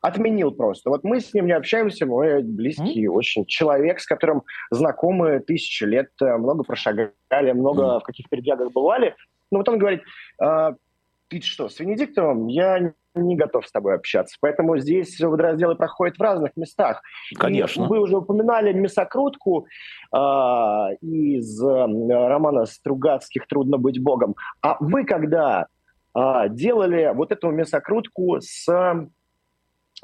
Отменил 0.00 0.50
просто. 0.52 0.90
Вот 0.90 1.04
мы 1.04 1.20
с 1.20 1.32
ним 1.34 1.46
не 1.46 1.52
общаемся, 1.52 2.06
мой 2.06 2.42
близкий 2.42 3.06
mm. 3.06 3.10
очень 3.10 3.46
человек, 3.46 4.00
с 4.00 4.06
которым 4.06 4.42
знакомы 4.70 5.40
тысячи 5.40 5.84
лет, 5.84 6.10
э, 6.20 6.36
много 6.36 6.64
прошагали, 6.64 7.52
много 7.52 7.82
mm. 7.82 8.00
в 8.00 8.02
каких 8.02 8.28
передрягах 8.28 8.72
бывали. 8.72 9.14
Но 9.50 9.58
вот 9.58 9.68
он 9.68 9.78
говорит, 9.78 10.02
э, 10.42 10.72
ты 11.28 11.40
что, 11.40 11.68
с 11.68 11.78
Венедиктовым? 11.78 12.48
Я 12.48 12.92
не 13.14 13.36
готов 13.36 13.66
с 13.66 13.72
тобой 13.72 13.94
общаться. 13.94 14.36
Поэтому 14.40 14.78
здесь 14.78 15.20
водоразделы 15.20 15.74
проходят 15.74 16.16
в 16.16 16.22
разных 16.22 16.56
местах. 16.56 17.02
Конечно. 17.36 17.84
И 17.84 17.86
вы 17.86 18.00
уже 18.00 18.16
упоминали 18.16 18.72
мясокрутку 18.72 19.66
э, 20.12 20.16
из 20.16 21.62
э, 21.62 21.66
романа 21.66 22.66
Стругацких 22.66 23.46
«Трудно 23.46 23.78
быть 23.78 24.02
богом». 24.02 24.34
А 24.62 24.76
вы 24.80 25.04
когда 25.04 25.66
э, 26.14 26.48
делали 26.50 27.12
вот 27.14 27.32
эту 27.32 27.50
мясокрутку 27.50 28.40
с 28.40 28.68
э, 28.68 29.06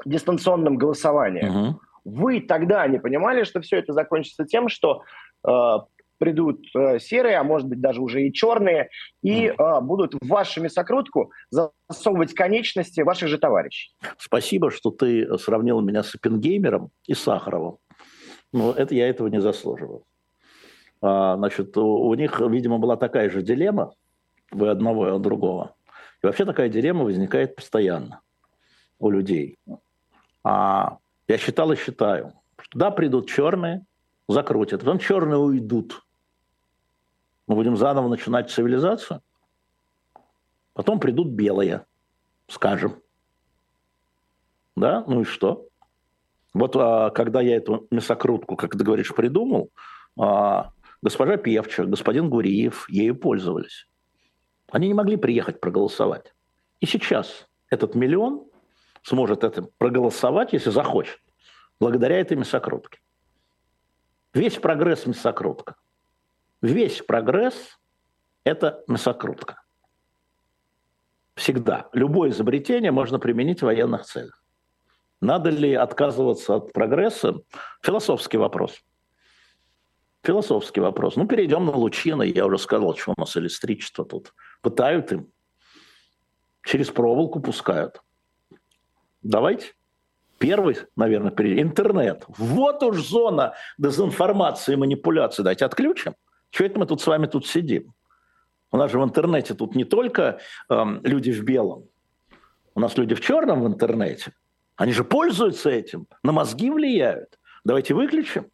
дистанционным 0.05 0.77
голосованием, 0.77 1.49
угу. 1.49 1.79
вы 2.05 2.41
тогда 2.41 2.87
не 2.87 2.99
понимали, 2.99 3.43
что 3.43 3.61
все 3.61 3.77
это 3.77 3.93
закончится 3.93 4.45
тем, 4.45 4.69
что 4.69 5.03
э, 5.47 5.77
придут 6.19 6.63
э, 6.75 6.99
серые, 6.99 7.37
а 7.37 7.43
может 7.43 7.67
быть 7.67 7.81
даже 7.81 8.01
уже 8.01 8.21
и 8.21 8.31
черные, 8.31 8.89
и 9.23 9.47
э, 9.47 9.81
будут 9.81 10.13
в 10.13 10.27
вашу 10.27 10.61
мясокрутку 10.61 11.31
засовывать 11.49 12.33
конечности 12.35 13.01
ваших 13.01 13.29
же 13.29 13.39
товарищей. 13.39 13.91
Спасибо, 14.17 14.69
что 14.69 14.91
ты 14.91 15.37
сравнил 15.39 15.81
меня 15.81 16.03
с 16.03 16.13
Оппенгеймером 16.13 16.91
и 17.07 17.15
Сахаровым. 17.15 17.77
Но 18.53 18.73
это 18.73 18.93
я 18.93 19.09
этого 19.09 19.27
не 19.27 19.41
заслуживал. 19.41 20.05
А, 21.01 21.37
значит, 21.37 21.75
у, 21.77 22.07
у 22.07 22.13
них, 22.13 22.39
видимо, 22.39 22.77
была 22.77 22.97
такая 22.97 23.29
же 23.29 23.41
дилемма, 23.41 23.93
вы 24.51 24.69
одного 24.69 25.07
и 25.07 25.11
от 25.11 25.21
другого. 25.21 25.75
И 26.21 26.25
вообще 26.25 26.45
такая 26.45 26.69
дилемма 26.69 27.05
возникает 27.05 27.55
постоянно 27.55 28.21
у 28.99 29.09
людей. 29.09 29.57
А 30.43 30.97
я 31.27 31.37
считал 31.37 31.71
и 31.71 31.77
считаю, 31.77 32.33
что 32.59 32.79
да, 32.79 32.91
придут 32.91 33.29
черные, 33.29 33.85
закрутят, 34.27 34.81
потом 34.81 34.99
черные 34.99 35.37
уйдут. 35.37 36.01
Мы 37.49 37.55
будем 37.55 37.75
заново 37.75 38.07
начинать 38.07 38.51
цивилизацию. 38.51 39.23
Потом 40.73 40.99
придут 40.99 41.29
белые, 41.29 41.83
скажем. 42.47 43.01
Да, 44.75 45.03
ну 45.07 45.21
и 45.21 45.23
что? 45.23 45.67
Вот 46.53 46.75
а, 46.75 47.09
когда 47.09 47.41
я 47.41 47.57
эту 47.57 47.87
мясокрутку, 47.89 48.55
как 48.55 48.73
ты 48.73 48.83
говоришь, 48.83 49.15
придумал, 49.15 49.71
а, 50.17 50.73
госпожа 51.01 51.37
Певча, 51.37 51.85
господин 51.85 52.29
Гуриев 52.29 52.87
ею 52.87 53.15
пользовались. 53.15 53.87
Они 54.71 54.87
не 54.87 54.93
могли 54.93 55.17
приехать 55.17 55.59
проголосовать. 55.59 56.35
И 56.81 56.85
сейчас 56.85 57.47
этот 57.71 57.95
миллион 57.95 58.45
сможет 59.01 59.43
это 59.43 59.63
проголосовать, 59.79 60.53
если 60.53 60.69
захочет, 60.69 61.19
благодаря 61.79 62.19
этой 62.19 62.37
мясокрутке. 62.37 62.99
Весь 64.35 64.57
прогресс 64.59 65.07
мясокрутка– 65.07 65.77
Весь 66.61 67.01
прогресс– 67.01 67.79
это 68.43 68.83
мясокрутка. 68.87 69.61
Всегда. 71.35 71.87
Любое 71.93 72.31
изобретение 72.31 72.91
можно 72.91 73.17
применить 73.17 73.61
в 73.61 73.65
военных 73.65 74.05
целях. 74.05 74.43
Надо 75.21 75.49
ли 75.49 75.73
отказываться 75.73 76.55
от 76.55 76.73
прогресса? 76.73 77.35
Философский 77.81 78.37
вопрос. 78.37 78.81
Философский 80.23 80.81
вопрос. 80.81 81.15
Ну, 81.15 81.27
перейдем 81.27 81.65
на 81.65 81.71
Лучина. 81.71 82.23
Я 82.23 82.45
уже 82.45 82.57
сказал, 82.57 82.95
что 82.95 83.13
у 83.15 83.19
нас 83.19 83.37
электричество 83.37 84.03
тут. 84.03 84.33
Пытают 84.61 85.13
им. 85.13 85.31
Через 86.63 86.89
проволоку 86.89 87.39
пускают. 87.39 88.01
Давайте. 89.21 89.73
Первый, 90.39 90.77
наверное, 90.97 91.31
перед 91.31 91.59
интернет. 91.59 92.25
Вот 92.27 92.83
уж 92.83 92.97
зона 92.97 93.53
дезинформации 93.77 94.73
и 94.73 94.77
манипуляции. 94.77 95.41
Давайте 95.41 95.65
отключим. 95.65 96.15
Чего 96.51 96.67
это 96.67 96.79
мы 96.79 96.85
тут 96.85 97.01
с 97.01 97.07
вами 97.07 97.27
тут 97.27 97.47
сидим? 97.47 97.93
У 98.71 98.77
нас 98.77 98.91
же 98.91 98.99
в 98.99 99.03
интернете 99.03 99.53
тут 99.53 99.75
не 99.75 99.83
только 99.83 100.39
эм, 100.69 101.01
люди 101.03 101.31
в 101.31 101.43
белом. 101.43 101.87
У 102.75 102.79
нас 102.79 102.97
люди 102.97 103.15
в 103.15 103.21
черном 103.21 103.63
в 103.63 103.67
интернете. 103.67 104.33
Они 104.75 104.93
же 104.93 105.03
пользуются 105.03 105.69
этим, 105.69 106.07
на 106.23 106.31
мозги 106.31 106.69
влияют. 106.69 107.39
Давайте 107.65 107.93
выключим. 107.93 108.49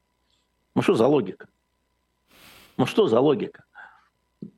Ну 0.73 0.81
что 0.81 0.95
за 0.95 1.07
логика? 1.07 1.47
Ну 2.77 2.85
что 2.85 3.07
за 3.07 3.19
логика? 3.19 3.63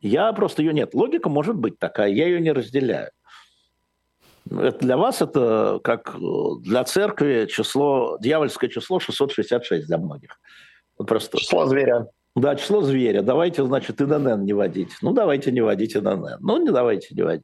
Я 0.01 0.31
просто 0.33 0.61
ее 0.61 0.73
нет. 0.73 0.93
Логика 0.93 1.29
может 1.29 1.55
быть 1.55 1.79
такая, 1.79 2.09
я 2.09 2.25
ее 2.25 2.39
не 2.39 2.51
разделяю. 2.51 3.11
Это 4.49 4.79
для 4.79 4.97
вас 4.97 5.21
это 5.21 5.79
как 5.83 6.15
для 6.61 6.83
церкви 6.85 7.47
число, 7.49 8.17
дьявольское 8.19 8.69
число 8.69 8.99
666 8.99 9.87
для 9.87 9.97
многих. 9.97 10.39
Просто... 10.97 11.37
Число 11.37 11.65
зверя. 11.65 12.07
Да, 12.37 12.55
число 12.55 12.81
зверя. 12.81 13.23
Давайте, 13.23 13.65
значит, 13.65 13.99
ИНН 13.99 14.43
не 14.43 14.53
водить. 14.53 14.95
Ну, 15.01 15.11
давайте 15.11 15.51
не 15.51 15.61
водить 15.61 15.95
ИНН. 15.97 16.37
Ну, 16.39 16.63
не 16.63 16.71
давайте 16.71 17.15
не 17.15 17.23
водить. 17.23 17.43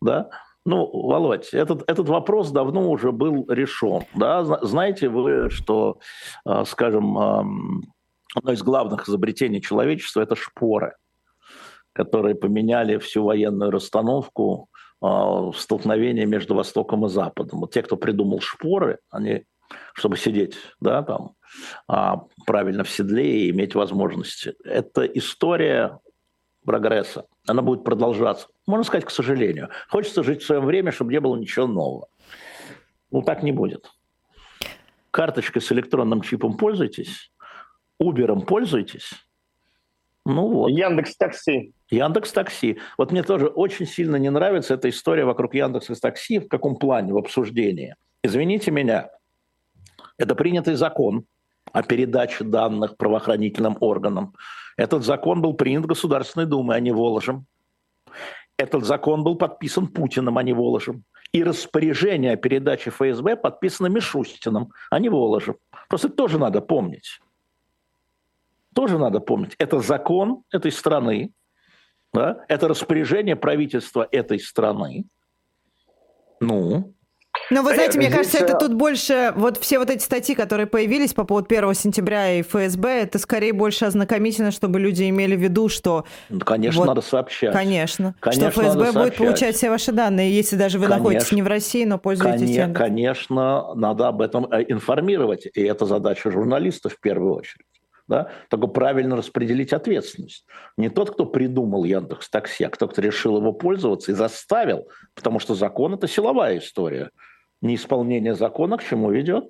Да. 0.00 0.30
Ну, 0.64 0.88
Володь, 0.90 1.52
этот, 1.52 1.82
этот 1.86 2.08
вопрос 2.08 2.50
давно 2.50 2.90
уже 2.90 3.12
был 3.12 3.44
решен. 3.50 4.04
Да? 4.14 4.42
Знаете 4.62 5.10
вы, 5.10 5.50
что, 5.50 5.98
а, 6.46 6.64
скажем, 6.64 7.18
одно 8.34 8.52
из 8.52 8.62
главных 8.62 9.06
изобретений 9.06 9.60
человечества– 9.60 10.20
это 10.22 10.34
шпоры, 10.34 10.96
которые 11.92 12.34
поменяли 12.34 12.96
всю 12.96 13.24
военную 13.24 13.70
расстановку 13.70 14.70
а, 15.02 15.50
в 15.50 15.58
столкновении 15.58 16.24
между 16.24 16.54
Востоком 16.54 17.04
и 17.04 17.10
Западом. 17.10 17.60
Вот 17.60 17.74
те, 17.74 17.82
кто 17.82 17.98
придумал 17.98 18.40
шпоры, 18.40 18.98
они, 19.10 19.44
чтобы 19.94 20.16
сидеть 20.16 20.56
да, 20.80 21.02
там, 21.02 21.34
а, 21.88 22.22
правильно 22.46 22.84
в 22.84 22.90
седле 22.90 23.46
и 23.46 23.50
иметь 23.50 23.74
возможности. 23.74 24.54
Это 24.64 25.04
история 25.04 25.98
прогресса. 26.64 27.26
Она 27.46 27.62
будет 27.62 27.84
продолжаться. 27.84 28.48
Можно 28.66 28.84
сказать, 28.84 29.04
к 29.04 29.10
сожалению. 29.10 29.68
Хочется 29.88 30.22
жить 30.22 30.42
в 30.42 30.46
своем 30.46 30.64
время, 30.64 30.92
чтобы 30.92 31.12
не 31.12 31.20
было 31.20 31.36
ничего 31.36 31.66
нового. 31.66 32.08
Ну, 33.10 33.22
так 33.22 33.42
не 33.42 33.52
будет. 33.52 33.90
Карточкой 35.10 35.60
с 35.60 35.70
электронным 35.72 36.22
чипом 36.22 36.56
пользуйтесь, 36.56 37.32
Убером 37.98 38.42
пользуйтесь. 38.42 39.12
Ну 40.24 40.48
вот. 40.48 40.68
Яндекс 40.68 41.16
Такси. 41.16 41.72
Яндекс 41.90 42.32
Такси. 42.32 42.78
Вот 42.98 43.12
мне 43.12 43.22
тоже 43.22 43.46
очень 43.46 43.86
сильно 43.86 44.16
не 44.16 44.30
нравится 44.30 44.74
эта 44.74 44.88
история 44.88 45.24
вокруг 45.24 45.54
Яндекса 45.54 45.94
Такси. 46.00 46.40
В 46.40 46.48
каком 46.48 46.76
плане? 46.76 47.12
В 47.12 47.18
обсуждении. 47.18 47.94
Извините 48.22 48.70
меня, 48.70 49.10
это 50.18 50.34
принятый 50.34 50.74
закон 50.74 51.24
о 51.72 51.82
передаче 51.82 52.44
данных 52.44 52.96
правоохранительным 52.96 53.76
органам. 53.80 54.34
Этот 54.76 55.04
закон 55.04 55.42
был 55.42 55.54
принят 55.54 55.86
Государственной 55.86 56.46
Думой, 56.46 56.76
а 56.76 56.80
не 56.80 56.92
Воложем. 56.92 57.46
Этот 58.56 58.84
закон 58.84 59.24
был 59.24 59.36
подписан 59.36 59.86
Путиным, 59.86 60.38
а 60.38 60.42
не 60.42 60.52
Воложем. 60.52 61.04
И 61.32 61.42
распоряжение 61.42 62.32
о 62.32 62.36
передаче 62.36 62.90
ФСБ 62.90 63.36
подписано 63.36 63.86
Мишустиным, 63.86 64.72
а 64.90 64.98
не 64.98 65.08
Воложем. 65.08 65.56
Просто 65.88 66.08
это 66.08 66.16
тоже 66.16 66.38
надо 66.38 66.60
помнить. 66.60 67.20
Тоже 68.74 68.98
надо 68.98 69.20
помнить. 69.20 69.54
Это 69.58 69.80
закон 69.80 70.44
этой 70.50 70.72
страны, 70.72 71.32
да? 72.12 72.44
это 72.48 72.68
распоряжение 72.68 73.36
правительства 73.36 74.06
этой 74.10 74.38
страны. 74.38 75.04
Ну, 76.40 76.94
ну, 77.50 77.62
вы 77.62 77.74
знаете, 77.74 77.98
мне 77.98 78.10
кажется, 78.10 78.38
это 78.38 78.56
тут 78.56 78.74
больше, 78.74 79.32
вот 79.36 79.58
все 79.58 79.78
вот 79.78 79.90
эти 79.90 80.02
статьи, 80.02 80.34
которые 80.34 80.66
появились 80.66 81.12
по 81.12 81.24
поводу 81.24 81.46
1 81.48 81.74
сентября 81.74 82.38
и 82.38 82.42
ФСБ, 82.42 83.02
это 83.02 83.18
скорее 83.18 83.52
больше 83.52 83.84
ознакомительно, 83.84 84.50
чтобы 84.50 84.80
люди 84.80 85.08
имели 85.08 85.36
в 85.36 85.40
виду, 85.40 85.68
что... 85.68 86.04
Ну, 86.28 86.40
конечно, 86.40 86.80
вот, 86.80 86.86
надо 86.86 87.00
сообщать. 87.00 87.52
Конечно, 87.52 88.14
конечно 88.20 88.50
что 88.50 88.62
ФСБ 88.62 88.92
будет 88.92 89.16
получать 89.16 89.56
все 89.56 89.70
ваши 89.70 89.92
данные, 89.92 90.34
если 90.34 90.56
даже 90.56 90.78
вы 90.78 90.86
конечно, 90.86 91.02
находитесь 91.02 91.32
не 91.32 91.42
в 91.42 91.46
России, 91.46 91.84
но 91.84 91.98
пользуетесь 91.98 92.56
конечно, 92.56 92.74
Конечно, 92.74 93.74
надо 93.74 94.08
об 94.08 94.22
этом 94.22 94.46
э, 94.50 94.64
информировать, 94.68 95.46
и 95.52 95.62
это 95.62 95.86
задача 95.86 96.30
журналистов 96.30 96.94
в 96.94 97.00
первую 97.00 97.34
очередь. 97.34 97.66
Да? 98.08 98.28
Только 98.50 98.66
правильно 98.66 99.16
распределить 99.16 99.72
ответственность. 99.72 100.44
Не 100.76 100.90
тот, 100.90 101.12
кто 101.12 101.24
придумал 101.24 101.84
Яндекс 101.84 102.28
Такси, 102.28 102.64
а 102.64 102.70
кто, 102.70 102.88
кто 102.88 103.00
решил 103.00 103.36
его 103.38 103.52
пользоваться 103.52 104.12
и 104.12 104.14
заставил, 104.14 104.88
потому 105.14 105.38
что 105.38 105.54
закон– 105.54 105.94
это 105.94 106.08
силовая 106.08 106.58
история– 106.58 107.10
неисполнение 107.62 108.34
закона 108.34 108.76
к 108.76 108.84
чему 108.84 109.10
ведет? 109.10 109.44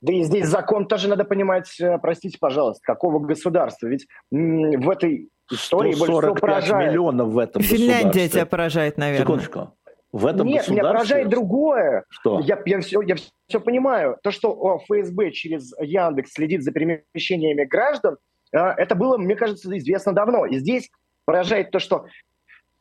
Да 0.00 0.12
и 0.12 0.22
здесь 0.22 0.46
закон 0.46 0.86
тоже 0.86 1.08
надо 1.08 1.24
понимать, 1.24 1.74
э, 1.80 1.98
простите, 1.98 2.38
пожалуйста, 2.38 2.82
какого 2.84 3.18
государства. 3.18 3.88
Ведь 3.88 4.06
в 4.30 4.90
этой 4.90 5.28
истории 5.50 5.94
больше 5.96 6.04
всего 6.04 6.34
поражает... 6.34 6.90
миллионов 6.90 7.28
в 7.28 7.38
этом 7.38 7.62
Финляндия 7.62 8.28
тебя 8.28 8.46
поражает, 8.46 8.96
наверное. 8.96 9.24
Секундочку. 9.24 9.74
В 10.10 10.24
этом 10.24 10.46
Нет, 10.46 10.68
меня 10.68 10.84
поражает 10.84 11.28
другое. 11.28 12.04
Что? 12.08 12.40
Я, 12.40 12.58
я, 12.64 12.80
все, 12.80 13.02
я 13.02 13.16
все 13.46 13.60
понимаю. 13.60 14.16
То, 14.22 14.30
что 14.30 14.78
ФСБ 14.86 15.32
через 15.32 15.72
Яндекс 15.78 16.32
следит 16.32 16.62
за 16.62 16.72
перемещениями 16.72 17.64
граждан, 17.64 18.16
э, 18.52 18.58
это 18.58 18.94
было, 18.94 19.18
мне 19.18 19.36
кажется, 19.36 19.76
известно 19.76 20.12
давно. 20.12 20.46
И 20.46 20.58
здесь 20.58 20.90
поражает 21.26 21.70
то, 21.72 21.78
что 21.78 22.06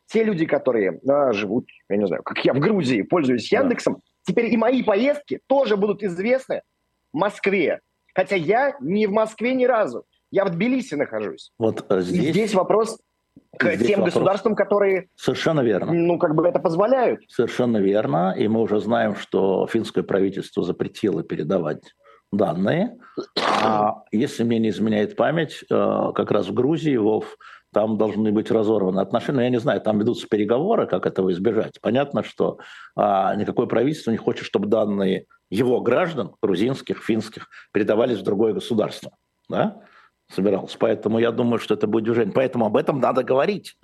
те 0.08 0.24
люди, 0.24 0.46
которые 0.46 1.02
а, 1.06 1.34
живут, 1.34 1.68
я 1.90 1.98
не 1.98 2.08
знаю, 2.08 2.24
как 2.24 2.44
я 2.46 2.54
в 2.54 2.60
Грузии, 2.60 3.02
пользуюсь 3.02 3.52
Яндексом, 3.52 3.96
да. 3.96 4.00
Теперь 4.28 4.54
и 4.54 4.58
мои 4.58 4.84
поездки 4.84 5.40
тоже 5.48 5.78
будут 5.78 6.04
известны 6.04 6.62
Москве. 7.18 7.80
Хотя 8.14 8.36
я 8.36 8.76
не 8.80 9.08
в 9.08 9.12
Москве 9.12 9.54
ни 9.54 9.66
разу. 9.66 10.06
Я 10.32 10.46
в 10.46 10.50
Тбилиси 10.50 10.96
нахожусь. 10.96 11.52
Вот 11.58 11.86
здесь, 11.90 12.26
и 12.26 12.32
здесь 12.32 12.54
вопрос 12.54 13.00
к 13.58 13.76
здесь 13.76 13.88
тем 13.88 14.00
вопрос. 14.00 14.16
государствам, 14.16 14.56
которые... 14.56 15.08
Совершенно 15.16 15.62
верно. 15.62 15.94
Ну, 15.94 16.18
как 16.18 16.36
бы 16.36 16.48
это 16.48 16.60
позволяют. 16.60 17.22
Совершенно 17.30 17.78
верно. 17.78 18.36
И 18.38 18.48
мы 18.48 18.62
уже 18.62 18.80
знаем, 18.80 19.16
что 19.16 19.68
финское 19.68 20.04
правительство 20.04 20.64
запретило 20.64 21.24
передавать 21.24 21.94
данные. 22.32 22.98
А 23.64 24.04
если 24.12 24.44
мне 24.44 24.60
не 24.60 24.70
изменяет 24.70 25.16
память, 25.16 25.64
э, 25.70 26.12
как 26.14 26.32
раз 26.32 26.48
в 26.48 26.54
Грузии, 26.54 26.98
Вов, 26.98 27.38
там 27.74 27.98
должны 27.98 28.32
быть 28.32 28.50
разорваны 28.50 29.00
отношения. 29.00 29.44
Я 29.44 29.50
не 29.50 29.60
знаю, 29.60 29.82
там 29.82 30.00
ведутся 30.00 30.28
переговоры, 30.28 30.88
как 30.88 31.06
этого 31.06 31.32
избежать. 31.32 31.80
Понятно, 31.82 32.24
что 32.24 32.60
а, 32.96 33.36
никакое 33.36 33.68
правительство 33.68 34.12
не 34.12 34.18
хочет, 34.18 34.46
чтобы 34.46 34.68
данные 34.68 35.26
его 35.50 35.82
граждан, 35.82 36.36
грузинских, 36.42 37.04
финских, 37.04 37.50
передавались 37.72 38.20
в 38.20 38.24
другое 38.24 38.54
государство. 38.54 39.12
Да? 39.50 39.82
Собирался. 40.30 40.78
Поэтому 40.78 41.20
я 41.20 41.32
думаю, 41.32 41.60
что 41.60 41.74
это 41.74 41.88
будет 41.88 42.06
движение. 42.06 42.34
Поэтому 42.34 42.66
об 42.66 42.78
этом 42.78 43.00
надо 43.00 43.24
говорить. 43.24 43.78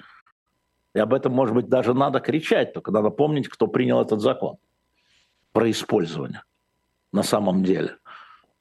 И 0.95 0.99
об 0.99 1.13
этом, 1.13 1.33
может 1.33 1.55
быть, 1.55 1.67
даже 1.67 1.93
надо 1.93 2.19
кричать. 2.19 2.73
Только 2.73 2.91
надо 2.91 3.09
помнить, 3.09 3.47
кто 3.47 3.67
принял 3.67 4.01
этот 4.01 4.21
закон 4.21 4.57
про 5.51 5.69
использование 5.69 6.43
на 7.11 7.23
самом 7.23 7.63
деле. 7.63 7.97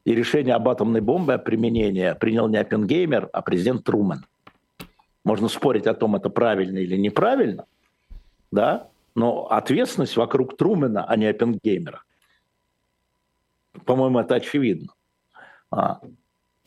И 0.04 0.14
решение 0.14 0.54
об 0.54 0.68
атомной 0.68 1.00
бомбе, 1.00 1.34
о 1.34 1.38
применении 1.38 2.14
принял 2.18 2.48
не 2.48 2.58
Оппенгеймер, 2.58 3.30
а 3.32 3.42
президент 3.42 3.84
Трумэн. 3.84 4.26
Можно 5.24 5.48
спорить 5.48 5.86
о 5.86 5.94
том, 5.94 6.16
это 6.16 6.30
правильно 6.30 6.78
или 6.78 6.96
неправильно, 6.96 7.66
да, 8.50 8.88
но 9.14 9.46
ответственность 9.46 10.16
вокруг 10.16 10.56
Трумена, 10.56 11.04
а 11.04 11.16
не 11.16 11.26
Оппенгеймера. 11.26 12.02
По-моему, 13.84 14.18
это 14.18 14.34
очевидно. 14.36 14.92
А, 15.70 16.00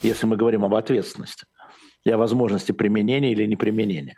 если 0.01 0.25
мы 0.25 0.37
говорим 0.37 0.63
об 0.65 0.73
ответственности 0.75 1.45
и 2.03 2.11
о 2.11 2.17
возможности 2.17 2.71
применения 2.71 3.31
или 3.31 3.45
неприменения. 3.45 4.17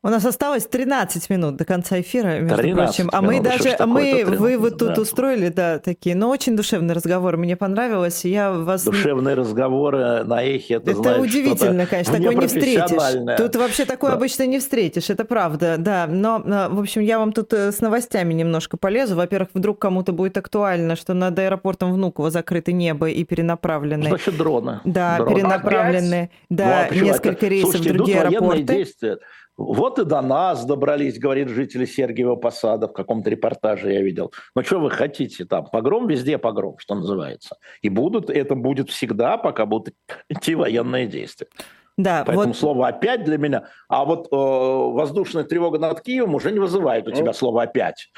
У 0.00 0.10
нас 0.10 0.24
осталось 0.24 0.64
13 0.64 1.28
минут 1.28 1.56
до 1.56 1.64
конца 1.64 2.00
эфира, 2.00 2.38
между 2.38 2.56
13 2.56 2.96
прочим. 2.96 3.10
А 3.12 3.20
мы 3.20 3.40
даже, 3.40 3.74
а 3.76 3.84
мы, 3.84 4.24
вы 4.24 4.56
вот 4.56 4.78
тут 4.78 4.94
да. 4.94 5.02
устроили, 5.02 5.48
да, 5.48 5.80
такие, 5.80 6.14
но 6.14 6.28
очень 6.30 6.56
душевный 6.56 6.94
разговор. 6.94 7.36
Мне 7.36 7.56
понравилось. 7.56 8.24
Я 8.24 8.52
вас... 8.52 8.84
Душевные 8.84 9.34
разговоры 9.34 10.22
на 10.22 10.40
эхе, 10.44 10.74
это, 10.74 10.92
это 10.92 11.02
знаешь, 11.02 11.22
удивительно, 11.22 11.84
конечно, 11.86 12.14
такое 12.14 12.34
не 12.36 12.46
встретишь. 12.46 13.36
Тут 13.38 13.56
вообще 13.56 13.84
такое 13.86 14.12
да. 14.12 14.16
обычно 14.16 14.46
не 14.46 14.60
встретишь, 14.60 15.10
это 15.10 15.24
правда, 15.24 15.74
да. 15.78 16.06
Но, 16.06 16.38
в 16.44 16.78
общем, 16.78 17.02
я 17.02 17.18
вам 17.18 17.32
тут 17.32 17.52
э, 17.52 17.72
с 17.72 17.80
новостями 17.80 18.34
немножко 18.34 18.76
полезу. 18.76 19.16
Во-первых, 19.16 19.48
вдруг 19.52 19.80
кому-то 19.80 20.12
будет 20.12 20.38
актуально, 20.38 20.94
что 20.94 21.12
над 21.12 21.36
аэропортом 21.36 21.92
Внуково 21.92 22.30
закрыто 22.30 22.70
небо 22.70 23.08
и 23.08 23.24
перенаправлены... 23.24 24.10
Значит, 24.10 24.36
дроны. 24.36 24.80
Да, 24.84 25.16
дроны. 25.16 25.34
перенаправлены, 25.34 26.30
да, 26.48 26.86
ну, 26.88 27.00
а 27.00 27.04
несколько 27.04 27.48
рейсов 27.48 27.70
Слушайте, 27.72 27.92
в 27.92 27.96
другие 27.96 28.20
аэропорты. 28.20 28.62
Действия 28.62 29.18
Вот 29.58 29.98
и 29.98 30.04
до 30.04 30.22
нас 30.22 30.64
добрались, 30.64 31.18
говорит 31.18 31.48
жители 31.48 31.84
Сергиева 31.84 32.36
Посада, 32.36 32.86
в 32.86 32.92
каком-то 32.92 33.28
репортаже 33.28 33.92
я 33.92 34.02
видел. 34.02 34.32
Но 34.54 34.62
что 34.62 34.78
вы 34.78 34.90
хотите 34.90 35.44
там? 35.44 35.66
Погром 35.66 36.06
везде 36.06 36.38
погром, 36.38 36.78
что 36.78 36.94
называется. 36.94 37.56
И 37.82 37.88
будут, 37.88 38.30
это 38.30 38.54
будет 38.54 38.88
всегда, 38.88 39.36
пока 39.36 39.66
будут 39.66 39.94
идти 40.28 40.54
военные 40.54 41.08
действия. 41.08 41.48
Да, 41.96 42.22
Поэтому 42.24 42.48
вот... 42.48 42.56
слово 42.56 42.86
«опять» 42.86 43.24
для 43.24 43.38
меня. 43.38 43.64
А 43.88 44.04
вот 44.04 44.28
э, 44.30 44.36
воздушная 44.36 45.42
тревога 45.42 45.80
над 45.80 46.00
Киевом 46.00 46.36
уже 46.36 46.52
не 46.52 46.60
вызывает 46.60 47.08
у 47.08 47.10
тебя 47.10 47.32
слово 47.32 47.64
«опять». 47.64 48.08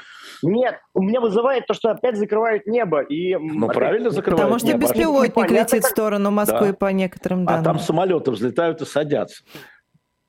Нет, 0.43 0.75
у 0.93 1.01
меня 1.01 1.19
вызывает 1.19 1.65
то, 1.65 1.73
что 1.73 1.89
опять 1.89 2.15
закрывают 2.15 2.67
небо. 2.67 3.01
И 3.01 3.35
ну, 3.35 3.65
опять... 3.65 3.77
правильно 3.77 4.11
закрывают 4.11 4.41
Потому 4.41 4.59
что 4.59 4.67
небо. 4.67 4.81
беспилотник 4.81 5.49
летит 5.49 5.83
в 5.83 5.87
сторону 5.87 6.29
Москвы 6.29 6.67
да. 6.67 6.73
по 6.73 6.91
некоторым 6.91 7.45
данным. 7.45 7.61
А 7.61 7.63
там 7.63 7.79
самолеты 7.79 8.29
взлетают 8.29 8.81
и 8.81 8.85
садятся. 8.85 9.43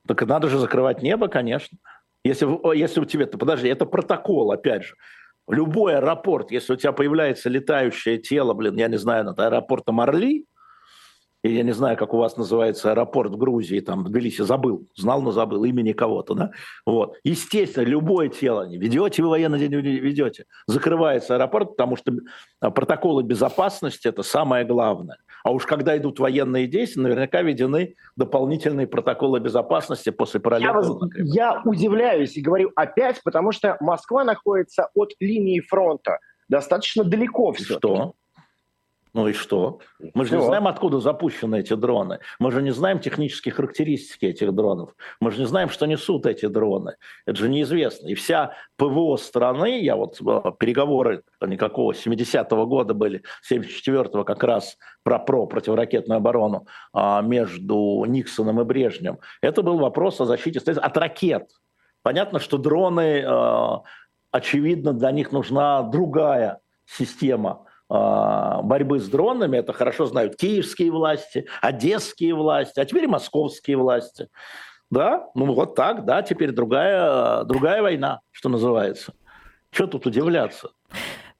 Так 0.07 0.25
надо 0.27 0.49
же 0.49 0.59
закрывать 0.59 1.01
небо, 1.01 1.27
конечно. 1.27 1.77
Если, 2.23 2.47
если 2.75 3.01
у 3.01 3.05
тебя, 3.05 3.27
подожди, 3.27 3.67
это 3.67 3.85
протокол, 3.85 4.51
опять 4.51 4.83
же. 4.83 4.95
Любой 5.47 5.97
аэропорт, 5.97 6.51
если 6.51 6.73
у 6.73 6.75
тебя 6.77 6.93
появляется 6.93 7.49
летающее 7.49 8.17
тело, 8.17 8.53
блин, 8.53 8.75
я 8.75 8.87
не 8.87 8.97
знаю, 8.97 9.25
над 9.25 9.39
аэропортом 9.39 9.99
Орли, 9.99 10.45
и 11.43 11.55
я 11.55 11.63
не 11.63 11.73
знаю, 11.73 11.97
как 11.97 12.13
у 12.13 12.17
вас 12.17 12.37
называется 12.37 12.91
аэропорт 12.91 13.33
в 13.33 13.37
Грузии, 13.37 13.81
там, 13.81 14.05
в 14.05 14.09
Тбилиси, 14.09 14.43
забыл, 14.43 14.87
знал, 14.95 15.21
но 15.21 15.31
забыл, 15.31 15.65
имени 15.65 15.91
кого-то, 15.91 16.33
да? 16.33 16.51
Вот. 16.85 17.17
Естественно, 17.25 17.83
любое 17.83 18.29
тело, 18.29 18.65
не 18.65 18.77
ведете 18.77 19.21
вы 19.21 19.29
военный 19.29 19.59
день, 19.59 19.73
ведете, 19.75 20.45
закрывается 20.67 21.35
аэропорт, 21.35 21.71
потому 21.71 21.97
что 21.97 22.13
а, 22.61 22.71
протоколы 22.71 23.23
безопасности– 23.23 24.07
это 24.09 24.23
самое 24.23 24.63
главное. 24.63 25.17
А 25.43 25.51
уж 25.51 25.65
когда 25.65 25.97
идут 25.97 26.19
военные 26.19 26.67
действия, 26.67 27.03
наверняка 27.03 27.41
введены 27.41 27.95
дополнительные 28.15 28.87
протоколы 28.87 29.39
безопасности 29.39 30.09
после 30.09 30.39
пролета. 30.39 30.81
Я, 31.15 31.23
я 31.53 31.61
удивляюсь 31.65 32.37
и 32.37 32.41
говорю 32.41 32.71
опять, 32.75 33.21
потому 33.23 33.51
что 33.51 33.77
Москва 33.81 34.23
находится 34.23 34.89
от 34.95 35.11
линии 35.19 35.59
фронта 35.59 36.19
достаточно 36.47 37.03
далеко 37.03 37.51
все. 37.53 37.77
Что? 37.77 38.13
Ну 39.13 39.27
и 39.27 39.33
что? 39.33 39.79
Мы 40.15 40.25
же 40.25 40.37
не 40.37 40.43
знаем, 40.43 40.67
откуда 40.67 40.99
запущены 40.99 41.59
эти 41.59 41.75
дроны. 41.75 42.19
Мы 42.39 42.51
же 42.51 42.63
не 42.63 42.71
знаем 42.71 42.97
технические 42.97 43.53
характеристики 43.53 44.25
этих 44.25 44.51
дронов. 44.53 44.95
Мы 45.19 45.29
же 45.29 45.39
не 45.39 45.45
знаем, 45.45 45.69
что 45.69 45.85
несут 45.85 46.25
эти 46.25 46.47
дроны. 46.47 46.95
Это 47.27 47.37
же 47.37 47.47
неизвестно. 47.47 48.07
И 48.07 48.15
вся 48.15 48.55
ПВО 48.75 49.17
страны, 49.17 49.81
я 49.81 49.95
вот 49.97 50.19
э, 50.19 50.51
переговоры 50.57 51.21
никакого 51.41 51.91
70-го 51.91 52.65
года 52.65 52.95
были, 52.95 53.21
74-го 53.47 54.23
как 54.23 54.43
раз 54.43 54.77
про 55.03 55.19
про 55.19 55.45
противоракетную 55.45 56.17
оборону 56.17 56.65
а, 56.91 57.21
между 57.21 58.03
Никсоном 58.07 58.61
и 58.61 58.63
Брежнем. 58.63 59.19
Это 59.41 59.61
был 59.61 59.77
вопрос 59.77 60.21
о 60.21 60.25
защите 60.25 60.59
от 60.59 60.97
ракет. 60.97 61.51
Понятно, 62.01 62.39
что 62.39 62.57
дроны, 62.57 63.23
э, 63.23 63.77
очевидно, 64.31 64.93
для 64.93 65.11
них 65.11 65.31
нужна 65.31 65.83
другая 65.83 66.61
система 66.85 67.67
борьбы 67.93 68.99
с 68.99 69.07
дронами, 69.07 69.57
это 69.57 69.71
хорошо 69.71 70.05
знают 70.05 70.35
киевские 70.35 70.91
власти, 70.91 71.45
одесские 71.61 72.33
власти, 72.33 72.79
а 72.79 72.85
теперь 72.85 73.03
и 73.03 73.07
московские 73.07 73.77
власти. 73.77 74.29
Да, 74.89 75.27
ну 75.35 75.53
вот 75.53 75.75
так, 75.75 76.05
да, 76.05 76.21
теперь 76.21 76.51
другая, 76.51 77.43
другая 77.43 77.81
война, 77.81 78.19
что 78.31 78.49
называется. 78.49 79.13
Что 79.71 79.87
тут 79.87 80.05
удивляться? 80.05 80.69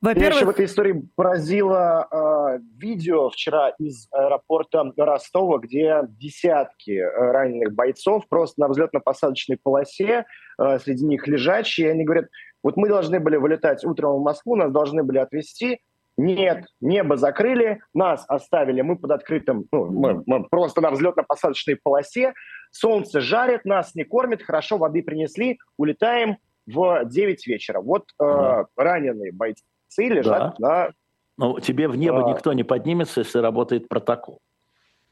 Во-первых... 0.02 0.32
Меня 0.32 0.36
еще 0.36 0.46
в 0.46 0.50
этой 0.50 0.66
истории 0.66 1.04
поразило 1.16 2.08
э, 2.12 2.60
видео 2.78 3.30
вчера 3.30 3.70
из 3.80 4.08
аэропорта 4.12 4.92
Ростова, 4.98 5.60
где 5.60 6.02
десятки 6.10 7.00
раненых 7.00 7.74
бойцов 7.74 8.28
просто 8.28 8.60
на 8.60 8.68
взлетно-посадочной 8.68 9.58
полосе, 9.64 10.26
э, 10.60 10.80
среди 10.80 11.06
них 11.06 11.26
лежачие, 11.28 11.92
они 11.92 12.04
говорят, 12.04 12.26
вот 12.64 12.76
мы 12.76 12.90
должны 12.90 13.20
были 13.20 13.38
вылетать 13.38 13.86
утром 13.86 14.16
в 14.16 14.24
Москву, 14.24 14.56
нас 14.56 14.72
должны 14.72 15.04
были 15.04 15.20
отвезти, 15.20 15.80
нет, 16.18 16.66
небо 16.80 17.18
закрыли, 17.18 17.80
нас 17.94 18.26
оставили, 18.28 18.82
мы 18.82 18.98
под 18.98 19.12
открытым, 19.12 19.66
ну, 19.72 19.86
мы, 19.86 20.24
мы 20.26 20.44
просто 20.44 20.82
на 20.82 20.92
взлетно-посадочной 20.92 21.78
полосе, 21.82 22.34
солнце 22.72 23.20
жарит, 23.20 23.66
нас 23.66 23.96
не 23.96 24.04
кормит, 24.04 24.44
хорошо, 24.44 24.78
воды 24.78 25.02
принесли, 25.02 25.60
улетаем 25.78 26.38
в 26.68 27.06
9 27.06 27.48
вечера. 27.48 27.82
Вот 27.82 28.06
э, 28.22 28.64
раненые 28.78 29.32
бойцы 29.32 29.64
лежат 29.98 30.56
да. 30.60 30.86
на... 30.86 30.90
Ну, 31.38 31.60
тебе 31.60 31.88
в 31.88 31.98
небо 31.98 32.28
а... 32.28 32.32
никто 32.32 32.54
не 32.54 32.64
поднимется, 32.64 33.22
если 33.22 33.40
работает 33.40 33.90
протокол. 33.90 34.40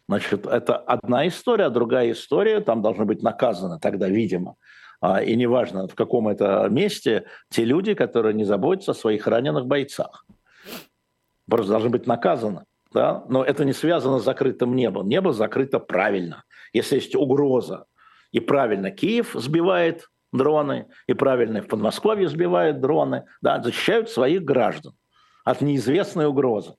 Значит, 0.07 0.45
это 0.45 0.77
одна 0.77 1.27
история, 1.27 1.65
а 1.65 1.69
другая 1.69 2.11
история, 2.11 2.59
там 2.59 2.81
должны 2.81 3.05
быть 3.05 3.23
наказаны 3.23 3.79
тогда, 3.79 4.07
видимо, 4.07 4.55
а, 4.99 5.23
и 5.23 5.35
неважно, 5.35 5.87
в 5.87 5.95
каком 5.95 6.27
это 6.27 6.67
месте, 6.69 7.25
те 7.49 7.63
люди, 7.63 7.95
которые 7.95 8.35
не 8.35 8.43
заботятся 8.43 8.91
о 8.91 8.95
своих 8.95 9.25
раненых 9.25 9.65
бойцах 9.65 10.25
просто 11.51 11.71
должны 11.71 11.89
быть 11.89 12.07
наказаны. 12.07 12.63
Да? 12.93 13.23
Но 13.27 13.43
это 13.43 13.65
не 13.65 13.73
связано 13.73 14.19
с 14.19 14.23
закрытым 14.23 14.75
небом. 14.75 15.07
Небо 15.07 15.33
закрыто 15.33 15.79
правильно. 15.79 16.43
Если 16.73 16.95
есть 16.95 17.13
угроза, 17.15 17.85
и 18.31 18.39
правильно 18.39 18.89
Киев 18.89 19.31
сбивает 19.33 20.07
дроны, 20.31 20.87
и 21.07 21.13
правильно 21.13 21.61
в 21.61 21.67
Подмосковье 21.67 22.29
сбивает 22.29 22.79
дроны, 22.79 23.25
да, 23.41 23.61
защищают 23.61 24.09
своих 24.09 24.43
граждан 24.43 24.93
от 25.43 25.59
неизвестной 25.61 26.27
угрозы. 26.27 26.75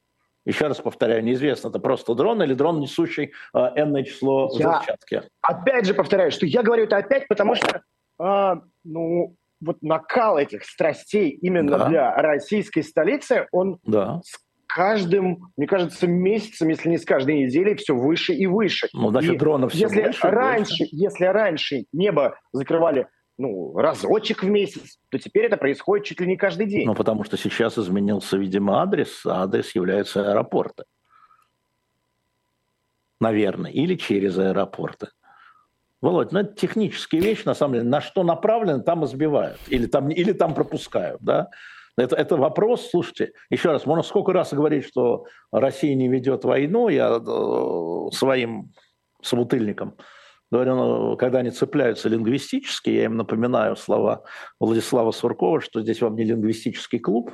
Еще 0.47 0.67
раз 0.67 0.79
повторяю, 0.79 1.23
неизвестно, 1.23 1.69
это 1.69 1.79
просто 1.79 2.15
дрон 2.15 2.43
или 2.43 2.55
дрон, 2.55 2.81
несущий 2.81 3.33
э, 3.55 3.59
энное 3.77 4.03
число 4.03 4.49
я 4.55 4.71
взрывчатки. 4.71 5.23
Опять 5.43 5.87
же 5.87 5.95
повторяю, 5.95 6.33
что 6.33 6.47
я 6.47 6.63
говорю 6.63 6.85
это 6.85 6.97
опять, 6.97 7.29
потому 7.29 7.55
что 7.55 7.83
э, 8.19 8.55
ну, 8.83 9.37
вот 9.61 9.83
накал 9.83 10.39
этих 10.39 10.65
страстей 10.65 11.29
именно 11.29 11.79
да. 11.79 11.89
для 11.89 12.17
российской 12.17 12.83
столицы, 12.83 13.47
он 13.53 13.79
да 13.85 14.23
каждым, 14.75 15.53
мне 15.57 15.67
кажется, 15.67 16.07
месяцем, 16.07 16.69
если 16.69 16.89
не 16.89 16.99
с 16.99 17.05
каждой 17.05 17.45
неделей, 17.45 17.75
все 17.75 17.95
выше 17.95 18.35
и 18.35 18.47
выше. 18.47 18.89
Ну, 18.93 19.11
значит, 19.11 19.35
и 19.35 19.39
дронов 19.39 19.73
все 19.73 19.87
если 19.87 20.03
больше, 20.03 20.27
раньше, 20.29 20.79
больше. 20.79 20.89
Если 20.91 21.25
раньше 21.25 21.85
небо 21.93 22.39
закрывали 22.53 23.07
ну, 23.39 23.77
разочек 23.77 24.43
в 24.43 24.49
месяц, 24.49 24.99
то 25.09 25.19
теперь 25.19 25.47
это 25.47 25.57
происходит 25.57 26.07
чуть 26.07 26.21
ли 26.21 26.27
не 26.27 26.37
каждый 26.37 26.67
день. 26.67 26.87
Ну, 26.87 26.95
потому 26.95 27.25
что 27.25 27.37
сейчас 27.37 27.79
изменился, 27.79 28.37
видимо, 28.37 28.83
адрес, 28.83 29.25
а 29.27 29.43
адрес 29.43 29.75
является 29.75 30.31
аэропорты. 30.31 30.85
Наверное, 33.21 33.71
или 33.71 33.95
через 33.95 34.39
аэропорты. 34.39 35.09
Володь, 36.01 36.33
ну 36.33 36.41
это 36.41 36.55
технические 36.55 37.23
вещи, 37.23 37.47
на 37.47 37.55
самом 37.55 37.75
деле, 37.75 37.85
на 37.89 38.01
что 38.01 38.25
направлено, 38.25 38.81
там 38.81 39.05
избивают, 39.05 39.61
или 39.69 39.87
там, 39.87 40.09
или 40.11 40.33
там 40.33 40.53
пропускают, 40.55 41.21
да. 41.23 41.49
Это, 41.99 42.17
это 42.17 42.37
вопрос, 42.37 42.89
слушайте, 42.91 43.33
еще 43.51 43.71
раз, 43.71 43.85
можно 43.85 44.03
сколько 44.03 44.33
раз 44.33 44.53
говорить, 44.53 44.87
что 44.87 45.27
Россия 45.51 45.95
не 45.95 46.09
ведет 46.09 46.45
войну, 46.45 46.89
я 46.89 47.21
э, 47.21 48.11
своим 48.13 48.73
собутыльникам 49.23 49.97
говорю, 50.53 50.75
ну, 50.77 51.17
когда 51.17 51.39
они 51.39 51.51
цепляются 51.51 52.11
лингвистически, 52.11 52.91
я 52.91 53.05
им 53.05 53.17
напоминаю 53.17 53.75
слова 53.75 54.23
Владислава 54.61 55.11
Суркова, 55.11 55.63
что 55.63 55.81
здесь 55.81 56.03
вам 56.03 56.15
не 56.15 56.25
лингвистический 56.25 56.99
клуб, 56.99 57.33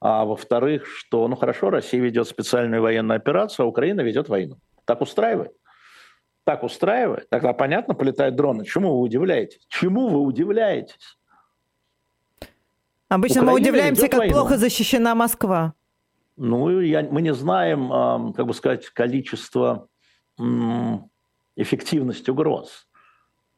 а 0.00 0.26
во-вторых, 0.26 0.86
что, 0.86 1.26
ну 1.28 1.36
хорошо, 1.36 1.70
Россия 1.70 2.00
ведет 2.00 2.28
специальную 2.28 2.82
военную 2.82 3.16
операцию, 3.16 3.64
а 3.64 3.68
Украина 3.68 4.02
ведет 4.02 4.28
войну. 4.28 4.58
Так 4.84 5.00
устраивает? 5.00 5.52
Так 6.44 6.62
устраивает? 6.62 7.26
Тогда 7.30 7.54
понятно, 7.54 7.94
полетают 7.94 8.36
дроны. 8.36 8.66
Чему 8.66 8.98
вы 8.98 9.00
удивляетесь? 9.00 9.64
Чему 9.68 10.08
вы 10.08 10.20
удивляетесь? 10.20 11.16
Обычно 13.08 13.42
Украина 13.42 13.52
мы 13.52 13.60
удивляемся, 13.60 14.08
как 14.08 14.18
войну. 14.18 14.34
плохо 14.34 14.58
защищена 14.58 15.14
Москва. 15.14 15.74
Ну, 16.36 16.80
я, 16.80 17.02
мы 17.02 17.22
не 17.22 17.34
знаем, 17.34 18.32
как 18.34 18.46
бы 18.46 18.54
сказать, 18.54 18.86
количество 18.90 19.88
эффективность 21.56 22.28
угроз. 22.28 22.86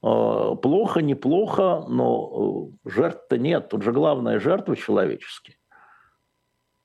А, 0.02 0.54
плохо, 0.54 1.00
неплохо, 1.00 1.84
но 1.88 2.70
э, 2.84 2.90
жертв-то 2.90 3.36
нет. 3.36 3.68
Тут 3.68 3.82
же 3.82 3.92
главная 3.92 4.38
жертва 4.38 4.76
человеческие. 4.76 5.57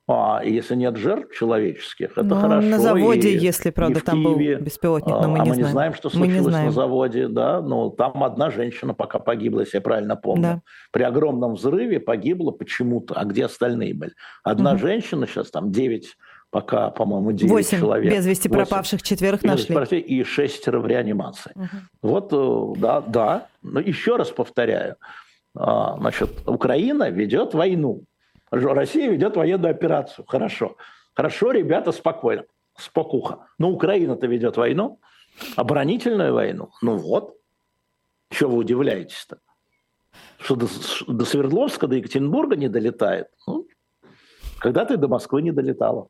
А 0.06 0.42
если 0.44 0.76
нет 0.76 0.98
жертв 0.98 1.34
человеческих, 1.34 2.12
это 2.12 2.24
ну, 2.24 2.36
хорошо. 2.36 2.68
На 2.68 2.78
заводе, 2.78 3.30
и, 3.30 3.38
если, 3.38 3.70
правда, 3.70 4.02
там 4.02 4.22
Киеве, 4.22 4.58
был 4.58 4.66
беспилотник, 4.66 5.16
но 5.16 5.30
мы 5.30 5.40
а 5.40 5.44
не 5.44 5.50
мы 5.50 5.56
знаем. 5.56 5.66
не 5.66 5.72
знаем, 5.72 5.94
что 5.94 6.10
случилось 6.10 6.44
знаем. 6.44 6.66
на 6.66 6.72
заводе, 6.74 7.28
да, 7.30 7.62
но 7.62 7.90
там 7.90 8.22
одна 8.22 8.50
женщина 8.50 8.94
пока 8.94 9.20
погибла, 9.20 9.62
если 9.62 9.78
я 9.78 9.82
правильно 9.82 10.18
помню. 10.18 10.42
Да. 10.42 10.62
При 10.92 11.04
огромном 11.04 11.54
взрыве 11.54 12.02
погибла 12.02 12.52
почему-то, 12.52 13.14
а 13.14 13.24
где 13.24 13.46
остальные 13.46 13.94
были? 13.94 14.12
Одна 14.44 14.72
угу. 14.72 14.80
женщина, 14.80 15.26
сейчас 15.26 15.52
там 15.52 15.72
9 15.72 16.18
пока, 16.50 16.90
по-моему, 16.90 17.32
9 17.32 17.50
8 17.50 17.80
человек. 17.80 18.14
без 18.14 18.26
вести 18.26 18.50
8. 18.50 18.60
пропавших, 18.60 19.02
четверых 19.02 19.42
нашли. 19.44 20.00
И 20.00 20.24
шестеро 20.26 20.80
в 20.80 20.86
реанимации. 20.86 21.52
Угу. 21.56 21.68
Вот, 22.02 22.34
э, 22.34 22.80
да, 22.82 23.02
да. 23.02 23.48
Но 23.62 23.80
еще 23.80 24.18
раз 24.18 24.32
повторяю, 24.32 24.98
а, 25.56 25.98
значит, 25.98 26.30
Украина 26.46 27.10
ведет 27.10 27.54
войну 27.54 28.04
Россия 28.54 29.10
ведет 29.10 29.36
военную 29.36 29.72
операцию. 29.72 30.26
Хорошо. 30.28 30.78
Хорошо, 31.14 31.52
ребята, 31.52 31.92
спокойно. 31.92 32.44
Спокуха. 32.78 33.48
Но 33.58 33.72
Украина-то 33.72 34.28
ведет 34.28 34.58
войну, 34.58 35.00
оборонительную 35.56 36.34
войну. 36.34 36.70
Ну 36.82 36.98
вот. 36.98 37.36
Чего 38.30 38.52
вы 38.52 38.58
удивляетесь-то? 38.60 39.40
Что 40.40 40.56
до, 40.56 40.68
до 41.08 41.26
Свердловска, 41.26 41.88
до 41.88 41.96
Екатеринбурга 41.96 42.56
не 42.56 42.68
долетает? 42.68 43.28
Ну, 43.48 43.68
когда-то 44.60 44.96
и 44.96 44.98
до 44.98 45.08
Москвы 45.08 45.42
не 45.42 45.52
долетало. 45.52 46.08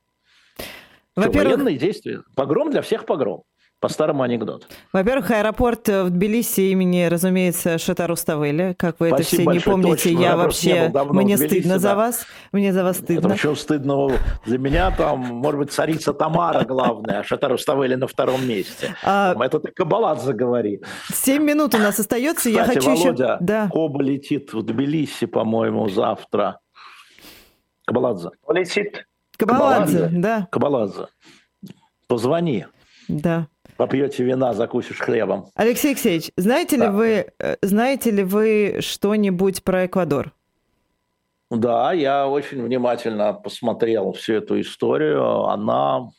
Во-первых... 1.15 1.55
Военные 1.55 1.77
действия. 1.77 2.23
Погром 2.35 2.71
для 2.71 2.81
всех 2.81 3.05
погром. 3.05 3.43
По 3.83 3.89
старому 3.89 4.23
анекдоту. 4.23 4.65
Во-первых, 4.93 5.31
аэропорт 5.31 5.89
в 5.89 6.09
Тбилиси 6.09 6.71
имени, 6.71 7.03
разумеется, 7.03 7.77
Шатару 7.77 8.15
Ставели. 8.15 8.75
Как 8.79 8.97
вы 9.01 9.09
Спасибо 9.09 9.15
это 9.15 9.27
все 9.27 9.43
большое, 9.43 9.57
не 9.57 9.83
помните, 9.83 10.09
точно. 10.09 10.23
я 10.23 10.37
вообще... 10.37 10.91
Мне 11.09 11.35
Тбилиси, 11.35 11.59
стыдно 11.59 11.73
да. 11.73 11.79
за 11.79 11.95
вас. 11.95 12.25
Мне 12.53 12.71
за 12.71 12.83
вас 12.85 12.99
стыдно. 12.99 13.27
Это 13.27 13.35
еще 13.35 13.55
стыдно 13.57 14.09
для 14.45 14.57
меня, 14.57 14.89
там, 14.91 15.19
может 15.19 15.59
быть, 15.59 15.73
царица 15.73 16.13
Тамара 16.13 16.63
главная, 16.63 17.19
а 17.19 17.23
Шатару 17.25 17.57
Ставели 17.57 17.95
на 17.95 18.07
втором 18.07 18.47
месте. 18.47 18.95
А... 19.03 19.35
Это 19.37 19.59
ты 19.59 19.71
Кабаладзе 19.71 20.31
говори. 20.31 20.79
Семь 21.13 21.43
минут 21.43 21.75
у 21.75 21.77
нас 21.77 21.99
остается, 21.99 22.49
Кстати, 22.49 22.55
я 22.55 22.63
хочу 22.63 22.89
Володя, 22.89 23.23
еще... 23.23 23.37
Да. 23.41 23.67
Коба 23.69 24.01
летит 24.01 24.53
в 24.53 24.63
Тбилиси, 24.63 25.25
по-моему, 25.25 25.89
завтра. 25.89 26.61
Кабаладзе. 27.85 28.29
Летит. 28.47 29.05
Кабаладзе, 29.37 30.07
да. 30.09 30.47
Кабаладзе. 30.49 31.07
Позвони. 32.07 32.65
Да. 33.09 33.47
Попьете 33.77 34.23
вина, 34.23 34.53
закусишь 34.53 34.99
хлебом. 34.99 35.47
Алексей 35.55 35.89
Алексеевич, 35.89 36.31
знаете 36.37 36.77
да. 36.77 36.85
ли 36.85 36.91
вы, 36.91 37.25
э, 37.39 37.55
знаете 37.61 38.11
ли 38.11 38.23
вы 38.23 38.77
что-нибудь 38.81 39.63
про 39.63 39.85
Эквадор? 39.85 40.33
Да, 41.49 41.93
я 41.93 42.27
очень 42.27 42.63
внимательно 42.63 43.33
посмотрел 43.33 44.13
всю 44.13 44.33
эту 44.33 44.59
историю. 44.59 45.43
Она 45.45 46.09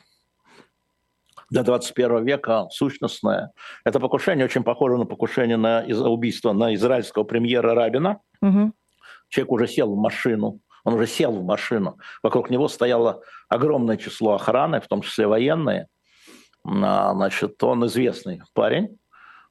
для 1.51 1.63
21 1.63 2.25
века 2.25 2.67
сущностная. 2.71 3.53
Это 3.85 4.01
покушение 4.01 4.45
очень 4.45 4.63
похоже 4.63 4.97
на 4.97 5.07
покушение 5.07 5.57
на 5.57 5.85
убийство 5.87 6.53
на 6.53 6.75
израильского 6.75 7.25
премьера 7.25 7.75
Рабина. 7.75 8.21
Угу. 8.43 8.73
Человек 9.29 9.53
уже 9.53 9.67
сел 9.67 9.95
в 9.95 9.99
машину, 9.99 10.61
он 10.85 10.95
уже 10.95 11.07
сел 11.07 11.33
в 11.33 11.45
машину. 11.45 11.99
Вокруг 12.23 12.51
него 12.51 12.69
стояло 12.69 13.23
огромное 13.49 13.97
число 13.97 14.35
охраны, 14.35 14.81
в 14.81 14.87
том 14.87 15.03
числе 15.03 15.27
военные. 15.27 15.89
Значит, 16.65 17.63
он 17.63 17.87
известный 17.87 18.43
парень, 18.55 18.97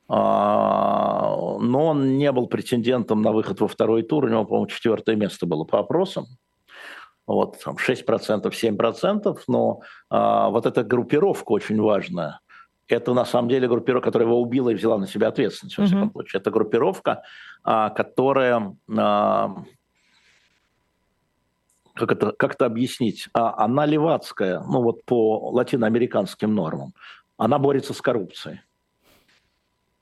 а, 0.09 1.35
но 1.59 1.87
он 1.87 2.17
не 2.17 2.31
был 2.31 2.47
претендентом 2.47 3.21
на 3.21 3.31
выход 3.31 3.61
во 3.61 3.67
второй 3.67 4.03
тур. 4.03 4.25
У 4.25 4.29
него, 4.29 4.45
по-моему, 4.45 4.67
четвертое 4.67 5.15
место 5.15 5.45
было 5.45 5.63
по 5.63 5.79
опросам. 5.79 6.25
Вот, 7.25 7.57
там 7.63 7.77
6%, 7.77 8.51
7%, 8.51 9.39
но 9.47 9.81
а, 10.09 10.49
вот 10.49 10.65
эта 10.65 10.83
группировка 10.83 11.51
очень 11.51 11.79
важная. 11.79 12.39
Это 12.87 13.13
на 13.13 13.25
самом 13.25 13.47
деле 13.47 13.67
группировка, 13.67 14.07
которая 14.07 14.27
его 14.27 14.41
убила 14.41 14.69
и 14.69 14.75
взяла 14.75 14.97
на 14.97 15.07
себя 15.07 15.29
ответственность, 15.29 15.77
во 15.77 15.85
всяком 15.85 16.11
случае. 16.11 16.41
Это 16.41 16.51
группировка, 16.51 17.23
а, 17.63 17.91
которая 17.91 18.75
а, 18.97 19.55
как 21.93 22.11
это, 22.11 22.31
как 22.31 22.55
это 22.55 22.65
объяснить, 22.65 23.29
а, 23.33 23.63
она 23.63 23.85
левацкая, 23.85 24.61
ну 24.61 24.81
вот 24.81 25.03
по 25.05 25.51
латиноамериканским 25.51 26.53
нормам, 26.53 26.93
она 27.37 27.59
борется 27.59 27.93
с 27.93 28.01
коррупцией. 28.01 28.61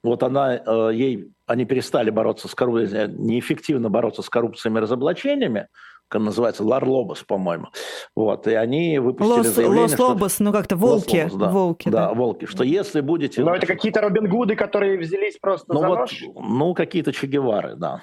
Вот 0.03 0.23
она, 0.23 0.55
э, 0.55 0.89
ей, 0.93 1.31
они 1.45 1.65
перестали 1.65 2.09
бороться 2.09 2.47
с 2.47 2.55
коррупцией, 2.55 3.07
неэффективно 3.07 3.89
бороться 3.89 4.23
с 4.23 4.29
коррупциями 4.29 4.79
и 4.79 4.81
разоблачениями, 4.81 5.67
как 6.07 6.21
называется, 6.21 6.63
Ларлобос, 6.63 7.23
по-моему. 7.23 7.67
Вот, 8.15 8.47
и 8.47 8.53
они 8.53 8.99
выпустили 8.99 9.37
Лос, 9.37 9.47
заявление, 9.47 9.83
Лос 9.83 9.99
Лобос, 9.99 10.39
ну 10.39 10.51
как-то 10.51 10.75
волки. 10.75 11.17
Лобос, 11.17 11.35
да, 11.35 11.49
волки, 11.49 11.89
да, 11.89 12.07
да, 12.07 12.13
волки, 12.13 12.45
что 12.45 12.63
если 12.63 13.01
будете... 13.01 13.43
Но 13.43 13.55
это 13.55 13.67
какие-то 13.67 14.01
Робин 14.01 14.27
Гуды, 14.27 14.55
которые 14.55 14.97
взялись 14.97 15.37
просто 15.39 15.71
ну, 15.73 15.79
за 15.79 15.87
вот, 15.87 15.99
нож? 15.99 16.23
Ну, 16.35 16.73
какие-то 16.73 17.13
Че 17.13 17.27
Гевары, 17.27 17.75
да. 17.75 18.01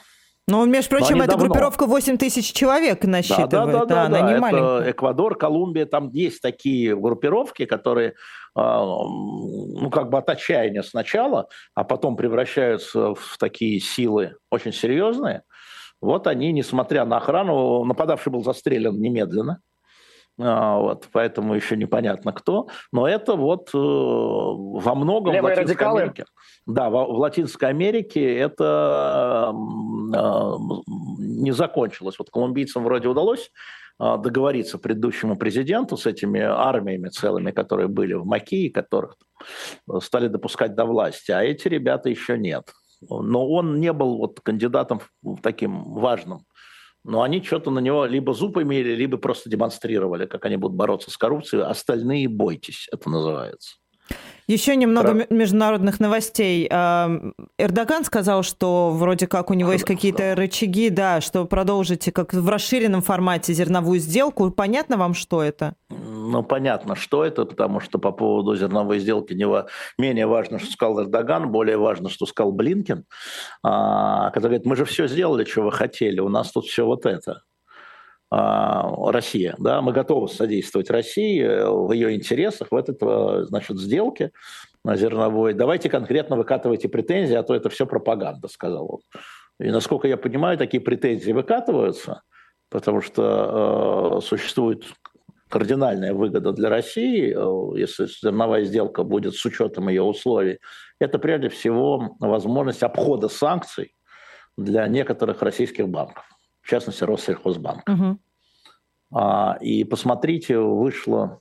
Ну, 0.49 0.65
между 0.65 0.91
прочим, 0.91 1.21
эта 1.21 1.37
группировка 1.37 1.87
8 1.87 2.17
тысяч 2.17 2.53
человек 2.53 3.05
насчитывает, 3.05 3.51
да, 3.51 3.67
да, 3.67 3.73
да, 3.73 3.85
да, 3.85 4.03
она 4.05 4.21
да, 4.21 4.29
не 4.29 4.49
это. 4.49 4.91
Эквадор, 4.91 5.37
Колумбия, 5.37 5.85
там 5.85 6.09
есть 6.11 6.41
такие 6.41 6.97
группировки, 6.97 7.67
которые 7.67 8.15
а, 8.55 8.83
ну, 8.83 9.91
как 9.91 10.09
бы 10.09 10.19
от 10.19 10.29
отчаяния 10.31 10.83
сначала, 10.83 11.49
а 11.75 11.85
потом 11.85 12.17
превращаются 12.17 13.15
в 13.15 13.37
такие 13.39 13.79
силы 13.79 14.37
очень 14.51 14.73
серьезные. 14.73 15.43
Вот 16.01 16.27
они, 16.27 16.51
несмотря 16.53 17.05
на 17.05 17.19
охрану, 17.19 17.85
нападавший 17.85 18.33
был 18.33 18.43
застрелен 18.43 18.99
немедленно, 18.99 19.61
а, 20.41 20.79
вот, 20.79 21.09
поэтому 21.13 21.55
еще 21.55 21.77
непонятно 21.77 22.33
кто. 22.33 22.69
Но 22.93 23.09
это 23.09 23.35
вот 23.35 23.71
э, 23.75 23.79
во 23.79 24.95
многом 24.95 25.35
Левые 25.35 25.55
в 25.55 25.59
Латинской 25.59 25.75
радикалы? 25.75 26.01
Америке. 26.01 26.25
Да, 26.69 26.91
в, 26.91 26.93
в 26.93 27.19
Латинской 27.19 27.71
Америке 27.71 28.37
это 28.37 29.55
э, 29.55 30.19
не 31.19 31.51
закончилось. 31.53 32.17
Вот 32.19 32.29
колумбийцам 32.29 32.85
вроде 32.85 33.09
удалось 33.09 33.51
э, 33.99 34.17
договориться 34.19 34.77
предыдущему 34.77 35.39
президенту 35.39 35.97
с 35.97 36.05
этими 36.05 36.41
армиями 36.41 37.09
целыми, 37.09 37.53
которые 37.53 37.89
были 37.89 38.13
в 38.13 38.27
Маки, 38.27 38.69
которых 38.69 39.17
стали 40.03 40.29
допускать 40.29 40.75
до 40.75 40.85
власти, 40.85 41.31
а 41.31 41.43
эти 41.43 41.69
ребята 41.69 42.11
еще 42.11 42.37
нет. 42.37 42.71
Но 43.09 43.49
он 43.49 43.81
не 43.81 43.95
был 43.95 44.19
вот 44.19 44.41
кандидатом 44.41 45.01
таким 45.43 45.95
важным 45.95 46.43
но 47.05 47.23
они 47.23 47.43
что-то 47.43 47.71
на 47.71 47.79
него 47.79 48.05
либо 48.05 48.35
зуб 48.35 48.59
имели, 48.59 48.95
либо 48.95 49.17
просто 49.17 49.49
демонстрировали, 49.49 50.27
как 50.27 50.45
они 50.45 50.57
будут 50.57 50.77
бороться 50.77 51.11
с 51.11 51.17
коррупцией. 51.17 51.63
Остальные 51.63 52.29
бойтесь, 52.29 52.87
это 52.93 53.09
называется. 53.09 53.77
Еще 54.49 54.77
немного 54.77 55.27
Про... 55.27 55.35
международных 55.35 56.01
новостей. 56.01 56.67
Эрдоган 56.67 58.05
сказал, 58.05 58.43
что 58.43 58.91
вроде 58.91 59.27
как 59.27 59.51
у 59.51 59.55
него 59.55 59.73
есть 59.73 59.85
какие-то 59.85 60.35
рычаги, 60.35 60.89
да, 60.89 61.21
что 61.21 61.45
продолжите 61.45 62.11
как 62.13 62.33
в 62.33 62.49
расширенном 62.49 63.03
формате 63.03 63.53
зерновую 63.53 64.01
сделку. 64.01 64.51
Понятно 64.51 64.97
вам, 64.97 65.13
что 65.13 65.43
это? 65.43 65.75
Ну, 65.91 66.43
понятно, 66.43 66.97
что 66.97 67.27
это, 67.27 67.45
потому 67.45 67.81
что 67.81 67.99
по 67.99 68.11
поводу 68.11 68.57
зерновой 68.57 69.01
сделки 69.01 69.35
не 69.35 69.47
менее 69.99 70.27
важно, 70.27 70.59
что 70.59 70.73
сказал 70.73 71.03
Эрдоган, 71.03 71.51
более 71.51 71.77
важно, 71.77 72.09
что 72.09 72.25
сказал 72.25 72.53
Блинкин, 72.53 73.05
а, 73.63 74.31
который 74.31 74.45
говорит, 74.45 74.67
мы 74.67 74.77
же 74.77 74.87
все 74.87 75.09
сделали, 75.09 75.45
что 75.45 75.63
вы 75.63 75.73
хотели, 75.73 76.21
у 76.21 76.29
нас 76.31 76.51
тут 76.53 76.65
все 76.65 76.87
вот 76.87 77.05
это. 77.05 77.43
А, 78.31 79.11
Россия. 79.11 79.55
Да? 79.59 79.81
Мы 79.81 79.93
готовы 79.93 80.29
содействовать 80.29 80.91
России 80.91 81.43
в 81.43 81.93
ее 81.93 82.15
интересах 82.15 82.69
в 82.71 82.77
этой 82.77 82.95
э, 83.01 83.45
значит, 83.45 83.79
сделке 83.79 84.33
зерновой. 84.85 85.55
Давайте 85.55 85.89
конкретно 85.89 86.37
выкатывайте 86.37 86.89
претензии, 86.89 87.35
а 87.35 87.43
то 87.43 87.55
это 87.55 87.71
все 87.71 87.87
пропаганда, 87.87 88.49
сказал 88.49 88.87
он. 88.91 89.01
И 89.61 89.71
насколько 89.71 90.07
я 90.09 90.17
понимаю, 90.17 90.59
такие 90.59 90.81
претензии 90.81 91.33
выкатываются, 91.33 92.23
потому 92.71 93.01
что 93.01 94.19
э, 94.19 94.27
существует 94.27 94.85
кардинальная 95.49 96.13
выгода 96.13 96.53
для 96.53 96.69
России, 96.69 97.35
э, 97.35 97.79
если 97.79 98.07
зерновая 98.07 98.65
сделка 98.65 99.05
будет 99.05 99.37
с 99.37 99.45
учетом 99.47 99.89
ее 99.89 100.03
условий, 100.03 100.59
это 101.01 101.19
прежде 101.19 101.49
всего 101.49 102.17
возможность 102.21 102.83
обхода 102.83 103.29
санкций 103.29 103.95
для 104.59 104.87
некоторых 104.87 105.41
российских 105.41 105.89
банков 105.89 106.25
в 106.69 106.71
частности 106.71 107.03
Россельхозбанк. 107.03 107.89
Угу. 107.89 108.19
А, 109.15 109.57
и 109.59 109.85
посмотрите, 109.85 110.59
вышло 110.59 111.41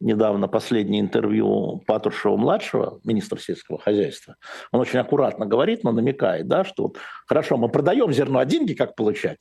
недавно 0.00 0.48
последнее 0.48 1.00
интервью 1.00 1.84
Патрушева-младшего, 1.86 2.98
министра 3.04 3.38
сельского 3.38 3.78
хозяйства. 3.78 4.34
Он 4.72 4.80
очень 4.80 4.98
аккуратно 4.98 5.46
говорит, 5.46 5.84
но 5.84 5.92
намекает, 5.92 6.48
да, 6.48 6.64
что 6.64 6.82
вот, 6.82 6.98
хорошо, 7.26 7.56
мы 7.56 7.68
продаем 7.68 8.12
зерно, 8.12 8.40
а 8.40 8.44
деньги 8.44 8.74
как 8.74 8.96
получать? 8.96 9.38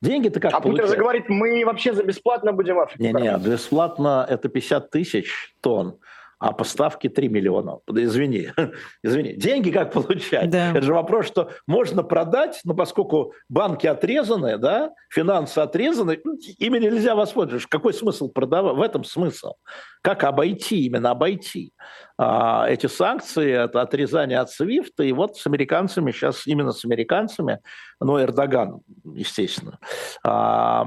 Деньги-то 0.00 0.38
как 0.38 0.54
а 0.54 0.60
получать? 0.60 0.84
А 0.84 0.86
Путин 0.86 0.96
же 0.96 1.02
говорит, 1.02 1.28
мы 1.28 1.64
вообще 1.66 1.92
за 1.92 2.04
бесплатно 2.04 2.52
будем 2.52 2.78
Африку 2.78 3.02
Не-не, 3.02 3.36
бесплатно 3.38 4.24
это 4.30 4.48
50 4.48 4.88
тысяч 4.90 5.56
тонн 5.60 5.98
а 6.38 6.52
поставки 6.52 7.08
3 7.08 7.28
миллиона. 7.28 7.78
Извини, 7.88 8.52
извини. 9.02 9.34
Деньги 9.34 9.70
как 9.70 9.92
получать? 9.92 10.50
Да. 10.50 10.70
Это 10.70 10.82
же 10.82 10.94
вопрос, 10.94 11.26
что 11.26 11.50
можно 11.66 12.02
продать, 12.02 12.60
но 12.64 12.74
поскольку 12.74 13.32
банки 13.48 13.86
отрезаны, 13.86 14.58
да, 14.58 14.92
финансы 15.10 15.58
отрезаны, 15.58 16.20
ну, 16.24 16.38
ими 16.58 16.78
нельзя 16.78 17.14
воспользоваться. 17.14 17.68
Какой 17.68 17.92
смысл 17.92 18.28
продавать? 18.28 18.76
В 18.76 18.82
этом 18.82 19.04
смысл. 19.04 19.54
Как 20.02 20.24
обойти, 20.24 20.86
именно 20.86 21.10
обойти 21.10 21.72
эти 22.18 22.86
санкции, 22.88 23.52
это 23.52 23.80
отрезание 23.80 24.40
от 24.40 24.50
Свифта, 24.50 25.04
и 25.04 25.12
вот 25.12 25.36
с 25.36 25.46
американцами, 25.46 26.10
сейчас 26.10 26.48
именно 26.48 26.72
с 26.72 26.84
американцами, 26.84 27.60
ну, 28.00 28.20
Эрдоган, 28.20 28.80
естественно, 29.04 29.78
а, 30.24 30.84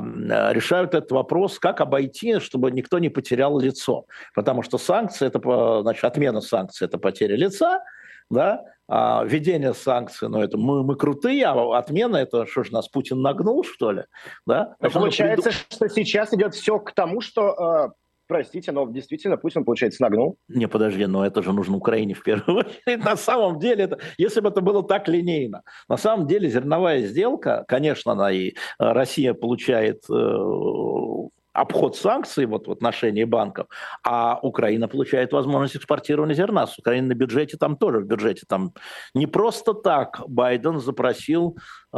решают 0.51 0.93
этот 0.93 1.11
вопрос, 1.11 1.57
как 1.57 1.79
обойти, 1.79 2.39
чтобы 2.39 2.71
никто 2.71 2.99
не 2.99 3.07
потерял 3.07 3.57
лицо. 3.59 4.07
Потому 4.35 4.61
что 4.61 4.77
санкции, 4.77 5.27
это, 5.27 5.81
значит, 5.81 6.03
отмена 6.03 6.41
санкций– 6.41 6.85
это 6.87 6.97
потеря 6.97 7.37
лица, 7.37 7.81
да, 8.29 8.65
а 8.93 9.23
введение 9.23 9.73
санкций, 9.73 10.27
ну 10.27 10.41
это 10.41 10.57
мы, 10.57 10.83
мы 10.83 10.97
крутые, 10.97 11.45
а 11.45 11.77
отмена 11.77 12.17
это 12.17 12.45
что 12.45 12.63
ж 12.63 12.71
нас 12.71 12.89
Путин 12.89 13.21
нагнул, 13.21 13.63
что 13.63 13.91
ли? 13.91 14.03
Да? 14.45 14.75
Значит, 14.79 14.93
Получается, 14.93 15.49
приду... 15.49 15.65
что 15.69 15.87
сейчас 15.87 16.33
идет 16.33 16.55
все 16.55 16.77
к 16.77 16.91
тому, 16.91 17.21
что 17.21 17.87
э, 17.87 17.89
простите, 18.31 18.71
но 18.71 18.89
действительно 18.89 19.35
Путин, 19.35 19.65
получается, 19.65 20.01
нагнул. 20.01 20.37
Не, 20.47 20.69
подожди, 20.69 21.05
но 21.05 21.25
это 21.25 21.43
же 21.43 21.51
нужно 21.51 21.75
Украине 21.75 22.13
в 22.13 22.23
первую 22.23 22.59
очередь. 22.85 23.03
На 23.03 23.17
самом 23.17 23.59
деле, 23.59 23.83
это, 23.83 23.99
если 24.17 24.39
бы 24.39 24.47
это 24.47 24.61
было 24.61 24.83
так 24.87 25.09
линейно, 25.09 25.63
на 25.89 25.97
самом 25.97 26.27
деле 26.27 26.49
зерновая 26.49 27.01
сделка, 27.01 27.65
конечно, 27.67 28.13
она 28.13 28.31
и 28.31 28.51
э, 28.51 28.53
Россия 28.79 29.33
получает 29.33 30.03
э, 30.09 30.13
обход 31.53 31.95
санкций 31.95 32.45
вот, 32.45 32.67
в 32.67 32.71
отношении 32.71 33.23
банков, 33.23 33.67
а 34.03 34.39
Украина 34.41 34.87
получает 34.87 35.33
возможность 35.33 35.75
экспортирования 35.75 36.35
зерна. 36.35 36.67
С 36.67 36.77
Украины 36.77 37.09
на 37.09 37.13
бюджете 37.13 37.57
там 37.57 37.75
тоже, 37.75 37.99
в 37.99 38.05
бюджете 38.05 38.45
там 38.47 38.73
не 39.13 39.27
просто 39.27 39.73
так 39.73 40.21
Байден 40.27 40.79
запросил 40.79 41.57
э, 41.93 41.97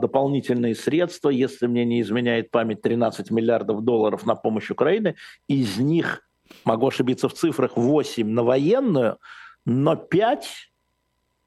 дополнительные 0.00 0.74
средства, 0.74 1.28
если 1.28 1.66
мне 1.66 1.84
не 1.84 2.00
изменяет 2.00 2.50
память, 2.50 2.82
13 2.82 3.30
миллиардов 3.30 3.82
долларов 3.82 4.24
на 4.26 4.34
помощь 4.34 4.70
Украине, 4.70 5.16
из 5.48 5.78
них, 5.78 6.22
могу 6.64 6.88
ошибиться 6.88 7.28
в 7.28 7.34
цифрах, 7.34 7.76
8 7.76 8.28
на 8.28 8.42
военную, 8.42 9.18
но 9.66 9.96
5 9.96 10.48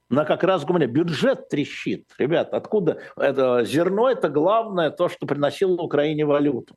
на 0.10 0.26
как 0.26 0.44
раз 0.44 0.64
гуманитарный. 0.64 1.04
Бюджет 1.04 1.50
трещит. 1.50 2.06
Ребят, 2.18 2.54
откуда? 2.54 3.02
Это, 3.18 3.66
зерно– 3.66 4.10
это 4.12 4.30
главное, 4.30 4.90
то, 4.90 5.10
что 5.10 5.26
приносило 5.28 5.82
Украине 5.82 6.26
валюту 6.26 6.76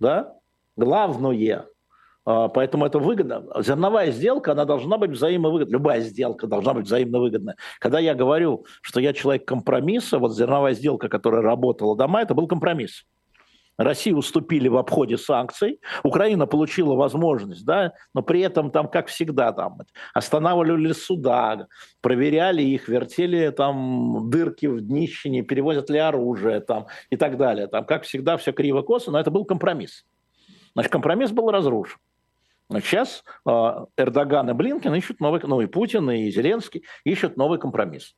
да, 0.00 0.34
главное. 0.76 1.66
А, 2.24 2.48
поэтому 2.48 2.86
это 2.86 2.98
выгодно. 2.98 3.44
Зерновая 3.62 4.10
сделка, 4.10 4.52
она 4.52 4.64
должна 4.64 4.98
быть 4.98 5.10
взаимовыгодна. 5.10 5.72
Любая 5.72 6.00
сделка 6.00 6.46
должна 6.46 6.74
быть 6.74 6.86
взаимовыгодная. 6.86 7.56
Когда 7.78 7.98
я 7.98 8.14
говорю, 8.14 8.66
что 8.82 9.00
я 9.00 9.12
человек 9.12 9.46
компромисса, 9.46 10.18
вот 10.18 10.34
зерновая 10.34 10.74
сделка, 10.74 11.08
которая 11.08 11.42
работала 11.42 11.96
дома, 11.96 12.22
это 12.22 12.34
был 12.34 12.46
компромисс. 12.46 13.04
России 13.84 14.12
уступили 14.12 14.68
в 14.68 14.76
обходе 14.76 15.16
санкций, 15.16 15.80
Украина 16.02 16.46
получила 16.46 16.94
возможность, 16.94 17.64
да, 17.64 17.94
но 18.14 18.22
при 18.22 18.40
этом 18.40 18.70
там, 18.70 18.88
как 18.88 19.08
всегда, 19.08 19.52
там 19.52 19.78
останавливали 20.12 20.92
суда, 20.92 21.66
проверяли 22.02 22.62
их, 22.62 22.88
вертели 22.88 23.48
там 23.50 24.28
дырки 24.28 24.66
в 24.66 24.80
днище, 24.80 25.30
не 25.30 25.42
перевозят 25.42 25.88
ли 25.88 25.98
оружие 25.98 26.60
там, 26.60 26.88
и 27.08 27.16
так 27.16 27.38
далее. 27.38 27.68
Там, 27.68 27.84
как 27.86 28.02
всегда, 28.02 28.36
все 28.36 28.52
криво-косо, 28.52 29.10
но 29.10 29.18
это 29.18 29.30
был 29.30 29.44
компромисс. 29.44 30.04
Значит, 30.74 30.92
компромисс 30.92 31.30
был 31.30 31.50
разрушен. 31.50 31.98
Сейчас 32.70 33.24
э, 33.46 33.50
Эрдоган 33.96 34.50
и 34.50 34.52
Блинкен 34.52 34.94
ищут 34.94 35.20
новый, 35.20 35.40
ну 35.42 35.60
и 35.60 35.66
Путин, 35.66 36.08
и 36.10 36.30
Зеленский 36.30 36.84
ищут 37.04 37.36
новый 37.36 37.58
компромисс. 37.58 38.14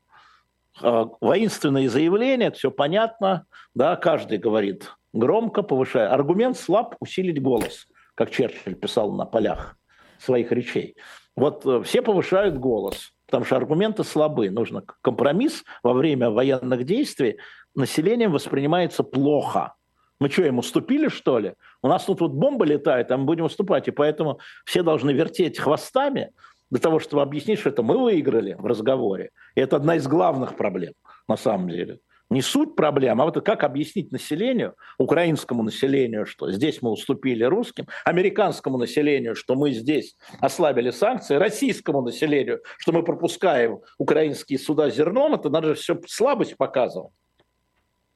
Э, 0.82 1.06
воинственные 1.20 1.88
заявления, 1.88 2.50
все 2.50 2.70
понятно, 2.70 3.46
да, 3.74 3.96
каждый 3.96 4.38
говорит 4.38 4.90
громко 5.12 5.62
повышая. 5.62 6.12
Аргумент 6.12 6.56
слаб, 6.56 6.96
усилить 7.00 7.40
голос, 7.40 7.86
как 8.14 8.30
Черчилль 8.30 8.74
писал 8.74 9.12
на 9.12 9.24
полях 9.24 9.76
своих 10.18 10.52
речей. 10.52 10.96
Вот 11.36 11.64
э, 11.66 11.82
все 11.82 12.02
повышают 12.02 12.58
голос, 12.58 13.12
потому 13.26 13.44
что 13.44 13.56
аргументы 13.56 14.04
слабы. 14.04 14.50
Нужно 14.50 14.84
компромисс 15.00 15.64
во 15.82 15.92
время 15.92 16.30
военных 16.30 16.84
действий 16.84 17.38
населением 17.74 18.32
воспринимается 18.32 19.02
плохо. 19.02 19.74
Мы 20.20 20.28
что, 20.28 20.44
им 20.44 20.58
уступили, 20.58 21.08
что 21.08 21.38
ли? 21.38 21.54
У 21.82 21.88
нас 21.88 22.04
тут 22.04 22.20
вот 22.20 22.32
бомба 22.32 22.64
летает, 22.64 23.10
а 23.10 23.16
мы 23.16 23.24
будем 23.24 23.44
уступать. 23.44 23.88
И 23.88 23.90
поэтому 23.90 24.38
все 24.64 24.82
должны 24.82 25.10
вертеть 25.10 25.58
хвостами 25.58 26.30
для 26.70 26.80
того, 26.80 27.00
чтобы 27.00 27.22
объяснить, 27.22 27.58
что 27.58 27.70
это 27.70 27.82
мы 27.82 27.98
выиграли 27.98 28.54
в 28.54 28.66
разговоре. 28.66 29.30
И 29.56 29.60
это 29.60 29.76
одна 29.76 29.96
из 29.96 30.06
главных 30.06 30.56
проблем 30.56 30.92
на 31.26 31.36
самом 31.36 31.68
деле 31.68 31.98
не 32.32 32.42
суть 32.42 32.74
проблем, 32.74 33.20
а 33.20 33.24
вот 33.24 33.44
как 33.44 33.64
объяснить 33.64 34.10
населению, 34.12 34.74
украинскому 34.98 35.62
населению, 35.62 36.26
что 36.26 36.50
здесь 36.50 36.82
мы 36.82 36.90
уступили 36.90 37.44
русским, 37.44 37.86
американскому 38.04 38.78
населению, 38.78 39.34
что 39.34 39.54
мы 39.54 39.72
здесь 39.72 40.16
ослабили 40.40 40.90
санкции, 40.90 41.36
российскому 41.36 42.02
населению, 42.02 42.60
что 42.78 42.92
мы 42.92 43.02
пропускаем 43.02 43.80
украинские 43.98 44.58
суда 44.58 44.90
зерном, 44.90 45.34
это 45.34 45.50
надо 45.50 45.68
же 45.68 45.74
все 45.74 46.00
слабость 46.06 46.56
показывать. 46.56 47.12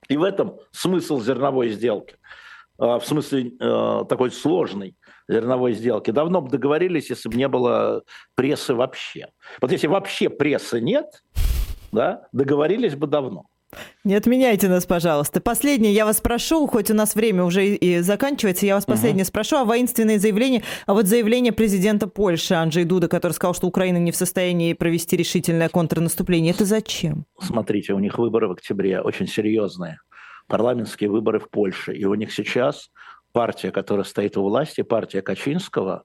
И 0.09 0.17
в 0.17 0.23
этом 0.23 0.59
смысл 0.71 1.21
зерновой 1.21 1.71
сделки, 1.71 2.17
а, 2.79 2.99
в 2.99 3.07
смысле 3.07 3.53
э, 3.59 4.05
такой 4.09 4.31
сложной 4.31 4.97
зерновой 5.29 5.73
сделки. 5.73 6.11
Давно 6.11 6.43
бы 6.43 6.51
договорились, 6.51 7.11
если 7.11 7.29
бы 7.29 7.37
не 7.37 7.49
было 7.49 8.05
прессы 8.35 8.75
вообще. 8.75 9.29
Вот 9.61 9.73
если 9.73 9.89
вообще 9.89 10.29
прессы 10.29 10.81
нет, 10.81 11.23
да, 11.91 12.29
договорились 12.33 12.95
бы 12.95 13.07
давно. 13.07 13.47
Не 14.05 14.15
отменяйте 14.15 14.69
нас, 14.69 14.87
пожалуйста. 14.87 15.41
Последнее 15.41 15.93
я 15.93 16.05
вас 16.05 16.21
прошу, 16.21 16.67
хоть 16.67 16.91
у 16.91 16.95
нас 16.95 17.15
время 17.15 17.45
уже 17.45 17.67
и 17.67 18.01
заканчивается, 18.01 18.67
я 18.67 18.75
вас 18.75 18.85
угу. 18.85 18.93
последнее 18.93 19.25
спрошу 19.25 19.57
о 19.57 19.65
воинственные 19.65 20.19
заявления, 20.19 20.63
а 20.87 20.95
вот 20.95 21.07
заявление 21.07 21.53
президента 21.53 22.07
Польши 22.07 22.55
Анджей 22.55 22.85
Дуда, 22.85 23.09
который 23.09 23.33
сказал, 23.33 23.55
что 23.55 23.67
Украина 23.67 23.99
не 23.99 24.13
в 24.13 24.17
состоянии 24.17 24.73
провести 24.75 25.17
решительное 25.17 25.69
контрнаступление. 25.69 26.53
Это 26.53 26.65
зачем? 26.65 27.27
Смотрите, 27.41 27.93
у 27.95 27.99
них 27.99 28.19
выборы 28.19 28.49
в 28.49 28.53
октябре 28.53 29.01
очень 29.01 29.27
серьезные. 29.27 29.99
Парламентские 30.47 31.11
выборы 31.11 31.41
в 31.41 31.51
Польше. 31.51 31.93
И 31.95 32.05
у 32.05 32.15
них 32.15 32.33
сейчас 32.33 32.91
партия, 33.33 33.73
которая 33.73 34.05
стоит 34.05 34.37
у 34.37 34.43
власти, 34.43 34.83
партия 34.83 35.21
Качинского, 35.21 36.05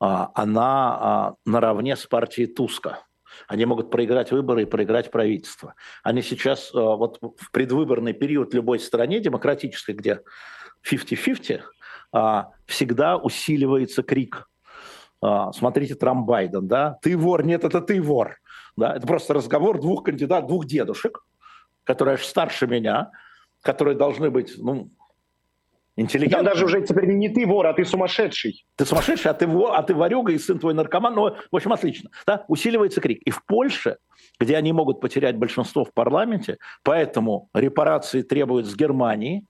а, 0.00 0.30
она 0.34 0.98
а, 1.00 1.34
наравне 1.44 1.96
с 1.96 2.06
партией 2.06 2.46
Туска 2.46 3.00
они 3.48 3.64
могут 3.64 3.90
проиграть 3.90 4.30
выборы 4.30 4.62
и 4.62 4.66
проиграть 4.66 5.10
правительство. 5.10 5.74
Они 6.02 6.22
сейчас 6.22 6.70
э, 6.74 6.78
вот 6.78 7.18
в 7.20 7.50
предвыборный 7.50 8.12
период 8.12 8.54
любой 8.54 8.78
стране 8.78 9.20
демократической, 9.20 9.92
где 9.92 10.20
50-50, 10.88 11.60
а, 12.12 12.50
всегда 12.66 13.16
усиливается 13.16 14.02
крик. 14.02 14.48
А, 15.20 15.52
смотрите, 15.52 15.94
Трамп 15.94 16.26
Байден, 16.26 16.68
да? 16.68 16.98
Ты 17.02 17.16
вор, 17.16 17.44
нет, 17.44 17.64
это 17.64 17.80
ты 17.80 18.02
вор. 18.02 18.36
Да? 18.76 18.94
Это 18.96 19.06
просто 19.06 19.34
разговор 19.34 19.80
двух 19.80 20.04
кандидатов, 20.04 20.48
двух 20.48 20.66
дедушек, 20.66 21.24
которые 21.84 22.14
аж 22.14 22.24
старше 22.24 22.66
меня, 22.66 23.10
которые 23.62 23.96
должны 23.96 24.30
быть, 24.30 24.54
ну, 24.58 24.90
интеллигентный. 26.02 26.44
Там 26.44 26.52
даже 26.52 26.64
уже 26.64 26.82
теперь 26.82 27.06
не 27.06 27.28
ты 27.28 27.46
вор, 27.46 27.66
а 27.66 27.72
ты 27.72 27.84
сумасшедший. 27.84 28.64
Ты 28.76 28.84
сумасшедший, 28.84 29.30
а 29.30 29.34
ты, 29.34 29.46
вор, 29.46 29.72
а 29.74 29.82
ты 29.82 29.94
варюга 29.94 30.32
и 30.32 30.38
сын 30.38 30.58
твой 30.58 30.74
наркоман. 30.74 31.14
Ну, 31.14 31.36
в 31.50 31.56
общем, 31.56 31.72
отлично. 31.72 32.10
Да? 32.26 32.44
Усиливается 32.48 33.00
крик. 33.00 33.22
И 33.24 33.30
в 33.30 33.44
Польше, 33.46 33.96
где 34.38 34.56
они 34.56 34.72
могут 34.72 35.00
потерять 35.00 35.36
большинство 35.36 35.84
в 35.84 35.92
парламенте, 35.92 36.58
поэтому 36.82 37.48
репарации 37.54 38.22
требуют 38.22 38.66
с 38.66 38.76
Германии, 38.76 39.46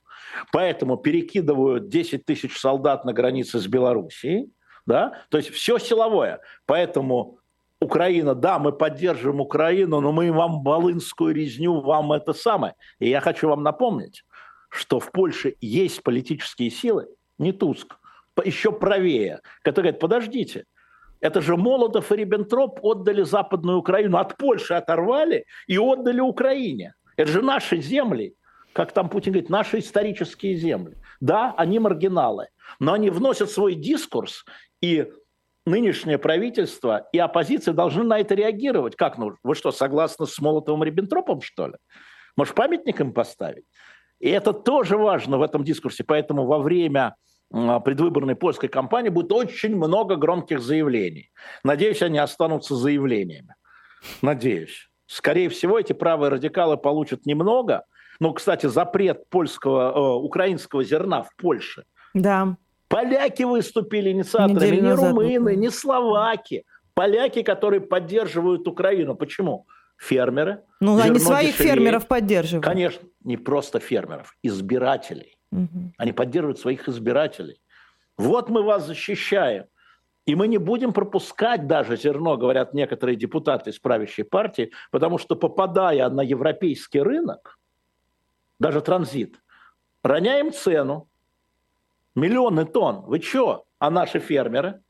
поэтому 0.51 0.97
перекидывают 0.97 1.89
10 1.89 2.25
тысяч 2.25 2.57
солдат 2.57 3.05
на 3.05 3.13
границе 3.13 3.59
с 3.59 3.67
Белоруссией, 3.67 4.51
да? 4.85 5.23
то 5.29 5.37
есть 5.37 5.49
все 5.49 5.77
силовое. 5.77 6.39
Поэтому 6.65 7.39
Украина, 7.83 8.33
да, 8.33 8.59
мы 8.59 8.71
поддерживаем 8.71 9.41
Украину, 9.41 9.99
но 9.99 10.11
мы 10.11 10.31
вам 10.31 10.63
волынскую 10.63 11.35
резню, 11.35 11.81
вам 11.81 12.13
это 12.13 12.33
самое. 12.33 12.75
И 12.99 13.09
я 13.09 13.19
хочу 13.19 13.49
вам 13.49 13.61
напомнить, 13.61 14.23
что 14.73 14.99
в 14.99 15.11
Польше 15.11 15.55
есть 15.61 16.01
политические 16.01 16.71
силы, 16.71 17.07
не 17.37 17.51
Туск, 17.51 17.99
еще 18.43 18.71
правее, 18.71 19.41
которые 19.61 19.91
говорят, 19.91 20.01
подождите, 20.01 20.65
это 21.19 21.41
же 21.41 21.55
Молотов 21.55 22.11
и 22.11 22.15
Риббентроп 22.15 22.79
отдали 22.83 23.21
Западную 23.21 23.77
Украину, 23.77 24.17
от 24.17 24.35
Польши 24.35 24.73
оторвали 24.73 25.45
и 25.67 25.77
отдали 25.77 26.19
Украине. 26.19 26.95
Это 27.15 27.31
же 27.31 27.41
наши 27.41 27.77
земли, 27.77 28.35
как 28.73 28.91
там 28.91 29.09
Путин 29.09 29.33
говорит, 29.33 29.49
наши 29.49 29.77
исторические 29.79 30.55
земли. 30.55 30.97
Да, 31.21 31.53
они 31.55 31.77
маргиналы, 31.77 32.47
но 32.79 32.93
они 32.93 33.11
вносят 33.11 33.51
свой 33.51 33.75
дискурс, 33.75 34.43
и 34.81 35.07
нынешнее 35.65 36.17
правительство 36.17 37.07
и 37.13 37.19
оппозиция 37.19 37.73
должны 37.73 38.03
на 38.03 38.19
это 38.19 38.33
реагировать. 38.33 38.95
Как, 38.95 39.19
ну, 39.19 39.37
вы 39.43 39.55
что, 39.55 39.71
согласны 39.71 40.25
с 40.25 40.39
Молотовым 40.41 40.83
и 40.83 40.87
Риббентропом, 40.87 41.41
что 41.41 41.67
ли? 41.67 41.75
Может, 42.35 42.55
памятник 42.55 42.99
им 42.99 43.13
поставить? 43.13 43.65
И 44.23 44.29
это 44.29 44.53
тоже 44.53 44.95
важно 44.95 45.37
в 45.37 45.41
этом 45.41 45.65
дискурсе. 45.65 46.05
Поэтому 46.05 46.45
во 46.45 46.59
время 46.59 47.15
предвыборной 47.51 48.35
польской 48.35 48.69
кампании 48.69 49.09
будет 49.09 49.33
очень 49.33 49.75
много 49.75 50.15
громких 50.15 50.61
заявлений. 50.61 51.29
Надеюсь, 51.65 52.01
они 52.01 52.19
останутся 52.19 52.75
заявлениями. 52.75 53.53
Надеюсь. 54.21 54.89
Скорее 55.07 55.49
всего, 55.49 55.77
эти 55.77 55.91
правые 55.91 56.29
радикалы 56.29 56.77
получат 56.77 57.25
немного. 57.25 57.83
Ну, 58.21 58.31
кстати, 58.33 58.67
запрет 58.67 59.29
польского, 59.29 59.91
э, 59.91 60.23
украинского 60.23 60.85
зерна 60.85 61.23
в 61.23 61.35
Польше. 61.35 61.83
Да. 62.13 62.55
Поляки 62.87 63.43
выступили 63.43 64.11
инициаторами, 64.11 64.77
не 64.77 64.93
румыны, 64.93 65.55
не 65.57 65.69
словаки. 65.69 66.63
Поляки, 66.93 67.43
которые 67.43 67.81
поддерживают 67.81 68.69
Украину. 68.69 69.15
Почему? 69.15 69.67
Фермеры. 69.97 70.63
Ну, 70.79 70.99
они 70.99 71.19
своих 71.19 71.53
дешевеет. 71.53 71.75
фермеров 71.75 72.07
поддерживают. 72.07 72.65
Конечно, 72.65 73.07
не 73.23 73.37
просто 73.37 73.79
фермеров, 73.79 74.35
избирателей. 74.43 75.37
Угу. 75.51 75.93
Они 75.97 76.11
поддерживают 76.11 76.59
своих 76.59 76.87
избирателей. 76.87 77.61
Вот 78.17 78.49
мы 78.49 78.63
вас 78.63 78.85
защищаем. 78.85 79.65
И 80.25 80.35
мы 80.35 80.47
не 80.47 80.57
будем 80.57 80.93
пропускать 80.93 81.67
даже 81.67 81.97
зерно, 81.97 82.37
говорят 82.37 82.73
некоторые 82.73 83.17
депутаты 83.17 83.71
из 83.71 83.79
правящей 83.79 84.23
партии, 84.23 84.71
потому 84.89 85.17
что 85.17 85.35
попадая 85.35 86.09
на 86.09 86.21
европейский 86.21 87.01
рынок, 87.01 87.59
даже 88.57 88.79
транзит, 88.79 89.41
роняем 90.01 90.53
цену, 90.53 91.09
Миллионы 92.15 92.65
тонн. 92.65 93.01
Вы 93.01 93.19
что? 93.21 93.65
А 93.79 93.89
наши 93.89 94.19
фермеры? 94.19 94.81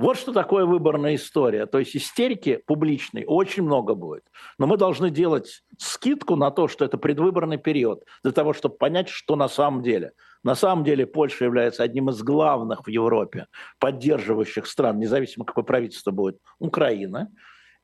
Вот 0.00 0.16
что 0.16 0.32
такое 0.32 0.64
выборная 0.64 1.14
история. 1.14 1.66
То 1.66 1.78
есть 1.78 1.94
истерики 1.94 2.62
публичной 2.66 3.24
очень 3.26 3.62
много 3.62 3.94
будет. 3.94 4.24
Но 4.58 4.66
мы 4.66 4.78
должны 4.78 5.10
делать 5.10 5.62
скидку 5.76 6.36
на 6.36 6.50
то, 6.50 6.68
что 6.68 6.86
это 6.86 6.96
предвыборный 6.96 7.58
период, 7.58 8.04
для 8.22 8.32
того, 8.32 8.54
чтобы 8.54 8.76
понять, 8.76 9.10
что 9.10 9.36
на 9.36 9.46
самом 9.46 9.82
деле. 9.82 10.12
На 10.42 10.54
самом 10.54 10.84
деле 10.84 11.06
Польша 11.06 11.44
является 11.44 11.82
одним 11.82 12.08
из 12.08 12.22
главных 12.22 12.86
в 12.86 12.88
Европе 12.88 13.46
поддерживающих 13.78 14.66
стран, 14.66 14.98
независимо 14.98 15.44
какое 15.44 15.64
правительство 15.64 16.12
будет, 16.12 16.38
Украина. 16.58 17.28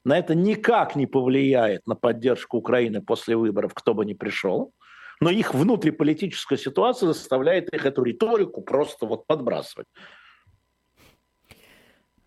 На 0.02 0.18
это 0.18 0.34
никак 0.34 0.96
не 0.96 1.06
повлияет 1.06 1.86
на 1.86 1.96
поддержку 1.96 2.56
Украины 2.56 3.02
после 3.02 3.36
выборов, 3.36 3.74
кто 3.74 3.92
бы 3.92 4.06
ни 4.06 4.14
пришел. 4.14 4.72
Но 5.20 5.28
их 5.28 5.52
внутриполитическая 5.52 6.56
ситуация 6.56 7.08
заставляет 7.08 7.68
их 7.74 7.84
эту 7.84 8.02
риторику 8.04 8.62
просто 8.62 9.04
вот 9.04 9.26
подбрасывать. 9.26 9.86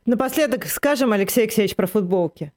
Напоследок 0.09 0.65
скажем, 0.65 1.11
Алексей 1.11 1.41
Алексеевич, 1.41 1.75
про 1.75 1.85
футболки. 1.85 2.51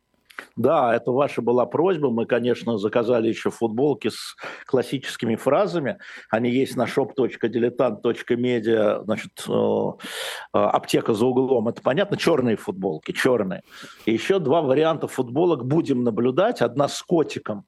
Да, 0.56 0.96
это 0.96 1.12
ваша 1.12 1.42
была 1.42 1.66
просьба. 1.66 2.08
Мы, 2.08 2.24
конечно, 2.24 2.78
заказали 2.78 3.28
еще 3.28 3.50
футболки 3.50 4.08
с 4.08 4.34
классическими 4.64 5.36
фразами. 5.36 5.98
Они 6.30 6.50
есть 6.50 6.76
на 6.76 6.86
shop.diletant.media, 6.86 9.04
значит, 9.04 9.44
э, 9.46 9.52
э, 9.52 10.58
аптека 10.58 11.12
за 11.12 11.26
углом. 11.26 11.68
Это 11.68 11.82
понятно, 11.82 12.16
черные 12.16 12.56
футболки, 12.56 13.12
черные. 13.12 13.60
И 14.06 14.14
еще 14.14 14.38
два 14.38 14.62
варианта 14.62 15.06
футболок 15.06 15.66
будем 15.66 16.04
наблюдать. 16.04 16.62
Одна 16.62 16.88
с 16.88 17.02
котиком, 17.02 17.66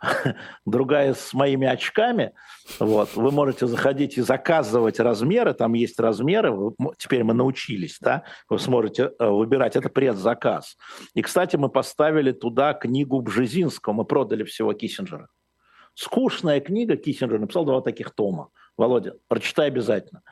другая 0.66 1.14
с 1.14 1.32
моими 1.34 1.66
очками. 1.66 2.32
Вот. 2.78 3.14
Вы 3.14 3.30
можете 3.30 3.66
заходить 3.66 4.18
и 4.18 4.20
заказывать 4.20 5.00
размеры, 5.00 5.54
там 5.54 5.74
есть 5.74 5.98
размеры, 5.98 6.54
теперь 6.96 7.24
мы 7.24 7.34
научились, 7.34 7.98
да, 8.00 8.24
вы 8.48 8.58
сможете 8.58 9.12
э, 9.18 9.26
выбирать, 9.26 9.76
это 9.76 9.88
предзаказ. 9.88 10.76
И, 11.14 11.22
кстати, 11.22 11.56
мы 11.56 11.68
поставили 11.68 12.32
туда 12.32 12.74
книгу 12.74 13.20
Бжезинского, 13.20 13.92
мы 13.92 14.04
продали 14.04 14.44
всего 14.44 14.72
Киссинджера. 14.72 15.28
Скучная 15.94 16.60
книга 16.60 16.96
Киссинджер 16.96 17.40
написал 17.40 17.64
два 17.64 17.80
таких 17.80 18.14
тома. 18.14 18.50
Володя, 18.76 19.14
прочитай 19.26 19.66
обязательно. 19.66 20.22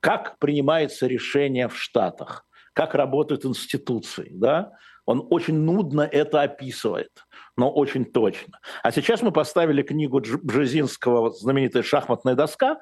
Как 0.00 0.38
принимается 0.38 1.06
решение 1.06 1.68
в 1.68 1.78
Штатах, 1.78 2.44
как 2.74 2.94
работают 2.94 3.46
институции, 3.46 4.30
да, 4.32 4.72
он 5.04 5.26
очень 5.30 5.58
нудно 5.58 6.02
это 6.02 6.42
описывает, 6.42 7.10
но 7.56 7.70
очень 7.70 8.04
точно. 8.04 8.60
А 8.82 8.92
сейчас 8.92 9.22
мы 9.22 9.32
поставили 9.32 9.82
книгу 9.82 10.20
Бжезинского, 10.20 11.30
знаменитая 11.32 11.82
шахматная 11.82 12.34
доска, 12.34 12.78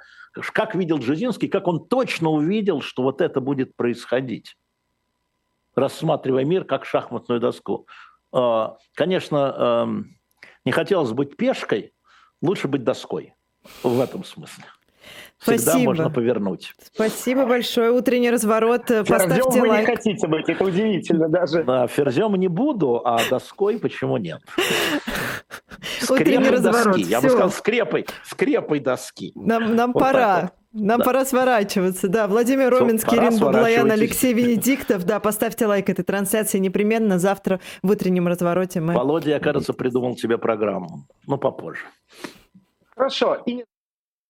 как 0.52 0.74
видел 0.74 0.98
Бжезинский, 0.98 1.48
как 1.48 1.66
он 1.66 1.86
точно 1.86 2.30
увидел, 2.30 2.82
что 2.82 3.02
вот 3.02 3.20
это 3.20 3.40
будет 3.40 3.74
происходить, 3.76 4.56
рассматривая 5.74 6.44
мир 6.44 6.64
как 6.64 6.84
шахматную 6.84 7.40
доску. 7.40 7.86
А, 8.32 8.76
конечно, 8.94 9.54
эм, 9.86 10.16
не 10.64 10.72
хотелось 10.72 11.12
быть 11.12 11.36
пешкой, 11.36 11.94
лучше 12.42 12.68
быть 12.68 12.84
доской 12.84 13.34
в 13.82 14.00
этом 14.00 14.24
смысле 14.24 14.64
всегда 15.38 15.58
Спасибо. 15.58 15.84
можно 15.84 16.10
повернуть. 16.10 16.74
Спасибо 16.92 17.46
большое. 17.46 17.90
Утренний 17.90 18.30
разворот. 18.30 18.82
Поставьте 18.86 19.36
Ферзем 19.36 19.62
лайк. 19.62 19.72
вы 19.72 19.78
не 19.78 19.84
хотите 19.86 20.26
быть, 20.26 20.48
это 20.48 20.64
удивительно 20.64 21.28
даже. 21.28 21.64
Да, 21.64 21.86
ферзем 21.86 22.34
не 22.34 22.48
буду, 22.48 23.00
а 23.04 23.18
доской 23.28 23.78
почему 23.78 24.16
нет? 24.18 24.40
Утренний 26.10 26.50
разворот. 26.50 26.96
Доски. 26.96 27.10
Я 27.10 27.20
бы 27.20 27.28
сказал, 27.28 27.50
скрепой, 27.50 28.06
скрепой 28.24 28.80
доски. 28.80 29.32
Нам, 29.34 29.74
нам 29.74 29.92
вот 29.92 30.00
пора. 30.00 30.52
Нам 30.72 30.98
да. 30.98 31.04
пора 31.04 31.24
сворачиваться. 31.24 32.08
Да, 32.08 32.28
Владимир 32.28 32.70
Роменский, 32.70 33.18
Ирина 33.18 33.38
Баблоян, 33.38 33.90
Алексей 33.90 34.32
Венедиктов. 34.32 35.04
Да, 35.04 35.18
поставьте 35.18 35.66
лайк 35.66 35.90
этой 35.90 36.04
трансляции 36.04 36.58
непременно. 36.58 37.18
Завтра 37.18 37.58
в 37.82 37.90
утреннем 37.90 38.28
развороте 38.28 38.80
мы... 38.80 38.94
Володя, 38.94 39.30
я, 39.30 39.40
кажется, 39.40 39.72
придумал 39.72 40.14
тебе 40.14 40.38
программу. 40.38 41.06
Ну, 41.26 41.38
попозже. 41.38 41.86
Хорошо. 42.94 43.38
И 43.46 43.64